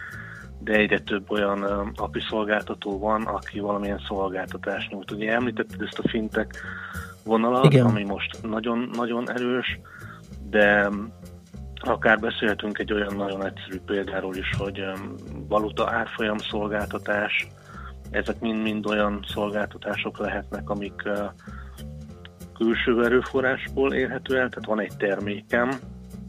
de 0.60 0.72
egyre 0.72 0.98
több 0.98 1.30
olyan 1.30 1.62
API 1.96 2.20
szolgáltató 2.28 2.98
van, 2.98 3.22
aki 3.22 3.60
valamilyen 3.60 4.04
szolgáltatást 4.08 4.90
nyújt. 4.90 5.10
Ugye 5.10 5.32
említetted 5.32 5.82
ezt 5.82 5.98
a 5.98 6.08
fintech 6.08 6.60
vonalat, 7.28 7.64
Igen. 7.64 7.86
ami 7.86 8.04
most 8.04 8.42
nagyon-nagyon 8.42 9.30
erős, 9.30 9.80
de 10.50 10.88
akár 11.74 12.18
beszélhetünk 12.18 12.78
egy 12.78 12.92
olyan 12.92 13.14
nagyon 13.16 13.46
egyszerű 13.46 13.78
példáról 13.86 14.36
is, 14.36 14.50
hogy 14.58 14.84
valuta 15.48 15.90
árfolyam 15.90 16.38
szolgáltatás, 16.38 17.48
ezek 18.10 18.40
mind-mind 18.40 18.86
olyan 18.86 19.24
szolgáltatások 19.28 20.18
lehetnek, 20.18 20.70
amik 20.70 21.02
ö, 21.04 21.24
külső 22.54 23.04
erőforrásból 23.04 23.92
érhető 23.94 24.38
el, 24.38 24.48
tehát 24.48 24.66
van 24.66 24.80
egy 24.80 24.96
termékem, 24.96 25.70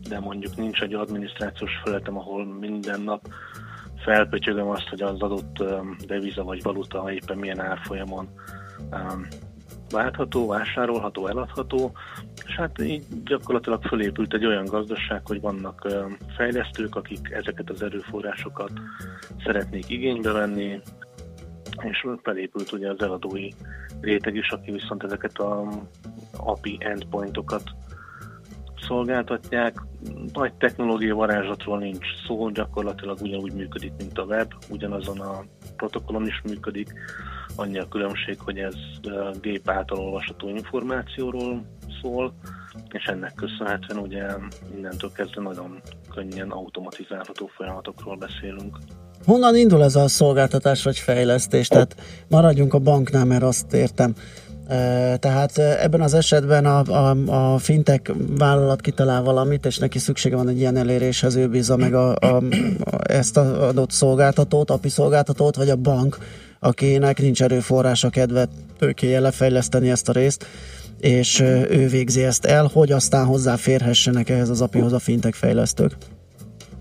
de 0.09 0.19
mondjuk 0.19 0.55
nincs 0.55 0.81
egy 0.81 0.93
adminisztrációs 0.93 1.71
felületem, 1.83 2.17
ahol 2.17 2.45
minden 2.45 3.01
nap 3.01 3.27
felpötyögöm 4.03 4.69
azt, 4.69 4.87
hogy 4.89 5.01
az 5.01 5.21
adott 5.21 5.63
deviza 6.07 6.43
vagy 6.43 6.63
valuta 6.63 7.11
éppen 7.11 7.37
milyen 7.37 7.59
árfolyamon 7.59 8.27
váltható, 9.91 10.47
vásárolható, 10.47 11.27
eladható, 11.27 11.91
és 12.45 12.55
hát 12.55 12.81
így 12.81 13.03
gyakorlatilag 13.23 13.83
fölépült 13.83 14.33
egy 14.33 14.45
olyan 14.45 14.65
gazdaság, 14.65 15.21
hogy 15.25 15.41
vannak 15.41 15.87
fejlesztők, 16.35 16.95
akik 16.95 17.31
ezeket 17.31 17.69
az 17.69 17.81
erőforrásokat 17.81 18.71
szeretnék 19.43 19.89
igénybe 19.89 20.31
venni, 20.31 20.81
és 21.81 22.07
felépült 22.23 22.71
ugye 22.71 22.89
az 22.89 23.01
eladói 23.01 23.49
réteg 24.01 24.35
is, 24.35 24.49
aki 24.49 24.71
viszont 24.71 25.03
ezeket 25.03 25.37
a 25.37 25.67
API 26.37 26.77
endpointokat 26.79 27.63
szolgáltatják. 28.87 29.83
Nagy 30.33 30.53
technológiai 30.53 31.11
varázslatról 31.11 31.79
nincs 31.79 32.05
szó, 32.27 32.49
gyakorlatilag 32.49 33.17
ugyanúgy 33.21 33.53
működik, 33.53 33.91
mint 33.97 34.17
a 34.17 34.23
web, 34.23 34.53
ugyanazon 34.69 35.19
a 35.19 35.43
protokollon 35.75 36.25
is 36.27 36.41
működik, 36.43 36.93
annyi 37.55 37.79
a 37.79 37.87
különbség, 37.87 38.39
hogy 38.39 38.57
ez 38.57 38.75
gép 39.41 39.69
által 39.69 39.99
olvasható 39.99 40.49
információról 40.49 41.65
szól, 42.01 42.33
és 42.91 43.03
ennek 43.05 43.33
köszönhetően 43.33 43.99
ugye 43.99 44.25
innentől 44.77 45.11
kezdve 45.11 45.41
nagyon 45.41 45.81
könnyen 46.13 46.49
automatizálható 46.49 47.49
folyamatokról 47.55 48.17
beszélünk. 48.17 48.77
Honnan 49.25 49.55
indul 49.55 49.83
ez 49.83 49.95
a 49.95 50.07
szolgáltatás 50.07 50.83
vagy 50.83 50.97
fejlesztés? 50.97 51.67
Tehát 51.67 51.95
maradjunk 52.27 52.73
a 52.73 52.79
banknál, 52.79 53.25
mert 53.25 53.43
azt 53.43 53.73
értem. 53.73 54.13
Tehát 55.19 55.57
ebben 55.57 56.01
az 56.01 56.13
esetben 56.13 56.65
a, 56.65 56.79
a, 56.79 57.53
a 57.53 57.57
fintech 57.57 58.11
vállalat 58.37 58.81
kitalál 58.81 59.23
valamit, 59.23 59.65
és 59.65 59.77
neki 59.77 59.99
szüksége 59.99 60.35
van 60.35 60.47
egy 60.47 60.57
ilyen 60.57 60.77
eléréshez, 60.77 61.35
ő 61.35 61.47
bízza 61.47 61.77
meg 61.77 61.93
a, 61.93 62.15
a, 62.15 62.25
a, 62.25 62.41
ezt 63.03 63.37
az 63.37 63.47
adott 63.51 63.91
szolgáltatót, 63.91 64.69
API 64.69 64.89
szolgáltatót, 64.89 65.55
vagy 65.55 65.69
a 65.69 65.75
bank, 65.75 66.17
akinek 66.59 67.19
nincs 67.19 67.41
erőforrása, 67.41 68.09
kedve, 68.09 68.47
tőkéje 68.77 69.19
lefejleszteni 69.19 69.89
ezt 69.89 70.09
a 70.09 70.11
részt, 70.11 70.45
és 70.99 71.39
ő 71.69 71.87
végzi 71.87 72.23
ezt 72.23 72.45
el, 72.45 72.69
hogy 72.73 72.91
aztán 72.91 73.25
hozzáférhessenek 73.25 74.29
ehhez 74.29 74.49
az 74.49 74.61
API-hoz 74.61 74.93
a 74.93 74.99
fintech 74.99 75.37
fejlesztők. 75.37 75.95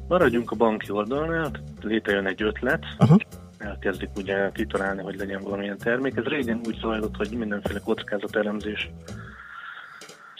Maradjunk 0.08 0.50
a 0.50 0.56
banki 0.56 0.90
oldalnál, 0.90 1.50
létrejön 1.80 2.26
egy 2.26 2.42
ötlet, 2.42 2.84
Aha. 2.98 3.18
elkezdik 3.58 4.08
ugye 4.16 4.50
kitalálni, 4.52 5.02
hogy 5.02 5.16
legyen 5.16 5.42
valamilyen 5.42 5.78
termék. 5.78 6.16
Ez 6.16 6.24
régen 6.24 6.60
úgy 6.66 6.78
zajlott, 6.80 7.16
hogy 7.16 7.30
mindenféle 7.30 7.78
kockázatelemzés 7.84 8.90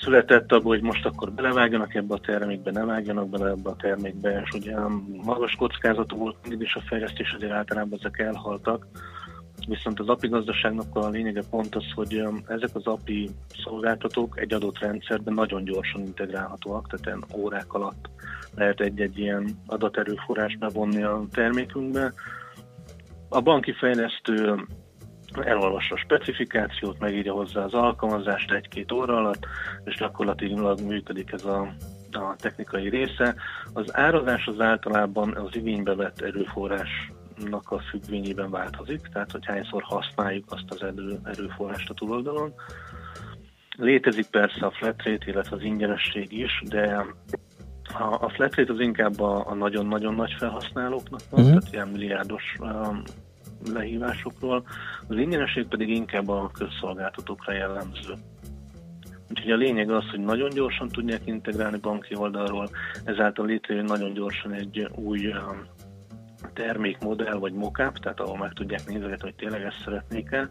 született 0.01 0.53
abból, 0.53 0.75
hogy 0.75 0.83
most 0.83 1.07
akkor 1.07 1.33
belevágjanak 1.33 1.95
ebbe 1.95 2.15
a 2.15 2.19
termékbe, 2.19 2.71
ne 2.71 2.85
vágjanak 2.85 3.29
bele 3.29 3.51
ebbe 3.51 3.71
a 3.71 3.77
termékbe, 3.77 4.43
és 4.45 4.51
ugye 4.51 4.75
magas 5.25 5.55
kockázatú 5.55 6.17
volt 6.17 6.37
mindig 6.43 6.67
is 6.67 6.75
a 6.75 6.83
fejlesztés, 6.87 7.33
azért 7.37 7.53
általában 7.53 7.99
ezek 7.99 8.19
elhaltak. 8.19 8.87
Viszont 9.69 10.01
az 10.01 10.09
API 10.09 10.29
gazdaságnak 10.29 10.97
a 10.97 11.09
lényege 11.09 11.43
pont 11.51 11.75
az, 11.75 11.85
hogy 11.95 12.15
öm, 12.15 12.43
ezek 12.47 12.71
az 12.73 12.87
API 12.87 13.31
szolgáltatók 13.65 14.41
egy 14.41 14.53
adott 14.53 14.79
rendszerben 14.79 15.35
nagyon 15.35 15.65
gyorsan 15.65 16.01
integrálhatóak, 16.01 16.87
tehát 16.89 17.27
órák 17.37 17.73
alatt 17.73 18.11
lehet 18.55 18.81
egy-egy 18.81 19.19
ilyen 19.19 19.49
adaterőforrás 19.67 20.57
bevonni 20.57 21.03
a 21.03 21.23
termékünkbe. 21.33 22.13
A 23.29 23.41
banki 23.41 23.73
fejlesztő 23.73 24.67
elolvassa 25.35 25.95
a 25.95 25.99
specifikációt, 25.99 26.99
megírja 26.99 27.33
hozzá 27.33 27.65
az 27.65 27.75
alkalmazást 27.75 28.53
egy-két 28.53 28.93
óra 28.93 29.17
alatt, 29.17 29.47
és 29.85 29.95
gyakorlatilag 29.95 30.81
működik 30.81 31.33
ez 31.33 31.45
a, 31.45 31.61
a 32.13 32.37
technikai 32.37 32.89
része. 32.89 33.35
Az 33.73 33.97
árazás 33.97 34.47
az 34.47 34.61
általában 34.61 35.37
az 35.37 35.57
igénybe 35.57 35.95
vett 35.95 36.21
erőforrásnak 37.39 37.71
a 37.71 37.79
függvényében 37.79 38.51
változik, 38.51 39.01
tehát 39.13 39.31
hogy 39.31 39.47
hányszor 39.47 39.83
használjuk 39.83 40.45
azt 40.49 40.65
az 40.69 40.83
erő, 40.83 41.19
erőforrást 41.25 41.91
a 41.91 41.95
tulajdonon. 41.95 42.53
Létezik 43.77 44.27
persze 44.27 44.67
a 44.67 44.71
flat 44.71 45.03
rate, 45.03 45.31
illetve 45.31 45.57
az 45.57 45.63
ingyenesség 45.63 46.33
is, 46.33 46.63
de 46.69 47.05
a, 47.99 48.25
a 48.25 48.29
flat 48.29 48.55
rate 48.55 48.73
az 48.73 48.81
inkább 48.81 49.21
a, 49.21 49.51
a 49.51 49.55
nagyon-nagyon 49.55 50.15
nagy 50.15 50.35
felhasználóknak 50.39 51.21
van, 51.31 51.41
uh-huh. 51.41 51.59
tehát 51.59 51.73
ilyen 51.73 51.89
milliárdos 51.89 52.43
um, 52.61 53.03
lehívásokról, 53.73 54.65
az 55.09 55.17
ingyenesség 55.17 55.67
pedig 55.67 55.89
inkább 55.89 56.29
a 56.29 56.51
közszolgáltatókra 56.55 57.53
jellemző. 57.53 58.15
Úgyhogy 59.31 59.51
a 59.51 59.57
lényeg 59.57 59.91
az, 59.91 60.05
hogy 60.11 60.21
nagyon 60.21 60.51
gyorsan 60.51 60.89
tudják 60.89 61.21
integrálni 61.25 61.79
banki 61.79 62.15
oldalról, 62.17 62.71
ezáltal 63.05 63.47
létrejön 63.47 63.85
nagyon 63.85 64.13
gyorsan 64.13 64.53
egy 64.53 64.89
új 64.95 65.27
um, 65.27 65.67
termékmodell 66.59 67.39
vagy 67.39 67.53
mockup, 67.53 67.99
tehát 67.99 68.21
ahol 68.21 68.39
meg 68.39 68.53
tudják 68.53 68.87
nézegetni, 68.87 69.23
hogy 69.23 69.35
tényleg 69.35 69.63
ezt 69.63 69.83
szeretnék 69.85 70.31
el, 70.31 70.51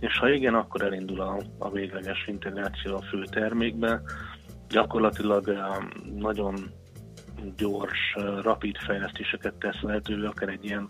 és 0.00 0.18
ha 0.18 0.30
igen, 0.30 0.54
akkor 0.54 0.82
elindul 0.82 1.20
a, 1.20 1.40
a 1.58 1.70
végleges 1.70 2.26
integráció 2.26 2.96
a 2.96 3.02
fő 3.02 3.22
termékbe. 3.30 4.00
Gyakorlatilag 4.68 5.46
um, 5.46 6.16
nagyon 6.18 6.54
gyors, 7.56 8.14
uh, 8.16 8.42
rapid 8.42 8.76
fejlesztéseket 8.76 9.54
tesz 9.54 9.80
lehetővé, 9.80 10.26
akár 10.26 10.48
egy 10.48 10.64
ilyen 10.64 10.88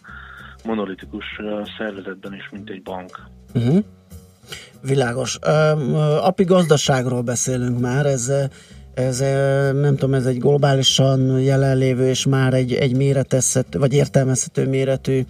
monolitikus 0.65 1.25
uh, 1.39 1.67
szervezetben 1.79 2.35
is, 2.35 2.49
mint 2.53 2.71
egy 2.71 2.83
bank. 2.83 3.21
Uh-huh. 3.55 3.85
Világos. 4.83 5.39
Ö, 5.43 5.51
API 6.21 6.45
gazdaságról 6.45 7.23
beszélünk 7.23 7.81
már, 7.81 8.07
ez, 8.07 8.33
ez 8.99 9.19
nem 9.81 9.97
tudom, 9.97 10.15
ez 10.15 10.27
egy 10.27 10.39
globálisan 10.39 11.41
jelenlévő 11.41 12.09
és 12.09 12.27
már 12.27 12.55
egy, 12.55 12.73
egy 12.73 12.97
méretezhető, 12.97 13.79
vagy 13.79 13.93
értelmezhető 13.93 14.69
méretű 14.69 15.25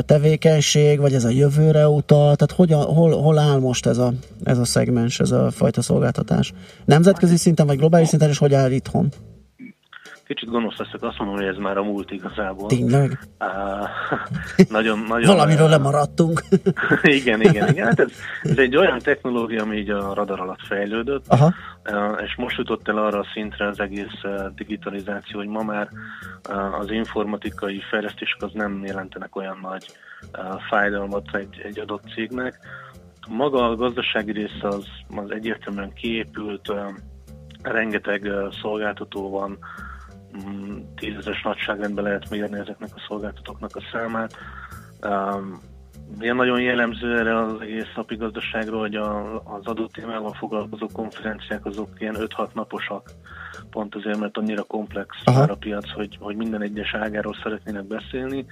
tevékenység, 0.00 0.98
vagy 0.98 1.14
ez 1.14 1.24
a 1.24 1.28
jövőre 1.28 1.88
utal, 1.88 2.36
tehát 2.36 2.52
hogyan, 2.52 2.82
hol, 2.82 3.20
hol 3.20 3.38
áll 3.38 3.58
most 3.58 3.86
ez 3.86 3.98
a, 3.98 4.12
ez 4.44 4.58
a 4.58 4.64
szegmens, 4.64 5.20
ez 5.20 5.30
a 5.30 5.50
fajta 5.50 5.82
szolgáltatás? 5.82 6.52
Nemzetközi 6.84 7.36
szinten, 7.36 7.66
vagy 7.66 7.78
globális 7.78 8.08
szinten, 8.08 8.28
és 8.28 8.38
hogy 8.38 8.54
áll 8.54 8.70
itthon? 8.70 9.12
Kicsit 10.28 10.48
gonosz 10.48 10.76
leszek, 10.76 11.02
azt 11.02 11.18
mondom, 11.18 11.36
hogy 11.36 11.46
ez 11.46 11.56
már 11.56 11.76
a 11.76 11.82
múlt 11.82 12.10
igazából. 12.10 12.68
Tényleg? 12.68 13.18
Uh, 13.40 13.88
nagyon, 14.76 14.98
nagyon, 15.08 15.26
Valamiről 15.26 15.68
lemaradtunk. 15.68 16.42
igen, 17.02 17.40
igen, 17.40 17.68
igen. 17.68 17.86
Hát 17.86 18.00
ez, 18.00 18.10
ez 18.42 18.58
egy 18.58 18.76
olyan 18.76 18.98
technológia, 18.98 19.62
ami 19.62 19.76
így 19.76 19.90
a 19.90 20.14
radar 20.14 20.40
alatt 20.40 20.66
fejlődött, 20.66 21.24
Aha. 21.28 21.52
Uh, 21.90 22.22
és 22.24 22.34
most 22.36 22.58
jutott 22.58 22.88
el 22.88 22.98
arra 22.98 23.18
a 23.18 23.26
szintre 23.32 23.66
az 23.66 23.80
egész 23.80 24.22
uh, 24.22 24.46
digitalizáció, 24.54 25.38
hogy 25.38 25.48
ma 25.48 25.62
már 25.62 25.88
uh, 26.48 26.78
az 26.78 26.90
informatikai 26.90 27.82
fejlesztések 27.90 28.42
az 28.42 28.50
nem 28.52 28.84
jelentenek 28.84 29.36
olyan 29.36 29.58
nagy 29.62 29.86
uh, 30.32 30.60
fájdalmat 30.68 31.36
egy, 31.36 31.60
egy 31.64 31.78
adott 31.78 32.04
cégnek. 32.14 32.58
Maga 33.28 33.68
a 33.68 33.76
gazdasági 33.76 34.32
része 34.32 34.68
az, 34.68 34.84
az 35.16 35.30
egyértelműen 35.30 35.92
kiépült, 35.92 36.68
uh, 36.68 36.78
rengeteg 37.62 38.22
uh, 38.22 38.52
szolgáltató 38.60 39.30
van, 39.30 39.58
tízezes 40.96 41.42
nagyságrendben 41.42 42.04
lehet 42.04 42.30
mérni 42.30 42.58
ezeknek 42.58 42.90
a 42.94 43.04
szolgáltatóknak 43.08 43.76
a 43.76 43.82
számát. 43.92 44.34
Um, 45.02 45.60
ilyen 46.20 46.36
nagyon 46.36 46.60
jellemző 46.60 47.18
erre 47.18 47.38
az 47.38 47.60
egész 47.60 47.94
napi 47.96 48.16
gazdaságról, 48.16 48.80
hogy 48.80 48.94
a, 48.94 49.34
az 49.34 49.66
adott 49.66 49.92
témával 49.92 50.32
foglalkozó 50.32 50.86
konferenciák 50.92 51.66
azok 51.66 51.88
ilyen 51.98 52.16
5-6 52.18 52.52
naposak, 52.52 53.10
pont 53.70 53.94
azért, 53.94 54.18
mert 54.18 54.36
annyira 54.36 54.62
komplex 54.62 55.16
Aha. 55.24 55.38
már 55.38 55.50
a 55.50 55.56
piac, 55.56 55.90
hogy, 55.90 56.16
hogy 56.20 56.36
minden 56.36 56.62
egyes 56.62 56.94
ágáról 56.94 57.36
szeretnének 57.42 57.84
beszélni, 57.84 58.46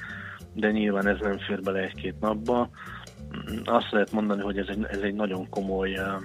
de 0.53 0.71
nyilván 0.71 1.07
ez 1.07 1.19
nem 1.21 1.39
fér 1.39 1.63
bele 1.63 1.79
egy-két 1.79 2.21
napba. 2.21 2.69
Mm, 3.37 3.57
Azt 3.65 3.91
lehet 3.91 4.13
mondani, 4.13 4.43
hogy 4.43 4.59
ez 4.59 4.67
egy, 4.69 4.85
ez 4.89 5.01
egy 5.01 5.15
nagyon 5.15 5.49
komoly 5.49 5.93
uh, 5.93 6.21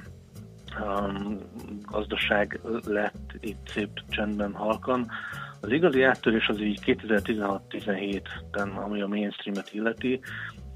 um, 0.79 1.37
gazdaság 1.91 2.59
lett 2.85 3.33
itt 3.39 3.67
szép 3.67 3.89
csendben 4.09 4.53
halkan. 4.53 5.07
Az 5.61 5.71
igazi 5.71 6.03
áttörés 6.03 6.47
az 6.47 6.59
így 6.59 6.79
2016-17-ben, 6.85 8.69
ami 8.69 9.01
a 9.01 9.07
mainstreamet 9.07 9.73
illeti, 9.73 10.19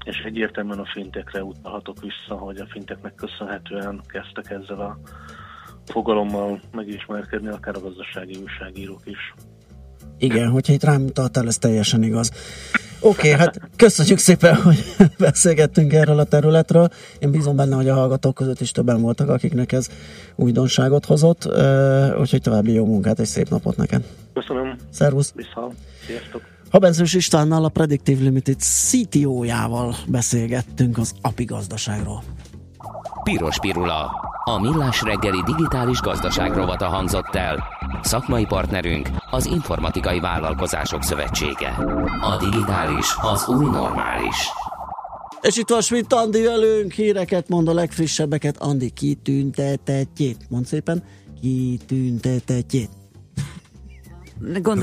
és 0.04 0.16
egyértelműen 0.24 0.78
a 0.78 0.90
fintekre 0.92 1.42
utalhatok 1.42 1.96
vissza, 2.00 2.34
hogy 2.34 2.58
a 2.58 2.66
finteknek 2.66 3.14
köszönhetően 3.14 4.00
kezdtek 4.06 4.50
ezzel 4.50 4.80
a 4.80 4.98
fogalommal 5.84 6.60
megismerkedni, 6.72 7.48
akár 7.48 7.76
a 7.76 7.80
gazdasági 7.80 8.38
újságírók 8.42 9.02
is. 9.04 9.34
Igen, 10.18 10.48
hogyha 10.48 10.72
itt 10.72 10.84
rámutattál, 10.84 11.46
ez 11.46 11.58
teljesen 11.58 12.02
igaz. 12.02 12.30
Oké, 13.00 13.28
okay, 13.28 13.40
hát 13.40 13.60
köszönjük 13.76 14.18
szépen, 14.18 14.54
hogy 14.62 14.84
beszélgettünk 15.18 15.92
erről 15.92 16.18
a 16.18 16.24
területről. 16.24 16.88
Én 17.18 17.30
bízom 17.30 17.56
benne, 17.56 17.74
hogy 17.74 17.88
a 17.88 17.94
hallgatók 17.94 18.34
között 18.34 18.60
is 18.60 18.70
többen 18.70 19.00
voltak, 19.00 19.28
akiknek 19.28 19.72
ez 19.72 19.88
újdonságot 20.34 21.04
hozott, 21.04 21.48
úgyhogy 22.20 22.40
további 22.42 22.72
jó 22.72 22.84
munkát 22.86 23.18
és 23.18 23.28
szép 23.28 23.48
napot 23.48 23.76
neked. 23.76 24.04
Köszönöm. 24.34 24.76
Szervusz. 24.90 25.32
Vissza. 25.34 25.70
Sziasztok. 26.06 26.42
Habenzős 26.70 27.14
Istvánnal 27.14 27.64
a 27.64 27.68
Predictive 27.68 28.22
Limited 28.22 28.56
CTO-jával 28.58 29.94
beszélgettünk 30.06 30.98
az 30.98 31.12
API 31.20 31.44
gazdaságról. 31.44 32.22
Piros 33.30 33.58
Pirula. 33.58 34.10
A 34.44 34.60
millás 34.60 35.02
reggeli 35.02 35.42
digitális 35.42 36.00
gazdaság 36.00 36.54
rovata 36.54 36.86
hangzott 36.86 37.34
el. 37.34 37.64
Szakmai 38.02 38.44
partnerünk 38.44 39.08
az 39.30 39.46
Informatikai 39.46 40.20
Vállalkozások 40.20 41.02
Szövetsége. 41.02 41.68
A 42.20 42.36
digitális 42.40 43.06
az 43.20 43.48
új 43.48 43.64
normális. 43.64 44.36
És 45.40 45.56
itt 45.56 45.68
van 45.68 45.80
Schmidt 45.80 46.12
Andi 46.12 46.42
velünk, 46.42 46.92
híreket 46.92 47.48
mond 47.48 47.68
a 47.68 47.72
legfrissebbeket, 47.72 48.56
Andi 48.58 48.90
kitüntetetjét. 48.90 50.46
Mond 50.48 50.66
szépen, 50.66 51.02
kitüntetetjét. 51.40 52.90
Gondolom 54.40 54.74